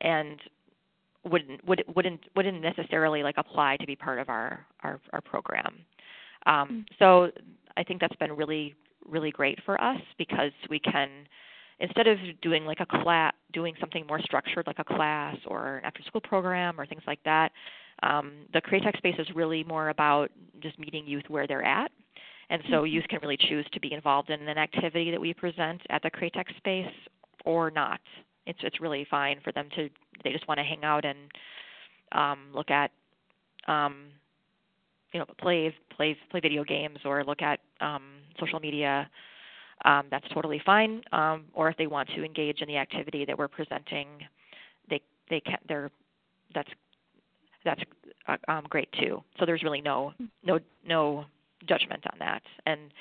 and 0.00 0.40
wouldn't 1.24 1.66
would, 1.66 1.84
wouldn't 1.94 2.20
wouldn't 2.36 2.62
necessarily 2.62 3.22
like 3.22 3.34
apply 3.36 3.76
to 3.78 3.86
be 3.86 3.96
part 3.96 4.18
of 4.18 4.28
our 4.28 4.64
our, 4.82 5.00
our 5.12 5.20
program. 5.20 5.74
Um, 6.46 6.54
mm-hmm. 6.54 6.80
So 6.98 7.30
I 7.80 7.84
think 7.84 8.00
that's 8.00 8.16
been 8.16 8.32
really 8.32 8.74
really 9.08 9.30
great 9.30 9.58
for 9.64 9.82
us 9.82 10.00
because 10.18 10.52
we 10.68 10.78
can 10.78 11.08
instead 11.80 12.06
of 12.06 12.18
doing 12.42 12.66
like 12.66 12.80
a 12.80 12.86
class 12.86 13.32
doing 13.52 13.74
something 13.80 14.06
more 14.06 14.20
structured 14.20 14.66
like 14.66 14.78
a 14.78 14.84
class 14.84 15.36
or 15.46 15.78
an 15.78 15.84
after 15.84 16.02
school 16.02 16.20
program 16.20 16.78
or 16.78 16.84
things 16.84 17.02
like 17.06 17.22
that 17.24 17.50
um, 18.02 18.32
the 18.52 18.60
Createch 18.60 18.96
space 18.98 19.14
is 19.18 19.26
really 19.34 19.64
more 19.64 19.88
about 19.88 20.30
just 20.60 20.78
meeting 20.78 21.06
youth 21.06 21.24
where 21.28 21.46
they're 21.46 21.64
at 21.64 21.90
and 22.50 22.62
so 22.68 22.82
mm-hmm. 22.82 22.94
youth 22.94 23.04
can 23.08 23.18
really 23.22 23.38
choose 23.48 23.66
to 23.72 23.80
be 23.80 23.92
involved 23.92 24.28
in 24.28 24.46
an 24.46 24.58
activity 24.58 25.10
that 25.10 25.20
we 25.20 25.32
present 25.32 25.80
at 25.88 26.02
the 26.02 26.10
Createch 26.10 26.54
space 26.58 26.94
or 27.46 27.70
not 27.70 28.00
it's 28.46 28.58
it's 28.62 28.80
really 28.80 29.06
fine 29.10 29.38
for 29.42 29.52
them 29.52 29.68
to 29.74 29.88
they 30.22 30.32
just 30.32 30.46
want 30.46 30.58
to 30.58 30.64
hang 30.64 30.84
out 30.84 31.06
and 31.06 31.18
um, 32.12 32.48
look 32.52 32.70
at 32.70 32.90
um, 33.66 34.08
you 35.12 35.20
know 35.20 35.26
play 35.38 35.74
play 35.94 36.16
play 36.30 36.40
video 36.40 36.64
games 36.64 36.98
or 37.04 37.24
look 37.24 37.42
at 37.42 37.60
um, 37.80 38.02
social 38.38 38.60
media. 38.60 39.08
Um, 39.84 40.06
that's 40.10 40.28
totally 40.34 40.60
fine. 40.64 41.02
Um, 41.12 41.46
or 41.54 41.70
if 41.70 41.76
they 41.78 41.86
want 41.86 42.08
to 42.10 42.22
engage 42.22 42.60
in 42.60 42.68
the 42.68 42.76
activity 42.76 43.24
that 43.24 43.36
we're 43.38 43.48
presenting, 43.48 44.08
they 44.88 45.00
they 45.28 45.40
can 45.40 45.58
they're 45.68 45.90
that's 46.54 46.70
that's 47.64 47.80
uh, 48.28 48.36
um, 48.48 48.64
great 48.68 48.90
too. 48.92 49.22
So 49.38 49.46
there's 49.46 49.62
really 49.62 49.80
no 49.80 50.12
no 50.44 50.60
no 50.86 51.24
judgment 51.68 52.04
on 52.12 52.18
that. 52.18 52.42
And 52.66 52.92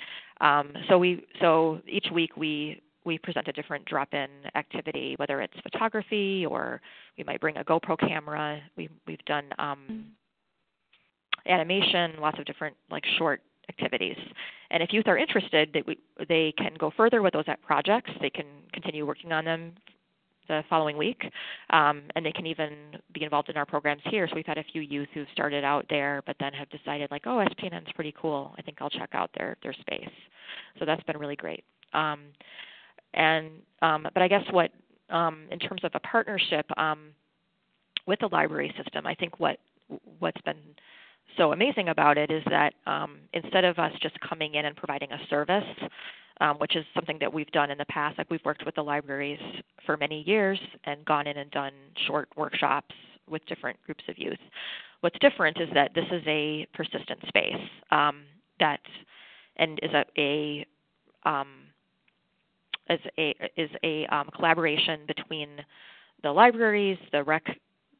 um, 0.41 0.73
so 0.87 0.97
we 0.97 1.25
so 1.41 1.81
each 1.87 2.07
week 2.11 2.35
we 2.37 2.81
we 3.05 3.17
present 3.17 3.47
a 3.47 3.51
different 3.51 3.85
drop-in 3.85 4.29
activity, 4.55 5.15
whether 5.17 5.41
it's 5.41 5.53
photography 5.63 6.45
or 6.45 6.81
we 7.17 7.23
might 7.23 7.39
bring 7.39 7.57
a 7.57 7.63
GoPro 7.63 7.97
camera. 7.97 8.61
We, 8.75 8.89
we've 9.07 9.23
done 9.25 9.45
um, 9.57 9.79
mm-hmm. 9.89 10.01
Animation, 11.49 12.13
lots 12.19 12.39
of 12.39 12.45
different 12.45 12.75
like 12.89 13.03
short 13.17 13.41
activities. 13.69 14.17
And 14.71 14.81
if 14.83 14.93
youth 14.93 15.07
are 15.07 15.17
interested, 15.17 15.69
they, 15.73 15.83
they 16.27 16.53
can 16.57 16.73
go 16.79 16.91
further 16.95 17.21
with 17.21 17.33
those 17.33 17.45
projects. 17.61 18.11
They 18.21 18.29
can 18.29 18.45
continue 18.73 19.05
working 19.05 19.31
on 19.31 19.45
them 19.45 19.73
the 20.47 20.63
following 20.67 20.97
week, 20.97 21.21
um, 21.69 22.01
and 22.15 22.25
they 22.25 22.31
can 22.31 22.47
even 22.47 22.73
be 23.13 23.23
involved 23.23 23.49
in 23.49 23.55
our 23.55 23.65
programs 23.65 24.01
here. 24.05 24.27
So 24.27 24.35
we've 24.35 24.45
had 24.45 24.57
a 24.57 24.63
few 24.71 24.81
youth 24.81 25.07
who've 25.13 25.27
started 25.31 25.63
out 25.63 25.85
there, 25.89 26.21
but 26.25 26.35
then 26.39 26.51
have 26.53 26.67
decided 26.71 27.09
like, 27.11 27.21
oh, 27.25 27.45
SPNN 27.51 27.83
is 27.83 27.93
pretty 27.93 28.13
cool. 28.19 28.53
I 28.57 28.63
think 28.63 28.79
I'll 28.81 28.89
check 28.89 29.09
out 29.13 29.29
their 29.37 29.55
their 29.63 29.73
space. 29.73 30.09
So 30.79 30.85
that's 30.85 31.03
been 31.03 31.17
really 31.17 31.35
great. 31.35 31.63
Um, 31.93 32.21
and 33.13 33.49
um, 33.81 34.07
but 34.13 34.23
I 34.23 34.27
guess 34.27 34.43
what 34.51 34.71
um, 35.09 35.43
in 35.51 35.59
terms 35.59 35.83
of 35.83 35.91
a 35.93 35.99
partnership 35.99 36.65
um, 36.77 37.09
with 38.07 38.19
the 38.19 38.29
library 38.31 38.73
system, 38.75 39.05
I 39.05 39.13
think 39.15 39.39
what 39.39 39.59
what's 40.19 40.41
been 40.41 40.57
so 41.37 41.51
amazing 41.53 41.89
about 41.89 42.17
it 42.17 42.31
is 42.31 42.43
that 42.49 42.73
um, 42.85 43.17
instead 43.33 43.65
of 43.65 43.79
us 43.79 43.91
just 44.01 44.19
coming 44.21 44.55
in 44.55 44.65
and 44.65 44.75
providing 44.75 45.11
a 45.11 45.19
service, 45.29 45.63
um, 46.41 46.57
which 46.57 46.75
is 46.75 46.85
something 46.93 47.17
that 47.19 47.31
we've 47.31 47.51
done 47.51 47.69
in 47.71 47.77
the 47.77 47.85
past, 47.85 48.17
like 48.17 48.29
we've 48.29 48.43
worked 48.45 48.65
with 48.65 48.75
the 48.75 48.81
libraries 48.81 49.39
for 49.85 49.97
many 49.97 50.21
years 50.23 50.59
and 50.85 51.03
gone 51.05 51.27
in 51.27 51.37
and 51.37 51.51
done 51.51 51.73
short 52.07 52.29
workshops 52.35 52.95
with 53.29 53.45
different 53.45 53.77
groups 53.85 54.03
of 54.07 54.17
youth. 54.17 54.39
What's 55.01 55.17
different 55.19 55.59
is 55.61 55.69
that 55.73 55.93
this 55.93 56.05
is 56.11 56.23
a 56.27 56.67
persistent 56.73 57.19
space 57.27 57.55
um, 57.91 58.23
that 58.59 58.81
and 59.57 59.79
is 59.81 59.91
a, 59.93 60.05
a 60.17 60.65
um, 61.29 61.47
is 62.89 62.99
a 63.17 63.35
is 63.55 63.69
a 63.83 64.05
um, 64.07 64.29
collaboration 64.35 65.01
between 65.07 65.49
the 66.23 66.31
libraries, 66.31 66.97
the 67.11 67.23
rec, 67.23 67.43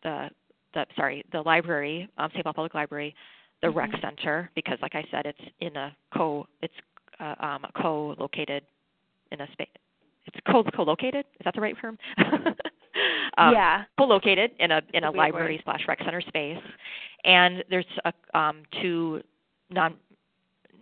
the 0.03 0.29
the 0.73 0.85
sorry, 0.95 1.23
the 1.31 1.41
library, 1.41 2.09
um, 2.17 2.29
St. 2.31 2.43
Paul 2.43 2.53
Public 2.53 2.73
Library, 2.73 3.15
the 3.61 3.67
mm-hmm. 3.67 3.77
rec 3.77 3.91
center, 4.01 4.49
because 4.55 4.77
like 4.81 4.95
I 4.95 5.03
said, 5.11 5.25
it's 5.25 5.39
in 5.59 5.75
a 5.75 5.95
co 6.15 6.47
it's 6.61 6.73
uh, 7.19 7.35
um, 7.39 7.65
co-located 7.81 8.63
in 9.31 9.41
a 9.41 9.51
space. 9.51 9.67
It's 10.25 10.37
co 10.49 10.63
co-located. 10.75 11.25
Is 11.39 11.43
that 11.45 11.55
the 11.55 11.61
right 11.61 11.75
term? 11.79 11.97
um, 13.37 13.53
yeah. 13.53 13.83
Co-located 13.97 14.51
in 14.59 14.71
a 14.71 14.81
in 14.93 15.03
a 15.03 15.11
library 15.11 15.61
slash 15.63 15.81
rec 15.87 15.99
center 16.03 16.21
space, 16.21 16.61
and 17.23 17.63
there's 17.69 17.85
a, 18.05 18.13
um, 18.37 18.63
two 18.81 19.21
non 19.69 19.95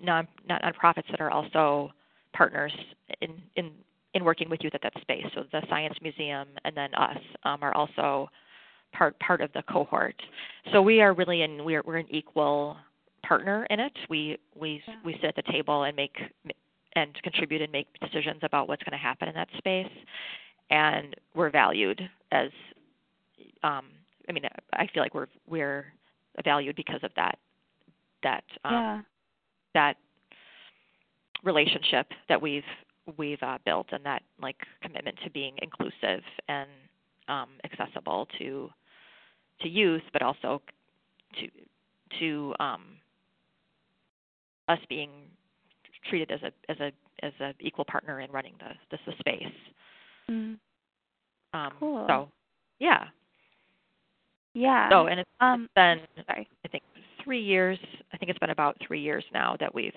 non 0.02 0.28
non 0.48 0.60
nonprofits 0.62 1.10
that 1.12 1.22
are 1.22 1.32
also 1.32 1.92
partners 2.34 2.74
in 3.22 3.32
in 3.56 3.72
in 4.14 4.24
working 4.24 4.50
with 4.50 4.60
youth 4.64 4.76
at 4.76 4.82
that 4.82 4.94
space. 5.02 5.26
So 5.36 5.44
the 5.52 5.62
Science 5.70 5.96
Museum 6.02 6.48
and 6.66 6.76
then 6.76 6.94
us 6.96 7.18
um, 7.44 7.60
are 7.62 7.74
also 7.74 8.30
part 8.94 9.20
part 9.20 9.42
of 9.42 9.52
the 9.54 9.64
cohort. 9.64 10.16
So 10.72 10.82
we 10.82 11.02
are 11.02 11.14
really 11.14 11.42
in 11.42 11.64
we're 11.64 11.82
we're 11.86 11.98
an 11.98 12.08
equal 12.10 12.78
partner 13.24 13.66
in 13.70 13.80
it. 13.80 13.94
We 14.10 14.38
we 14.56 14.82
yeah. 14.88 14.96
we 15.04 15.14
sit 15.16 15.26
at 15.26 15.36
the 15.36 15.52
table 15.52 15.84
and 15.84 15.96
make 15.96 16.16
and 16.96 17.14
contribute 17.24 17.62
and 17.62 17.72
make 17.72 17.88
decisions 18.00 18.40
about 18.44 18.68
what's 18.68 18.84
going 18.84 18.98
to 18.98 18.98
happen 18.98 19.28
in 19.28 19.36
that 19.36 19.50
space, 19.58 19.92
and 20.70 21.16
we're 21.36 21.52
valued 21.52 22.02
as. 22.32 22.50
Um, 23.64 23.86
I 24.30 24.34
mean, 24.34 24.44
I 24.74 24.88
feel 24.94 25.04
like 25.04 25.16
we're 25.16 25.28
we're 25.48 25.86
valued 26.44 26.76
because 26.76 27.00
of 27.04 27.12
that 27.16 27.38
that 28.24 28.44
um, 28.66 28.74
yeah. 28.74 29.02
that 29.74 29.98
relationship 31.44 32.08
that 32.30 32.42
we've 32.42 32.64
we've 33.18 33.42
uh, 33.42 33.58
built 33.66 33.88
and 33.92 34.04
that 34.06 34.24
like 34.42 34.58
commitment 34.82 35.18
to 35.24 35.30
being 35.30 35.56
inclusive 35.62 36.22
and 36.50 36.70
um, 37.28 37.50
accessible 37.64 38.28
to 38.38 38.70
to 39.62 39.70
youth, 39.70 40.03
but 40.14 40.22
also 40.22 40.62
to 41.39 41.47
to 42.20 42.53
um, 42.60 42.84
us 44.68 44.80
being 44.89 45.10
treated 46.10 46.32
as 46.32 46.41
a 46.43 46.72
as 46.72 46.80
a 46.80 46.91
as 47.26 47.34
a 47.41 47.53
equal 47.60 47.86
partner 47.86 48.20
in 48.22 48.32
running 48.32 48.53
the 48.60 48.97
the, 48.97 49.12
the 49.12 49.18
space. 49.20 49.53
Mm. 50.30 50.58
Um, 51.53 51.72
Cool. 51.80 52.05
So, 52.08 52.30
yeah. 52.80 53.05
Yeah. 54.53 54.89
So, 54.89 55.08
and 55.08 55.20
it's, 55.20 55.30
um, 55.39 55.64
it's 55.64 55.74
been 55.76 56.26
sorry. 56.26 56.49
I 56.66 56.68
think 56.68 56.84
three 57.24 57.41
years. 57.41 57.78
I 58.14 58.18
think 58.18 58.30
it's 58.30 58.39
been 58.39 58.49
about 58.49 58.78
three 58.86 59.01
years 59.01 59.24
now 59.34 59.55
that 59.60 59.74
we've 59.74 59.93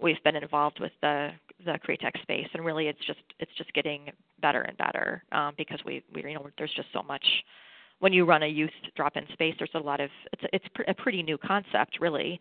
we've 0.00 0.22
been 0.24 0.36
involved 0.36 0.80
with 0.80 0.92
the 1.02 1.30
the 1.64 1.78
Createch 1.86 2.20
space, 2.22 2.46
and 2.54 2.64
really 2.64 2.88
it's 2.88 3.04
just 3.06 3.20
it's 3.38 3.50
just 3.58 3.72
getting 3.74 4.10
better 4.40 4.62
and 4.62 4.76
better 4.78 5.22
um, 5.32 5.54
because 5.56 5.78
we 5.84 6.02
we 6.14 6.22
you 6.22 6.34
know 6.34 6.48
there's 6.58 6.72
just 6.74 6.88
so 6.92 7.02
much. 7.02 7.24
When 8.00 8.12
you 8.12 8.24
run 8.24 8.42
a 8.42 8.46
youth 8.46 8.70
drop-in 8.94 9.26
space, 9.32 9.54
there's 9.58 9.70
a 9.74 9.78
lot 9.78 10.00
of 10.00 10.10
it's 10.32 10.42
a, 10.44 10.48
it's 10.54 10.66
pr- 10.74 10.82
a 10.88 10.94
pretty 10.94 11.22
new 11.22 11.38
concept, 11.38 11.98
really, 12.00 12.38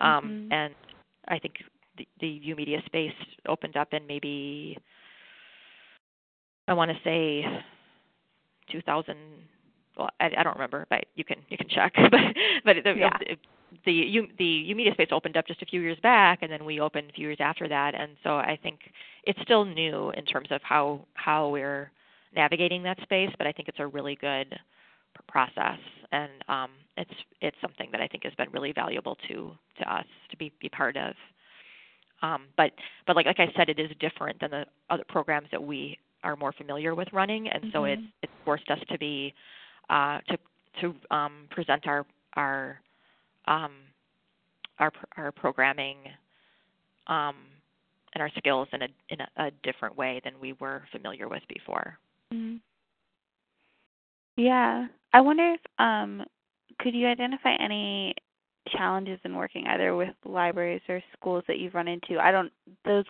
um, 0.00 0.48
Mhm. 0.50 0.52
and 0.52 0.74
I 1.28 1.38
think 1.38 1.54
the, 1.96 2.08
the 2.20 2.28
U 2.28 2.56
Media 2.56 2.82
space 2.86 3.14
opened 3.46 3.76
up 3.76 3.92
in 3.92 4.06
maybe 4.06 4.78
I 6.68 6.72
want 6.72 6.90
to 6.90 6.98
say 7.04 7.44
2000 8.70 9.16
well, 9.96 10.10
I, 10.20 10.30
I 10.38 10.42
don't 10.42 10.54
remember, 10.54 10.86
but 10.90 11.04
you 11.14 11.24
can 11.24 11.36
you 11.48 11.56
can 11.56 11.68
check. 11.68 11.92
but 12.10 12.20
but 12.64 12.76
the, 12.84 12.94
Yeah. 12.96 13.10
the 13.18 13.36
the 13.84 13.92
U, 13.92 14.28
the 14.38 14.44
U 14.44 14.74
Media 14.74 14.92
space 14.94 15.08
opened 15.12 15.36
up 15.36 15.46
just 15.46 15.62
a 15.62 15.66
few 15.66 15.80
years 15.80 15.98
back, 16.02 16.40
and 16.42 16.50
then 16.50 16.64
we 16.64 16.80
opened 16.80 17.10
a 17.10 17.12
few 17.12 17.26
years 17.28 17.38
after 17.40 17.68
that. 17.68 17.94
And 17.94 18.16
so 18.22 18.36
I 18.36 18.58
think 18.62 18.80
it's 19.24 19.40
still 19.42 19.64
new 19.64 20.10
in 20.10 20.24
terms 20.24 20.48
of 20.50 20.60
how 20.62 21.06
how 21.14 21.48
we're 21.48 21.90
navigating 22.34 22.82
that 22.84 23.00
space, 23.02 23.30
but 23.38 23.46
I 23.46 23.52
think 23.52 23.68
it's 23.68 23.78
a 23.80 23.86
really 23.86 24.16
good 24.16 24.58
process, 25.22 25.78
and 26.12 26.30
um, 26.48 26.70
it's 26.96 27.10
it's 27.40 27.56
something 27.60 27.88
that 27.92 28.00
I 28.00 28.06
think 28.06 28.24
has 28.24 28.34
been 28.34 28.50
really 28.50 28.72
valuable 28.72 29.16
to 29.28 29.56
to 29.78 29.94
us 29.94 30.06
to 30.30 30.36
be 30.36 30.52
be 30.60 30.68
part 30.68 30.96
of. 30.96 31.14
Um, 32.22 32.46
but 32.56 32.72
but 33.06 33.16
like 33.16 33.26
like 33.26 33.40
I 33.40 33.52
said, 33.56 33.68
it 33.68 33.78
is 33.78 33.90
different 34.00 34.40
than 34.40 34.50
the 34.50 34.66
other 34.90 35.04
programs 35.08 35.48
that 35.50 35.62
we 35.62 35.98
are 36.22 36.36
more 36.36 36.52
familiar 36.52 36.94
with 36.94 37.08
running, 37.12 37.48
and 37.48 37.70
so 37.72 37.84
it's 37.84 38.00
Mhm. 38.00 38.12
it's 38.22 38.32
forced 38.44 38.70
us 38.70 38.80
to 38.88 38.98
be 38.98 39.34
uh, 39.90 40.20
to 40.28 40.38
to 40.80 40.94
um, 41.10 41.46
present 41.50 41.86
our 41.86 42.06
our 42.34 42.80
um, 43.46 43.74
our 44.78 44.92
our 45.16 45.32
programming 45.32 45.98
um, 47.06 47.36
and 48.14 48.22
our 48.22 48.30
skills 48.38 48.68
in 48.72 48.82
a 48.82 48.88
in 49.10 49.20
a, 49.20 49.28
a 49.36 49.50
different 49.62 49.96
way 49.96 50.20
than 50.24 50.38
we 50.40 50.54
were 50.54 50.82
familiar 50.90 51.28
with 51.28 51.46
before. 51.48 51.98
Mhm. 52.32 52.60
Yeah. 54.36 54.86
I 55.12 55.20
wonder 55.20 55.54
if 55.54 55.60
um 55.78 56.22
could 56.80 56.94
you 56.94 57.06
identify 57.06 57.54
any 57.60 58.14
challenges 58.70 59.20
in 59.24 59.36
working 59.36 59.66
either 59.66 59.94
with 59.94 60.14
libraries 60.24 60.80
or 60.88 61.02
schools 61.16 61.44
that 61.48 61.58
you've 61.58 61.74
run 61.74 61.88
into? 61.88 62.18
I 62.18 62.32
don't 62.32 62.52
those 62.84 63.04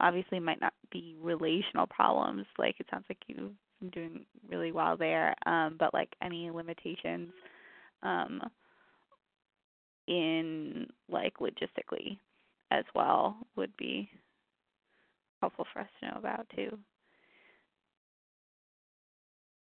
obviously 0.00 0.40
might 0.40 0.60
not 0.60 0.74
be 0.90 1.16
relational 1.20 1.86
problems. 1.86 2.46
Like 2.58 2.76
it 2.80 2.86
sounds 2.90 3.04
like 3.08 3.18
you've 3.26 3.52
been 3.80 3.90
doing 3.90 4.26
really 4.48 4.72
well 4.72 4.96
there. 4.96 5.34
Um, 5.46 5.76
but 5.78 5.94
like 5.94 6.10
any 6.22 6.50
limitations 6.50 7.32
um 8.02 8.42
in 10.08 10.86
like 11.08 11.34
logistically 11.38 12.18
as 12.70 12.84
well 12.94 13.36
would 13.56 13.76
be 13.76 14.08
helpful 15.40 15.66
for 15.72 15.80
us 15.80 15.88
to 16.00 16.06
know 16.08 16.16
about 16.18 16.46
too. 16.54 16.78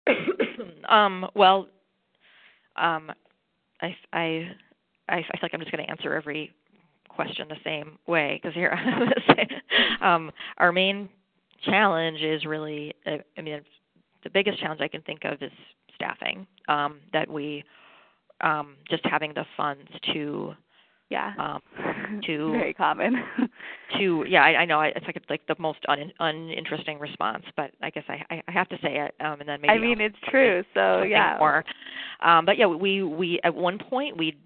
um, 0.88 1.26
well, 1.34 1.68
um, 2.76 3.10
I, 3.80 3.96
I, 4.12 4.48
I 5.08 5.16
feel 5.16 5.40
like 5.42 5.52
I'm 5.54 5.60
just 5.60 5.72
going 5.72 5.84
to 5.84 5.90
answer 5.90 6.14
every 6.14 6.52
question 7.08 7.48
the 7.48 7.56
same 7.64 7.98
way 8.06 8.40
because 8.42 8.54
here, 8.54 8.78
um, 10.00 10.30
our 10.58 10.72
main 10.72 11.08
challenge 11.64 12.20
is 12.20 12.44
really, 12.44 12.94
uh, 13.06 13.18
I 13.36 13.40
mean, 13.40 13.60
the 14.24 14.30
biggest 14.30 14.58
challenge 14.60 14.80
I 14.80 14.88
can 14.88 15.02
think 15.02 15.24
of 15.24 15.42
is 15.42 15.52
staffing. 15.94 16.46
Um, 16.68 17.00
that 17.12 17.28
we 17.28 17.64
um, 18.40 18.76
just 18.88 19.04
having 19.04 19.32
the 19.34 19.44
funds 19.56 19.88
to 20.12 20.54
Yeah. 21.10 21.32
um, 21.38 22.22
to 22.26 22.52
very 22.52 22.74
common. 22.74 23.16
to 23.98 24.24
yeah 24.28 24.42
I, 24.42 24.60
I 24.60 24.64
know 24.64 24.80
it's 24.80 25.06
like 25.06 25.20
like 25.28 25.46
the 25.46 25.56
most 25.58 25.78
un, 25.88 26.12
uninteresting 26.20 26.98
response, 26.98 27.44
but 27.56 27.70
I 27.82 27.90
guess 27.90 28.04
I 28.08 28.22
I 28.30 28.42
I 28.48 28.52
have 28.52 28.68
to 28.70 28.76
say 28.82 28.98
it, 28.98 29.14
um, 29.24 29.40
and 29.40 29.48
then 29.48 29.60
maybe 29.60 29.72
I 29.72 29.78
mean, 29.78 30.00
I'll 30.00 30.06
it's 30.06 30.16
true. 30.28 30.62
So 30.74 31.02
yeah. 31.02 31.36
more. 31.38 31.64
Um, 32.20 32.44
but 32.44 32.58
yeah, 32.58 32.66
we 32.66 33.02
we 33.02 33.40
at 33.44 33.54
one 33.54 33.78
point 33.78 34.16
we 34.16 34.36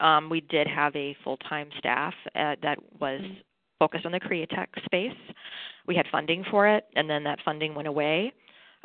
um, 0.00 0.28
we 0.30 0.40
did 0.40 0.66
have 0.66 0.94
a 0.96 1.16
full 1.24 1.36
time 1.38 1.68
staff 1.78 2.14
uh, 2.34 2.56
that 2.62 2.78
was 3.00 3.20
Mhm. 3.20 3.42
focused 3.78 4.06
on 4.06 4.12
the 4.12 4.20
Createch 4.20 4.68
space. 4.84 5.16
We 5.86 5.94
had 5.94 6.06
funding 6.08 6.44
for 6.44 6.66
it, 6.66 6.86
and 6.96 7.08
then 7.08 7.24
that 7.24 7.40
funding 7.44 7.74
went 7.74 7.88
away, 7.88 8.32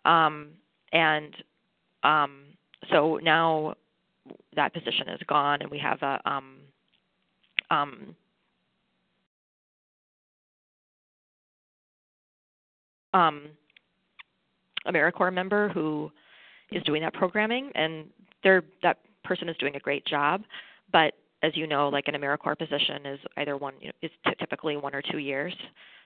um, 0.05 0.49
and 0.91 1.35
um, 2.03 2.43
so 2.89 3.17
now 3.17 3.75
that 4.55 4.73
position 4.73 5.09
is 5.09 5.21
gone, 5.27 5.61
and 5.61 5.69
we 5.69 5.77
have 5.79 6.01
a 6.01 6.19
um, 6.25 6.59
um, 7.69 8.15
um, 13.13 13.49
AmeriCorps 14.87 15.33
member 15.33 15.69
who 15.69 16.11
is 16.71 16.83
doing 16.83 17.01
that 17.01 17.13
programming, 17.13 17.71
and 17.75 18.05
they're, 18.43 18.63
that 18.81 18.97
person 19.23 19.47
is 19.49 19.55
doing 19.57 19.75
a 19.75 19.79
great 19.79 20.05
job. 20.05 20.43
But 20.91 21.13
as 21.43 21.55
you 21.55 21.67
know, 21.67 21.89
like 21.89 22.07
an 22.07 22.15
AmeriCorps 22.15 22.57
position 22.57 23.05
is 23.05 23.19
either 23.37 23.57
one 23.57 23.73
you 23.79 23.87
know, 23.87 23.93
is 24.01 24.11
t- 24.25 24.33
typically 24.39 24.77
one 24.77 24.95
or 24.95 25.01
two 25.01 25.19
years. 25.19 25.53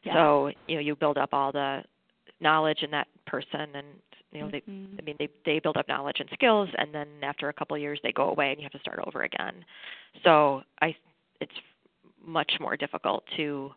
Yeah. 0.04 0.14
So 0.14 0.52
you 0.68 0.76
know 0.76 0.82
you 0.82 0.96
build 0.96 1.18
up 1.18 1.30
all 1.34 1.52
the 1.52 1.84
knowledge 2.40 2.80
in 2.82 2.92
that 2.92 3.08
person, 3.26 3.68
and 3.76 3.88
you 4.32 4.42
know 4.42 4.50
they 4.50 4.62
Mhm. 4.62 5.00
I 5.00 5.02
mean, 5.04 5.16
they 5.20 5.30
they 5.46 5.60
build 5.60 5.78
up 5.78 5.88
knowledge 5.88 6.20
and 6.20 6.30
skills, 6.34 6.70
and 6.78 6.94
then 6.94 7.08
after 7.22 7.50
a 7.50 7.54
couple 7.54 7.76
of 7.76 7.82
years, 7.82 8.00
they 8.04 8.12
go 8.12 8.30
away, 8.30 8.52
and 8.52 8.60
you 8.60 8.64
have 8.64 8.72
to 8.72 8.80
start 8.80 9.00
over 9.06 9.24
again. 9.24 9.64
So 10.24 10.64
I, 10.82 10.96
it's 11.40 11.54
much 12.24 12.52
more 12.60 12.76
difficult 12.76 13.24
to 13.38 13.72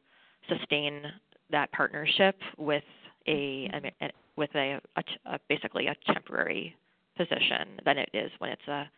sustain 0.49 1.03
that 1.51 1.70
partnership 1.72 2.37
with 2.57 2.85
a, 3.27 3.71
I 3.73 3.81
mean, 3.81 3.93
a- 4.01 4.11
with 4.37 4.51
a, 4.55 4.81
a, 4.97 5.05
a 5.27 5.39
basically 5.49 5.87
a 5.89 5.95
temporary 6.12 6.75
position 7.16 7.81
than 7.85 7.99
it 7.99 8.09
is 8.14 8.31
when 8.39 8.51
it's 8.51 8.68
a 8.68 8.91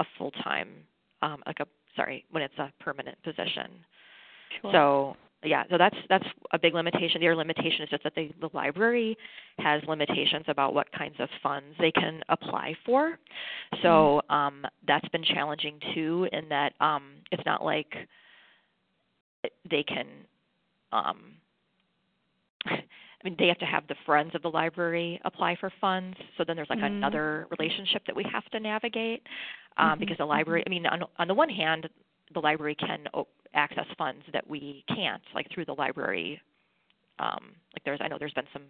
a 0.00 0.04
full 0.16 0.30
time, 0.30 0.68
um, 1.22 1.42
like 1.46 1.60
a 1.60 1.66
sorry, 1.96 2.24
when 2.30 2.42
it's 2.42 2.56
a 2.58 2.72
permanent 2.80 3.20
position. 3.22 3.70
Sure. 4.62 4.72
So 4.72 5.16
yeah, 5.44 5.64
so 5.70 5.78
that's 5.78 5.96
that's 6.08 6.24
a 6.52 6.58
big 6.58 6.74
limitation. 6.74 7.20
The 7.20 7.28
other 7.28 7.36
limitation 7.36 7.82
is 7.82 7.88
just 7.90 8.02
that 8.04 8.14
the, 8.14 8.30
the 8.40 8.50
library 8.54 9.16
has 9.58 9.82
limitations 9.86 10.44
about 10.48 10.74
what 10.74 10.90
kinds 10.92 11.14
of 11.18 11.28
funds 11.42 11.76
they 11.78 11.92
can 11.92 12.22
apply 12.28 12.76
for. 12.84 13.18
So 13.82 14.20
um, 14.30 14.64
that's 14.86 15.08
been 15.10 15.22
challenging 15.22 15.78
too, 15.94 16.28
in 16.32 16.48
that 16.48 16.72
um, 16.80 17.14
it's 17.30 17.42
not 17.46 17.64
like 17.64 17.94
they 19.70 19.82
can. 19.82 20.06
Um, 20.92 21.34
I 23.22 23.28
mean, 23.28 23.36
they 23.38 23.48
have 23.48 23.58
to 23.58 23.66
have 23.66 23.86
the 23.88 23.96
friends 24.06 24.34
of 24.34 24.42
the 24.42 24.50
library 24.50 25.20
apply 25.24 25.56
for 25.56 25.70
funds. 25.80 26.16
So 26.36 26.44
then 26.44 26.56
there's 26.56 26.70
like 26.70 26.78
Mhm. 26.78 26.98
another 26.98 27.46
relationship 27.58 28.04
that 28.06 28.14
we 28.14 28.22
have 28.24 28.44
to 28.50 28.60
navigate 28.60 29.26
um, 29.76 29.96
Mhm, 29.96 30.00
because 30.00 30.18
the 30.18 30.26
library. 30.26 30.62
I 30.66 30.70
mean, 30.70 30.86
on 30.86 31.02
on 31.18 31.28
the 31.28 31.34
one 31.34 31.48
hand, 31.48 31.88
the 32.32 32.40
library 32.40 32.74
can 32.76 33.08
o- 33.14 33.28
access 33.54 33.86
funds 33.96 34.24
that 34.32 34.46
we 34.46 34.84
can't, 34.88 35.22
like 35.34 35.48
through 35.50 35.64
the 35.64 35.74
library. 35.74 36.40
Um, 37.18 37.54
like 37.74 37.82
there's, 37.84 38.00
I 38.00 38.08
know 38.08 38.18
there's 38.18 38.32
been 38.34 38.46
some 38.52 38.64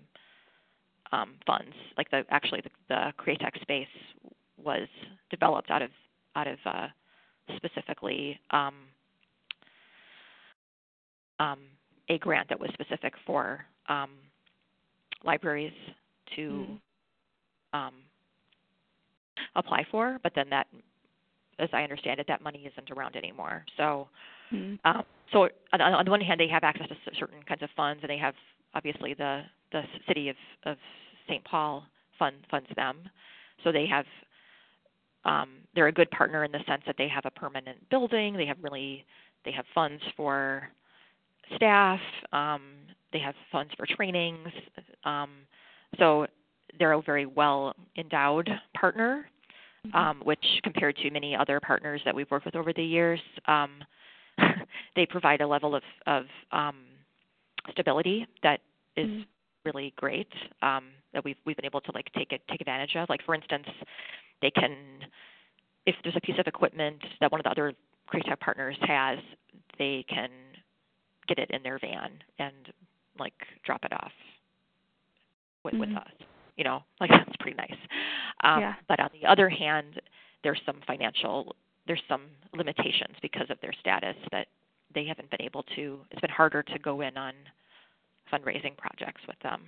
um, 1.12 1.34
funds, 1.46 1.74
like 1.96 2.10
the 2.10 2.24
actually 2.30 2.60
the, 2.62 2.70
the 2.88 3.12
Createch 3.18 3.60
space 3.60 3.88
was 4.56 4.88
developed 5.30 5.70
out 5.70 5.82
of 5.82 5.90
out 6.36 6.46
of 6.46 6.58
uh, 6.66 6.88
specifically 7.56 8.38
um, 8.50 8.74
um, 11.38 11.58
a 12.08 12.18
grant 12.18 12.48
that 12.48 12.58
was 12.58 12.70
specific 12.74 13.14
for 13.26 13.64
um, 13.88 14.10
libraries 15.24 15.72
to 16.36 16.78
Mm. 17.72 17.78
um, 17.78 17.94
apply 19.54 19.84
for, 19.90 20.18
but 20.22 20.34
then 20.34 20.48
that, 20.50 20.66
as 21.58 21.68
I 21.72 21.82
understand 21.82 22.20
it, 22.20 22.26
that 22.28 22.40
money 22.40 22.66
isn't 22.66 22.90
around 22.90 23.16
anymore. 23.16 23.64
So, 23.76 24.08
Mhm. 24.52 24.78
um, 24.84 25.04
so 25.32 25.50
on, 25.72 25.80
on 25.80 26.04
the 26.04 26.10
one 26.10 26.20
hand, 26.20 26.40
they 26.40 26.48
have 26.48 26.64
access 26.64 26.88
to 26.88 27.14
certain 27.14 27.42
kinds 27.42 27.62
of 27.62 27.70
funds, 27.72 28.02
and 28.02 28.10
they 28.10 28.18
have 28.18 28.34
obviously 28.74 29.14
the 29.14 29.44
the 29.72 29.86
city 30.06 30.28
of 30.28 30.36
of 30.64 30.78
St. 31.26 31.44
Paul 31.44 31.86
fund 32.18 32.46
funds 32.50 32.68
them, 32.74 33.08
so 33.62 33.72
they 33.72 33.86
have 33.86 34.06
um, 35.24 35.58
they're 35.74 35.88
a 35.88 35.92
good 35.92 36.10
partner 36.10 36.44
in 36.44 36.52
the 36.52 36.64
sense 36.66 36.82
that 36.86 36.96
they 36.96 37.08
have 37.08 37.26
a 37.26 37.30
permanent 37.30 37.88
building. 37.90 38.34
They 38.34 38.46
have 38.46 38.62
really 38.62 39.04
they 39.44 39.52
have 39.52 39.66
funds 39.74 40.02
for 40.16 40.70
staff. 41.56 42.00
Um, 42.32 42.62
they 43.12 43.18
have 43.18 43.34
funds 43.50 43.72
for 43.76 43.86
trainings. 43.86 44.48
Um, 45.04 45.30
so 45.98 46.26
they're 46.78 46.92
a 46.92 47.02
very 47.02 47.26
well 47.26 47.74
endowed 47.96 48.48
partner, 48.78 49.28
mm-hmm. 49.86 49.96
um, 49.96 50.20
which 50.24 50.44
compared 50.62 50.96
to 50.96 51.10
many 51.10 51.34
other 51.34 51.60
partners 51.60 52.00
that 52.04 52.14
we've 52.14 52.30
worked 52.30 52.44
with 52.44 52.56
over 52.56 52.72
the 52.72 52.82
years, 52.82 53.20
um, 53.46 53.70
they 54.96 55.06
provide 55.06 55.40
a 55.40 55.46
level 55.46 55.74
of, 55.74 55.82
of 56.06 56.24
um, 56.52 56.76
stability 57.72 58.26
that 58.42 58.60
is 58.96 59.06
mm-hmm. 59.06 59.22
really 59.64 59.92
great 59.96 60.32
um, 60.62 60.84
that 61.12 61.24
we've 61.24 61.36
we've 61.46 61.56
been 61.56 61.64
able 61.64 61.80
to 61.80 61.92
like 61.92 62.06
take 62.16 62.32
it 62.32 62.42
take 62.50 62.60
advantage 62.60 62.96
of. 62.96 63.08
Like 63.08 63.24
for 63.24 63.34
instance, 63.34 63.66
they 64.42 64.50
can 64.50 64.72
if 65.86 65.96
there's 66.02 66.16
a 66.16 66.20
piece 66.20 66.38
of 66.38 66.46
equipment 66.46 66.98
that 67.20 67.32
one 67.32 67.40
of 67.40 67.44
the 67.44 67.50
other 67.50 67.72
Createch 68.12 68.40
partners 68.40 68.76
has, 68.82 69.18
they 69.78 70.04
can 70.08 70.28
get 71.26 71.38
it 71.38 71.50
in 71.50 71.62
their 71.62 71.78
van 71.78 72.10
and 72.38 72.72
like 73.18 73.34
drop 73.64 73.84
it 73.84 73.92
off 73.92 74.12
with, 75.64 75.74
mm-hmm. 75.74 75.80
with 75.80 75.96
us. 75.96 76.12
You 76.56 76.64
know, 76.64 76.82
like 77.00 77.10
that's 77.10 77.36
pretty 77.40 77.56
nice. 77.56 77.78
Um, 78.42 78.60
yeah. 78.60 78.74
But 78.88 79.00
on 79.00 79.10
the 79.20 79.28
other 79.28 79.48
hand, 79.48 80.00
there's 80.42 80.60
some 80.64 80.80
financial 80.86 81.54
there's 81.86 82.02
some 82.08 82.26
limitations 82.54 83.16
because 83.22 83.46
of 83.48 83.58
their 83.62 83.72
status 83.80 84.16
that 84.30 84.46
they 84.94 85.06
haven't 85.06 85.30
been 85.30 85.42
able 85.42 85.64
to. 85.74 86.00
It's 86.10 86.20
been 86.20 86.30
harder 86.30 86.62
to 86.62 86.78
go 86.78 87.00
in 87.00 87.16
on 87.16 87.32
fundraising 88.32 88.76
projects 88.76 89.22
with 89.26 89.38
them 89.42 89.62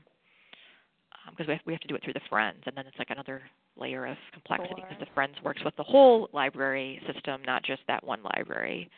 because 1.30 1.44
um, 1.44 1.48
we, 1.48 1.52
have, 1.54 1.60
we 1.66 1.72
have 1.72 1.80
to 1.80 1.88
do 1.88 1.94
it 1.94 2.04
through 2.04 2.12
the 2.12 2.20
Friends, 2.28 2.62
and 2.66 2.76
then 2.76 2.86
it's 2.86 2.98
like 2.98 3.10
another 3.10 3.42
layer 3.76 4.06
of 4.06 4.16
complexity 4.32 4.74
because 4.76 4.98
the 5.00 5.12
Friends 5.14 5.34
works 5.42 5.62
with 5.64 5.74
the 5.76 5.82
whole 5.82 6.28
library 6.32 7.00
system, 7.12 7.40
not 7.46 7.62
just 7.62 7.80
that 7.88 8.04
one 8.04 8.22
library. 8.22 8.90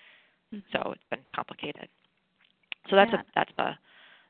Mm-hmm. 0.53 0.77
So 0.77 0.93
it's 0.93 1.05
been 1.11 1.21
complicated. 1.35 1.89
So 2.91 2.97
that's 2.97 3.13
yeah. 3.13 3.21
a 3.21 3.25
that's 3.35 3.53
a 3.59 3.79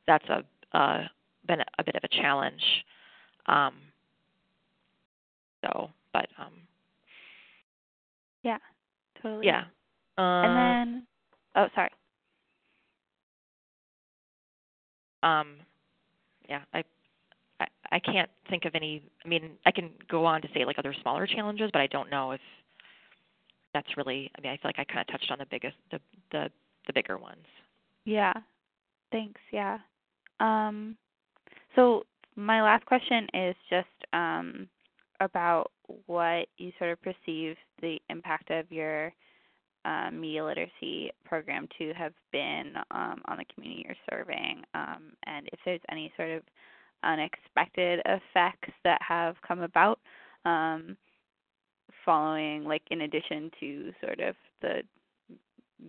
that's 0.06 0.24
a 0.28 0.44
uh, 0.76 1.04
been 1.46 1.60
a, 1.60 1.64
a 1.78 1.84
bit 1.84 1.94
of 1.94 2.02
a 2.04 2.08
challenge. 2.08 2.62
Um, 3.46 3.74
so, 5.64 5.90
but 6.12 6.28
um, 6.38 6.52
yeah, 8.42 8.58
totally. 9.22 9.46
Yeah. 9.46 9.64
Uh, 10.18 10.20
and 10.20 10.56
then, 10.56 11.06
oh, 11.56 11.66
sorry. 11.74 11.90
Um, 15.22 15.56
yeah, 16.48 16.62
I, 16.74 16.82
I 17.60 17.66
I 17.92 17.98
can't 18.00 18.30
think 18.50 18.64
of 18.64 18.74
any. 18.74 19.02
I 19.24 19.28
mean, 19.28 19.50
I 19.64 19.70
can 19.70 19.90
go 20.10 20.24
on 20.24 20.42
to 20.42 20.48
say 20.54 20.64
like 20.64 20.78
other 20.78 20.94
smaller 21.02 21.26
challenges, 21.26 21.70
but 21.72 21.80
I 21.80 21.86
don't 21.86 22.10
know 22.10 22.32
if 22.32 22.40
that's 23.72 23.96
really. 23.96 24.30
I 24.36 24.40
mean, 24.40 24.52
I 24.52 24.56
feel 24.56 24.68
like 24.68 24.78
I 24.78 24.84
kind 24.84 25.00
of 25.00 25.12
touched 25.12 25.30
on 25.30 25.38
the 25.38 25.46
biggest, 25.50 25.76
the 25.90 26.00
the 26.32 26.50
the 26.86 26.92
bigger 26.92 27.18
ones. 27.18 27.46
Yeah. 28.04 28.32
Thanks. 29.12 29.40
Yeah. 29.52 29.78
Um, 30.42 30.96
so 31.76 32.02
my 32.36 32.62
last 32.62 32.84
question 32.84 33.26
is 33.32 33.54
just 33.70 33.88
um, 34.12 34.68
about 35.20 35.70
what 36.06 36.48
you 36.58 36.72
sort 36.78 36.90
of 36.90 36.98
perceive 37.00 37.56
the 37.80 37.98
impact 38.10 38.50
of 38.50 38.70
your 38.70 39.12
uh, 39.84 40.10
media 40.10 40.44
literacy 40.44 41.10
program 41.24 41.68
to 41.78 41.92
have 41.94 42.12
been 42.32 42.74
um, 42.90 43.22
on 43.26 43.38
the 43.38 43.44
community 43.54 43.84
you're 43.86 43.96
serving, 44.10 44.62
um, 44.74 45.12
and 45.26 45.48
if 45.52 45.58
there's 45.64 45.80
any 45.90 46.12
sort 46.16 46.30
of 46.30 46.42
unexpected 47.04 48.00
effects 48.04 48.72
that 48.84 49.00
have 49.02 49.34
come 49.46 49.60
about 49.60 49.98
um, 50.44 50.96
following, 52.04 52.64
like 52.64 52.82
in 52.90 53.02
addition 53.02 53.50
to 53.58 53.92
sort 54.00 54.20
of 54.20 54.36
the 54.60 54.82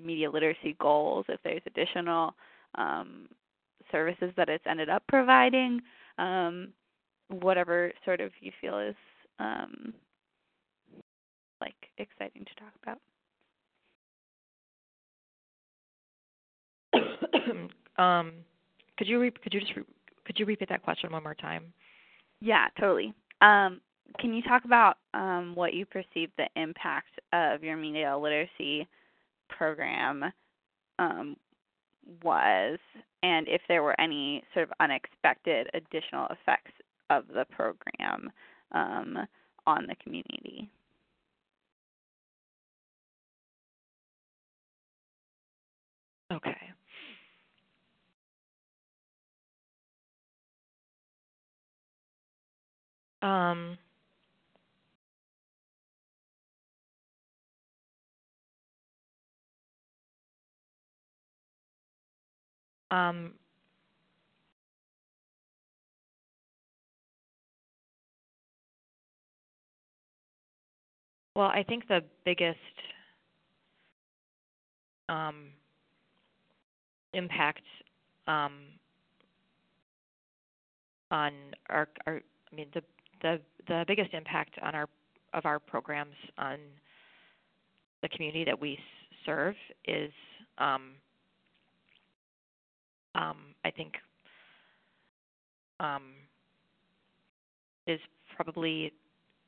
media 0.03 0.29
literacy 0.29 0.75
goals, 0.79 1.25
if 1.29 1.39
there's 1.43 1.61
additional 1.67 2.33
um, 2.75 3.27
services 3.91 4.31
that 4.37 4.49
it's 4.49 4.63
ended 4.67 4.89
up 4.89 5.03
providing, 5.07 5.81
um, 6.17 6.69
whatever 7.29 7.91
sort 8.05 8.21
of 8.21 8.31
you 8.39 8.51
feel 8.61 8.79
is 8.79 8.95
um, 9.39 9.93
like 11.61 11.75
exciting 11.97 12.45
to 12.45 12.55
talk 12.55 12.73
about. 12.83 12.99
um, 18.03 18.33
could 18.97 19.07
you 19.07 19.19
re- 19.19 19.31
could 19.31 19.53
you 19.53 19.59
just 19.59 19.75
re- 19.75 19.83
could 20.25 20.39
you 20.39 20.45
repeat 20.45 20.69
that 20.69 20.83
question 20.83 21.11
one 21.11 21.23
more 21.23 21.35
time? 21.35 21.73
Yeah, 22.41 22.67
totally. 22.79 23.13
Um, 23.41 23.81
can 24.19 24.33
you 24.33 24.41
talk 24.43 24.65
about 24.65 24.97
um, 25.13 25.53
what 25.55 25.73
you 25.73 25.85
perceive 25.85 26.29
the 26.37 26.47
impact 26.55 27.19
of 27.31 27.63
your 27.63 27.77
media 27.77 28.15
literacy 28.17 28.87
program 29.49 30.25
um, 30.99 31.35
was, 32.23 32.79
and 33.23 33.47
if 33.47 33.61
there 33.67 33.81
were 33.81 33.99
any 33.99 34.43
sort 34.53 34.67
of 34.67 34.73
unexpected 34.79 35.69
additional 35.73 36.27
effects 36.27 36.71
of 37.09 37.23
the 37.33 37.45
program 37.45 38.29
um, 38.73 39.17
on 39.65 39.87
the 39.87 39.95
community? 40.03 40.69
Okay. 46.31 46.57
Um, 53.21 53.77
um, 62.93 63.33
well, 71.35 71.47
I 71.47 71.63
think 71.67 71.87
the 71.87 72.03
biggest 72.23 72.57
um, 75.09 75.47
impact 77.13 77.63
um, 78.27 78.53
on 81.09 81.33
our, 81.69 81.89
our, 82.05 82.21
I 82.51 82.55
mean, 82.55 82.67
the 82.73 82.83
the 83.23 83.39
the 83.67 83.85
biggest 83.87 84.13
impact 84.13 84.59
on 84.61 84.75
our 84.75 84.87
of 85.33 85.45
our 85.47 85.57
programs 85.59 86.15
on 86.37 86.57
the 88.03 88.09
community 88.09 88.43
that 88.43 88.59
we 88.59 88.77
serve 89.25 89.55
is 89.87 90.11
um, 90.59 90.91
um, 93.15 93.37
I 93.65 93.71
think 93.71 93.93
um, 95.79 96.13
is 97.87 97.99
probably 98.35 98.91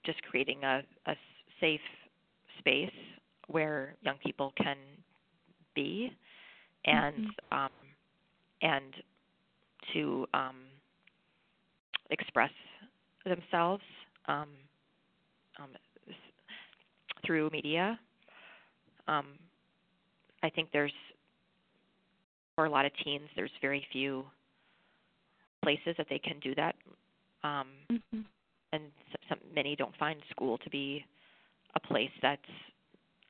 just 0.06 0.22
creating 0.24 0.64
a, 0.64 0.84
a 1.08 1.16
safe 1.60 1.80
space 2.60 2.90
where 3.48 3.96
young 4.02 4.16
people 4.26 4.54
can 4.58 4.78
be 5.76 6.12
and 6.86 7.16
mm-hmm. 7.16 7.58
um, 7.58 7.70
and 8.62 8.94
to 9.94 10.26
um, 10.34 10.56
express 12.10 12.52
themselves 13.26 13.84
um, 14.28 14.50
um, 15.60 15.70
through 17.26 17.50
media. 17.52 18.00
Um, 19.08 19.26
I 20.44 20.50
think 20.50 20.70
there's 20.74 20.94
for 22.56 22.66
a 22.66 22.70
lot 22.70 22.86
of 22.86 22.92
teens, 23.04 23.28
there's 23.36 23.52
very 23.62 23.86
few 23.92 24.26
places 25.64 25.96
that 25.98 26.08
they 26.10 26.20
can 26.20 26.40
do 26.40 26.56
that, 26.56 26.76
um, 27.44 27.68
mm-hmm. 27.92 28.22
and 28.72 28.84
some, 29.30 29.40
many 29.54 29.76
don't 29.76 29.96
find 29.98 30.20
school 30.30 30.58
to 30.60 30.70
be 30.70 31.04
a 31.76 31.80
place 31.80 32.12
that's 32.22 32.42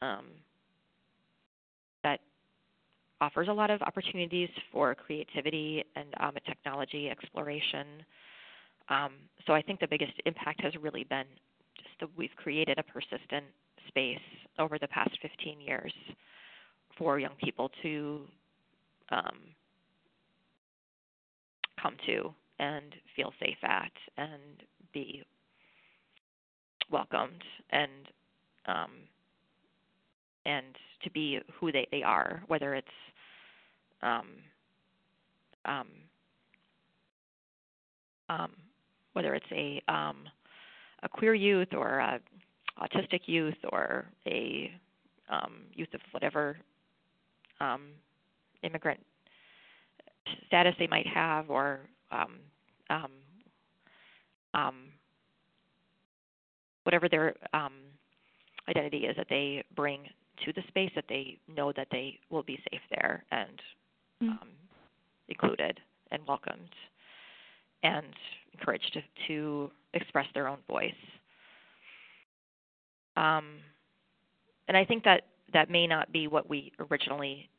um, 0.02 0.26
that 2.04 2.20
offers 3.22 3.48
a 3.48 3.54
lot 3.54 3.72
of 3.72 3.82
opportunities 3.82 4.50
for 4.72 4.94
creativity 4.94 5.84
and 5.96 6.08
um, 6.20 6.34
technology 6.46 7.10
exploration. 7.10 7.88
Um, 8.90 9.14
so 9.48 9.54
I 9.54 9.62
think 9.62 9.80
the 9.80 9.88
biggest 9.88 10.14
impact 10.26 10.62
has 10.62 10.74
really 10.82 11.06
been 11.06 11.26
just 11.78 11.90
that 12.02 12.10
we've 12.18 12.36
created 12.36 12.78
a 12.78 12.84
persistent 12.84 13.46
space 13.88 14.20
over 14.60 14.78
the 14.78 14.88
past 14.90 15.18
15 15.22 15.60
years 15.60 15.94
for 16.98 17.20
young 17.20 17.34
people 17.42 17.72
to 17.82 18.22
um, 19.10 19.38
come 21.82 21.96
to 22.06 22.34
and 22.60 22.96
feel 23.16 23.34
safe 23.40 23.58
at 23.64 23.92
and 24.18 24.64
be 24.94 25.24
welcomed 26.90 27.44
and 27.72 27.92
um, 28.68 28.92
and 30.46 30.76
to 31.04 31.10
be 31.12 31.40
who 31.60 31.72
they, 31.72 31.88
they 31.92 32.04
are, 32.04 32.44
whether 32.48 32.76
it's 32.76 32.88
um, 34.02 34.28
um, 35.66 35.88
um, 38.30 38.52
whether 39.14 39.34
it's 39.34 39.46
a 39.52 39.82
um, 39.88 40.18
a 41.04 41.10
queer 41.10 41.34
youth 41.34 41.74
or 41.74 42.00
a 42.00 42.20
autistic 42.82 43.22
youth 43.26 43.56
or 43.72 44.06
a 44.28 44.72
um, 45.30 45.64
youth 45.74 45.94
of 45.94 46.02
whatever 46.12 46.58
um, 47.60 47.82
immigrant 48.66 49.00
status 50.48 50.76
they 50.80 50.88
might 50.88 51.08
have, 51.08 51.50
or 51.50 51.82
um, 52.12 52.40
um, 52.90 53.12
um, 54.54 54.76
whatever 56.84 57.08
their 57.08 57.36
um, 57.54 57.74
identity 58.70 59.06
is 59.06 59.16
that 59.18 59.28
they 59.30 59.64
bring 59.76 60.00
to 60.46 60.54
the 60.54 60.64
space, 60.68 60.92
that 60.96 61.06
they 61.08 61.38
know 61.56 61.72
that 61.76 61.88
they 61.92 62.20
will 62.30 62.44
be 62.44 62.60
safe 62.72 62.82
there 62.90 63.24
and 63.32 63.62
Mm. 64.22 64.30
um, 64.30 64.50
included 65.28 65.80
and 66.12 66.22
welcomed 66.28 66.70
and 67.84 68.14
encouraged 68.54 68.94
to, 68.94 69.02
to 69.28 69.72
express 69.94 70.26
their 70.34 70.48
own 70.48 70.60
voice. 70.70 70.94
Um, 73.18 73.58
and 74.68 74.78
I 74.78 74.86
think 74.86 75.04
that 75.04 75.24
that 75.54 75.70
may 75.70 75.86
not 75.86 76.12
be 76.12 76.28
what 76.28 76.50
we 76.50 76.72
originally 76.80 77.50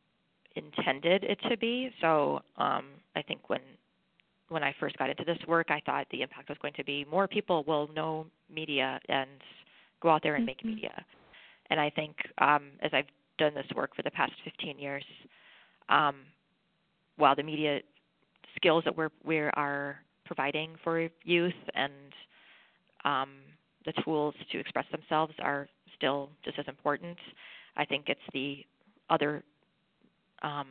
intended 0.57 1.24
it 1.24 1.38
to 1.48 1.57
be. 1.57 1.90
So 2.00 2.40
um, 2.57 2.86
I 3.14 3.22
think 3.22 3.48
when 3.48 3.61
when 4.48 4.62
I 4.62 4.72
first 4.78 4.96
got 4.96 5.11
into 5.11 5.24
this 5.24 5.38
work, 5.48 5.70
I 5.70 5.80
thought 5.84 6.07
the 6.12 6.22
impact 6.22 6.48
was 6.48 6.59
going 6.62 6.74
to 6.74 6.84
be 6.84 7.04
more 7.11 7.26
people 7.26 7.64
will 7.64 7.88
know 7.94 8.26
media 8.48 9.00
and 9.09 9.28
go 10.00 10.11
out 10.11 10.22
there 10.22 10.36
and 10.36 10.46
make 10.46 10.61
Mhm. 10.61 10.76
media. 10.76 11.04
And 11.68 11.80
I 11.80 11.90
think 11.90 12.16
um, 12.38 12.70
as 12.80 12.94
I've 12.94 13.09
done 13.38 13.54
this 13.54 13.66
work 13.74 13.94
for 13.96 14.02
the 14.02 14.11
past 14.11 14.32
15 14.44 14.78
years, 14.78 15.04
um, 15.88 16.24
while 17.16 17.34
the 17.34 17.42
media 17.42 17.82
skills 18.54 18.84
that 18.84 18.96
we're 18.96 19.11
we 19.24 19.38
are 19.38 20.00
providing 20.24 20.76
for 20.82 21.09
youth 21.24 21.54
and 21.74 22.12
um, 23.04 23.30
the 23.84 23.92
tools 24.04 24.34
to 24.50 24.59
express 24.59 24.86
themselves 24.90 25.32
are 25.38 25.68
still 25.96 26.30
just 26.44 26.59
as 26.59 26.66
important. 26.68 27.18
I 27.76 27.84
think 27.84 28.09
it's 28.09 28.20
the 28.32 28.64
other, 29.11 29.44
um, 30.43 30.66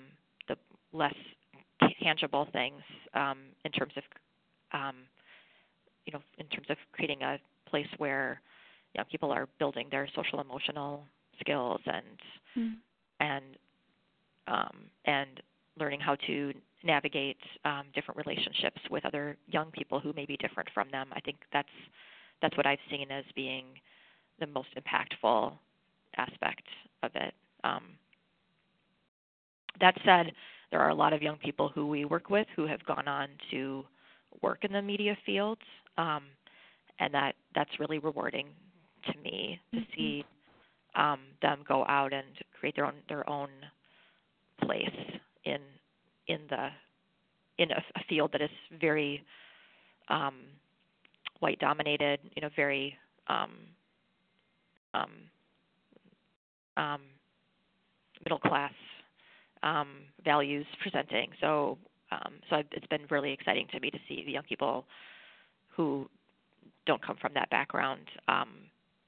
the 0.47 0.55
less 0.93 1.13
tangible 2.01 2.47
things 2.53 2.81
um, 3.13 3.39
in 3.63 3.71
terms 3.71 3.93
of, 3.97 4.03
um, 4.73 4.95
you 6.05 6.13
know, 6.13 6.21
in 6.37 6.45
terms 6.47 6.67
of 6.69 6.77
creating 6.91 7.21
a 7.21 7.39
place 7.69 7.87
where 7.97 8.41
you 8.93 8.99
know, 8.99 9.05
people 9.11 9.31
are 9.31 9.47
building 9.59 9.87
their 9.91 10.07
social 10.15 10.39
emotional 10.39 11.03
skills 11.39 11.81
and 11.85 12.05
Mm. 12.57 12.77
and 13.19 13.57
um, 14.47 14.77
and 15.05 15.41
learning 15.77 15.99
how 15.99 16.15
to 16.27 16.53
navigate 16.83 17.37
um, 17.65 17.83
different 17.93 18.17
relationships 18.25 18.79
with 18.89 19.05
other 19.05 19.35
young 19.47 19.71
people 19.71 19.99
who 19.99 20.13
may 20.13 20.25
be 20.25 20.37
different 20.37 20.69
from 20.73 20.89
them. 20.91 21.07
I 21.13 21.19
think 21.19 21.37
that's 21.51 21.67
that's 22.41 22.55
what 22.55 22.65
I've 22.65 22.79
seen 22.89 23.11
as 23.11 23.25
being 23.35 23.65
the 24.39 24.47
most 24.47 24.69
impactful 24.77 25.53
aspect 26.17 26.63
of 27.03 27.11
it. 27.15 27.33
Um, 27.63 27.83
that 29.79 29.95
said, 30.05 30.31
there 30.71 30.79
are 30.79 30.89
a 30.89 30.95
lot 30.95 31.13
of 31.13 31.21
young 31.21 31.37
people 31.37 31.69
who 31.69 31.87
we 31.87 32.05
work 32.05 32.29
with 32.29 32.47
who 32.55 32.65
have 32.67 32.83
gone 32.85 33.07
on 33.07 33.29
to 33.51 33.83
work 34.41 34.63
in 34.63 34.71
the 34.71 34.81
media 34.81 35.15
field, 35.25 35.57
um, 35.97 36.23
and 36.99 37.13
that 37.13 37.35
that's 37.55 37.79
really 37.79 37.99
rewarding 37.99 38.47
to 39.05 39.17
me 39.19 39.59
to 39.73 39.81
Mhm. 39.81 39.87
see 39.95 40.25
um, 40.95 41.19
them 41.41 41.63
go 41.67 41.85
out 41.87 42.13
and 42.13 42.25
create 42.59 42.75
their 42.75 42.85
own 42.85 42.95
their 43.09 43.27
own 43.29 43.49
place 44.61 44.89
in 45.45 45.59
in 46.27 46.39
the 46.49 46.69
in 47.57 47.71
a, 47.71 47.83
a 47.95 48.03
field 48.09 48.31
that 48.31 48.41
is 48.41 48.49
very 48.79 49.23
um, 50.09 50.35
white 51.39 51.59
dominated, 51.59 52.19
you 52.35 52.41
know, 52.41 52.49
very 52.55 52.97
um, 53.27 53.51
um, 54.93 55.11
um, 56.77 57.01
middle 58.23 58.39
class 58.39 58.73
um, 59.63 59.89
values 60.23 60.65
presenting. 60.81 61.29
So, 61.41 61.77
um, 62.11 62.33
so 62.49 62.57
I've, 62.57 62.65
it's 62.71 62.87
been 62.87 63.05
really 63.09 63.31
exciting 63.31 63.67
to 63.73 63.79
me 63.79 63.89
to 63.91 63.99
see 64.07 64.23
the 64.25 64.31
young 64.31 64.43
people 64.43 64.85
who 65.75 66.09
don't 66.85 67.01
come 67.05 67.17
from 67.19 67.33
that 67.33 67.49
background 67.49 68.01
um, 68.27 68.49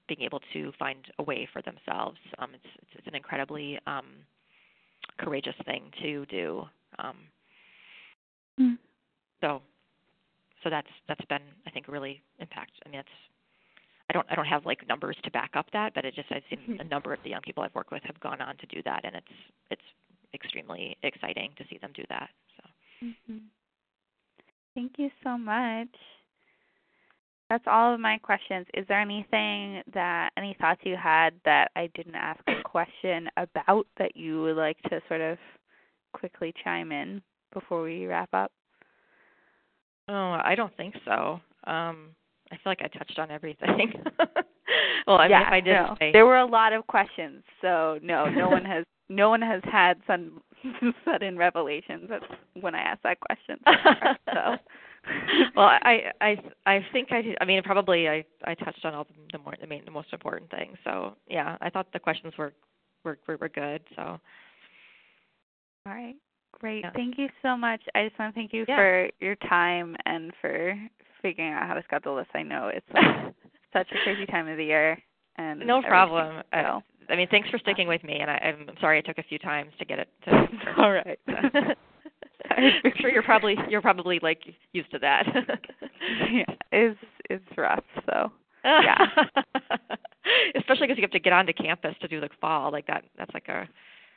being 0.08 0.22
able 0.22 0.42
to 0.54 0.72
find 0.80 1.00
a 1.20 1.24
way 1.24 1.48
for 1.52 1.62
themselves. 1.62 2.18
Um, 2.40 2.52
it's, 2.54 2.66
it's, 2.82 2.92
it's 3.00 3.08
an 3.08 3.16
incredibly 3.16 3.80
um, 3.88 4.06
courageous 5.20 5.56
thing 5.66 5.84
to 6.02 6.26
do. 6.28 6.64
Um, 7.00 7.16
Mm. 8.60 8.78
so, 9.42 9.62
so 10.64 10.70
that's 10.72 10.88
that's 11.08 11.24
been 11.26 11.44
I 11.68 11.70
think 11.70 11.88
really 11.88 12.22
impact. 12.40 12.72
I 12.86 12.90
mean, 12.90 13.00
it's 13.02 13.10
I 14.10 14.14
don't 14.14 14.26
I 14.32 14.36
don't 14.36 14.46
have 14.46 14.66
like 14.66 14.88
numbers 14.88 15.16
to 15.24 15.32
back 15.32 15.52
up 15.54 15.68
that, 15.74 15.94
but 15.94 16.06
it 16.06 16.16
just 16.16 16.32
I've 16.32 16.42
seen 16.50 16.80
a 16.80 16.84
number 16.84 17.14
of 17.14 17.20
the 17.24 17.30
young 17.30 17.42
people 17.42 17.62
I've 17.62 17.76
worked 17.76 17.92
with 17.92 18.02
have 18.04 18.20
gone 18.20 18.42
on 18.42 18.58
to 18.58 18.66
do 18.66 18.82
that, 18.84 19.06
and 19.06 19.16
it's 19.16 19.36
it's 19.70 19.82
extremely 20.34 20.98
exciting 21.04 21.52
to 21.58 21.64
see 21.70 21.78
them 21.78 21.92
do 21.94 22.04
that. 22.10 22.30
So. 22.56 23.06
Mhm. 23.06 23.42
Thank 24.76 25.00
you 25.00 25.12
so 25.24 25.38
much. 25.38 25.96
That's 27.50 27.66
all 27.66 27.94
of 27.94 28.00
my 28.00 28.18
questions. 28.18 28.68
Is 28.74 28.86
there 28.88 29.00
anything 29.00 29.82
that 29.94 30.32
any 30.36 30.54
thoughts 30.56 30.82
you 30.84 30.98
had 30.98 31.34
that 31.46 31.72
I 31.76 31.88
didn't 31.96 32.16
ask 32.16 32.40
a 32.48 32.62
question 32.62 33.30
about 33.38 33.88
that 33.98 34.16
you 34.18 34.42
would 34.44 34.58
like 34.58 34.82
to 34.84 35.02
sort 35.08 35.22
of 35.22 35.38
quickly 36.14 36.54
chime 36.64 36.92
in 36.92 37.22
before 37.54 37.82
we 37.82 38.06
wrap 38.06 38.30
up? 38.34 38.52
Oh, 40.10 40.38
I 40.44 40.56
don't 40.56 40.76
think 40.76 40.96
so. 41.06 41.40
Um, 41.66 42.16
I 42.52 42.56
feel 42.56 42.72
like 42.72 42.82
I 42.82 42.88
touched 42.88 43.20
on 43.20 43.32
everything. 43.32 43.94
well, 45.08 45.18
I 45.18 45.28
mean, 45.28 45.42
if 45.42 45.48
I 45.48 45.60
did 45.60 45.74
no. 45.74 45.96
say, 46.00 46.12
there 46.12 46.26
were 46.26 46.40
a 46.40 46.46
lot 46.46 46.74
of 46.74 46.86
questions, 46.88 47.44
so 47.62 48.00
no, 48.02 48.30
no 48.30 48.50
one 48.50 48.64
has 48.66 48.86
no 49.10 49.30
one 49.30 49.42
has 49.42 49.62
had 49.64 50.00
some 50.06 50.42
sudden 51.06 51.38
revelations 51.38 52.08
That's 52.10 52.26
when 52.60 52.76
I 52.76 52.80
asked 52.82 53.04
that 53.04 53.20
question. 53.20 53.58
So, 53.66 53.74
far, 53.94 54.18
so. 54.34 54.58
well, 55.56 55.68
I 55.82 56.12
I 56.22 56.38
I 56.66 56.86
think 56.92 57.12
I 57.12 57.22
did, 57.22 57.38
I 57.40 57.46
mean 57.46 57.62
probably 57.64 58.10
I 58.10 58.26
I 58.46 58.54
touched 58.56 58.84
on 58.86 58.94
all 58.94 59.06
the, 59.06 59.38
the 59.38 59.44
more 59.44 59.54
the 59.60 59.68
main 59.68 59.86
the 59.86 59.92
most 59.92 60.12
important 60.12 60.50
things. 60.52 60.78
So 60.84 61.16
yeah, 61.30 61.58
I 61.62 61.70
thought 61.70 61.88
the 61.94 62.00
questions 62.00 62.34
were 62.38 62.54
were 63.04 63.18
were, 63.28 63.38
were 63.38 63.50
good. 63.50 63.82
So 63.96 64.02
All 64.02 64.20
right. 65.94 66.16
Great. 66.60 66.84
Yeah. 66.84 66.92
Thank 66.94 67.18
you 67.18 67.28
so 67.42 67.56
much. 67.56 67.82
I 67.94 68.08
just 68.08 68.18
want 68.20 68.34
to 68.34 68.40
thank 68.40 68.52
you 68.52 68.66
Yeah. 68.68 68.78
for 68.78 69.10
your 69.20 69.36
time 69.36 69.96
and 70.06 70.34
for 70.42 70.78
figuring 71.22 71.54
out 71.54 71.68
how 71.68 71.76
to 71.76 71.84
schedule 71.84 72.16
this. 72.16 72.28
I 72.34 72.42
know 72.44 72.70
it's 72.74 72.86
like 72.94 73.34
such 73.74 73.88
a 73.92 74.04
crazy 74.04 74.26
time 74.26 74.48
of 74.48 74.58
the 74.58 74.66
year 74.66 74.98
and 75.38 75.60
no 75.60 75.82
problem. 75.82 76.42
I, 76.52 76.62
So. 76.64 76.84
I 77.10 77.16
mean, 77.16 77.28
thanks 77.30 77.50
for 77.50 77.58
sticking 77.60 77.88
with 77.88 78.04
me, 78.04 78.18
and 78.20 78.30
I, 78.30 78.36
I'm 78.36 78.76
sorry 78.80 79.00
it 79.00 79.06
took 79.06 79.18
a 79.18 79.24
few 79.24 79.40
times 79.40 79.72
to 79.80 79.86
get 79.86 80.00
it 80.00 80.10
to. 80.26 80.32
All 80.78 80.92
right. 80.92 81.20
I'm 82.50 82.94
sure 83.00 83.10
you're 83.10 83.24
probably 83.24 83.56
you're 83.70 83.82
probably 83.82 84.20
like 84.22 84.42
used 84.74 84.92
to 84.92 85.00
that. 85.00 85.26
yeah, 86.32 86.44
it's 86.72 87.00
it's 87.30 87.58
rough. 87.58 87.84
So 88.06 88.32
Yeah. 88.64 89.06
Especially 90.56 90.88
because 90.88 90.98
you 90.98 91.04
have 91.04 91.12
to 91.12 91.20
get 91.20 91.34
onto 91.34 91.54
campus 91.54 91.96
to 92.02 92.08
do 92.08 92.20
the 92.20 92.30
fall 92.40 92.72
like 92.72 92.88
that. 92.88 93.04
That's 93.18 93.34
like 93.34 93.48
a 93.48 93.68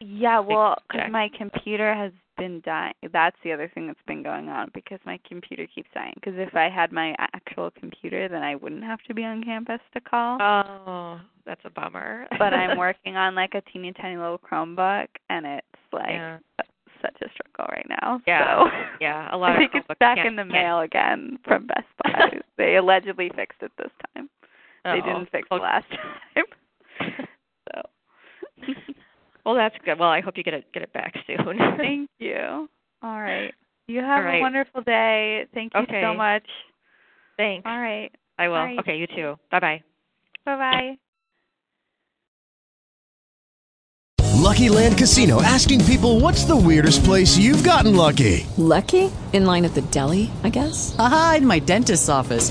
yeah, 0.01 0.41
well, 0.41 0.77
because 0.89 1.11
my 1.11 1.29
computer 1.37 1.95
has 1.95 2.13
been 2.41 2.61
dying. 2.65 2.95
That's 3.13 3.37
the 3.45 3.53
other 3.53 3.71
thing 3.73 3.87
that's 3.87 3.99
been 4.09 4.23
going 4.23 4.49
on 4.49 4.71
because 4.75 4.99
my 5.07 5.19
computer 5.29 5.67
keeps 5.73 5.89
dying. 5.95 6.13
Because 6.17 6.35
if 6.37 6.55
I 6.57 6.69
had 6.69 6.91
my 6.91 7.15
actual 7.19 7.71
computer, 7.71 8.29
then 8.29 8.43
I 8.43 8.57
wouldn't 8.57 8.83
have 8.83 9.01
to 9.09 9.15
be 9.15 9.25
on 9.25 9.45
campus 9.45 9.81
to 9.95 10.01
call. 10.01 10.39
oh, 10.41 11.21
that's 11.47 11.61
a 11.65 11.71
bummer. 11.71 12.27
but 12.39 12.53
I'm 12.55 12.77
working 12.87 13.17
on 13.17 13.35
like 13.35 13.55
a 13.55 13.61
teeny 13.73 13.93
tiny 13.93 14.17
little 14.17 14.39
Chromebook, 14.39 15.07
and 15.29 15.47
it's 15.47 15.67
like 15.93 16.11
Yeah. 16.11 16.39
such 17.03 17.17
a 17.23 17.29
struggle 17.33 17.67
right 17.71 17.87
now. 17.89 18.21
Yeah. 18.27 18.65
So 18.65 18.71
Yeah, 19.01 19.29
a 19.33 19.37
lot 19.37 19.51
I 19.53 19.55
of 19.55 19.59
think 19.59 19.73
it's 19.89 19.99
back 20.01 20.19
in 20.27 20.35
the 20.37 20.45
mail 20.45 20.81
again 20.81 21.39
from 21.45 21.67
Best 21.67 21.87
Buy. 22.03 22.41
they 22.59 22.77
allegedly 22.77 23.31
fixed 23.37 23.63
it 23.63 23.73
this 23.79 23.93
time. 24.15 24.29
They 24.85 24.91
Oh. 24.91 25.07
didn't 25.07 25.31
fix 25.31 25.47
it 25.51 25.55
last 25.55 25.87
time. 25.91 26.45
so 27.73 27.83
Well, 29.45 29.55
that's 29.55 29.75
good. 29.85 29.99
Well, 29.99 30.09
I 30.11 30.21
hope 30.21 30.37
you 30.37 30.43
get 30.43 30.55
it 30.55 30.73
get 30.73 30.83
it 30.83 30.93
back 30.93 31.15
soon. 31.27 31.59
thank 31.77 32.11
you. 32.19 32.69
All 33.03 33.21
right. 33.21 33.55
You 33.89 34.01
have 34.01 34.19
All 34.19 34.23
right. 34.25 34.39
a 34.39 34.41
wonderful 34.41 34.83
day. 34.83 35.47
Thank 35.55 35.75
you 35.75 35.81
Okay. 35.81 36.03
so 36.03 36.15
much. 36.15 36.45
Thanks. 37.37 37.67
All 37.67 37.79
right. 37.81 38.11
I 38.39 38.49
will. 38.49 38.57
All 38.57 38.65
right. 38.65 38.79
Okay, 38.81 38.97
you 38.97 39.07
too. 39.07 39.37
Bye 39.51 39.61
bye. 39.61 39.83
Bye 40.45 40.57
bye. 40.57 40.97
Lucky 44.41 44.69
Land 44.69 44.97
Casino 44.99 45.43
asking 45.43 45.85
people 45.85 46.19
what's 46.21 46.45
the 46.45 46.57
weirdest 46.57 47.05
place 47.05 47.37
you've 47.37 47.63
gotten 47.63 47.95
lucky? 47.95 48.47
Lucky? 48.57 49.11
In 49.33 49.47
line 49.47 49.65
at 49.65 49.75
the 49.75 49.83
deli, 49.83 50.31
I 50.43 50.49
guess? 50.49 50.95
Aha, 50.99 51.35
in 51.39 51.47
my 51.47 51.59
dentist's 51.61 52.09
office. 52.09 52.51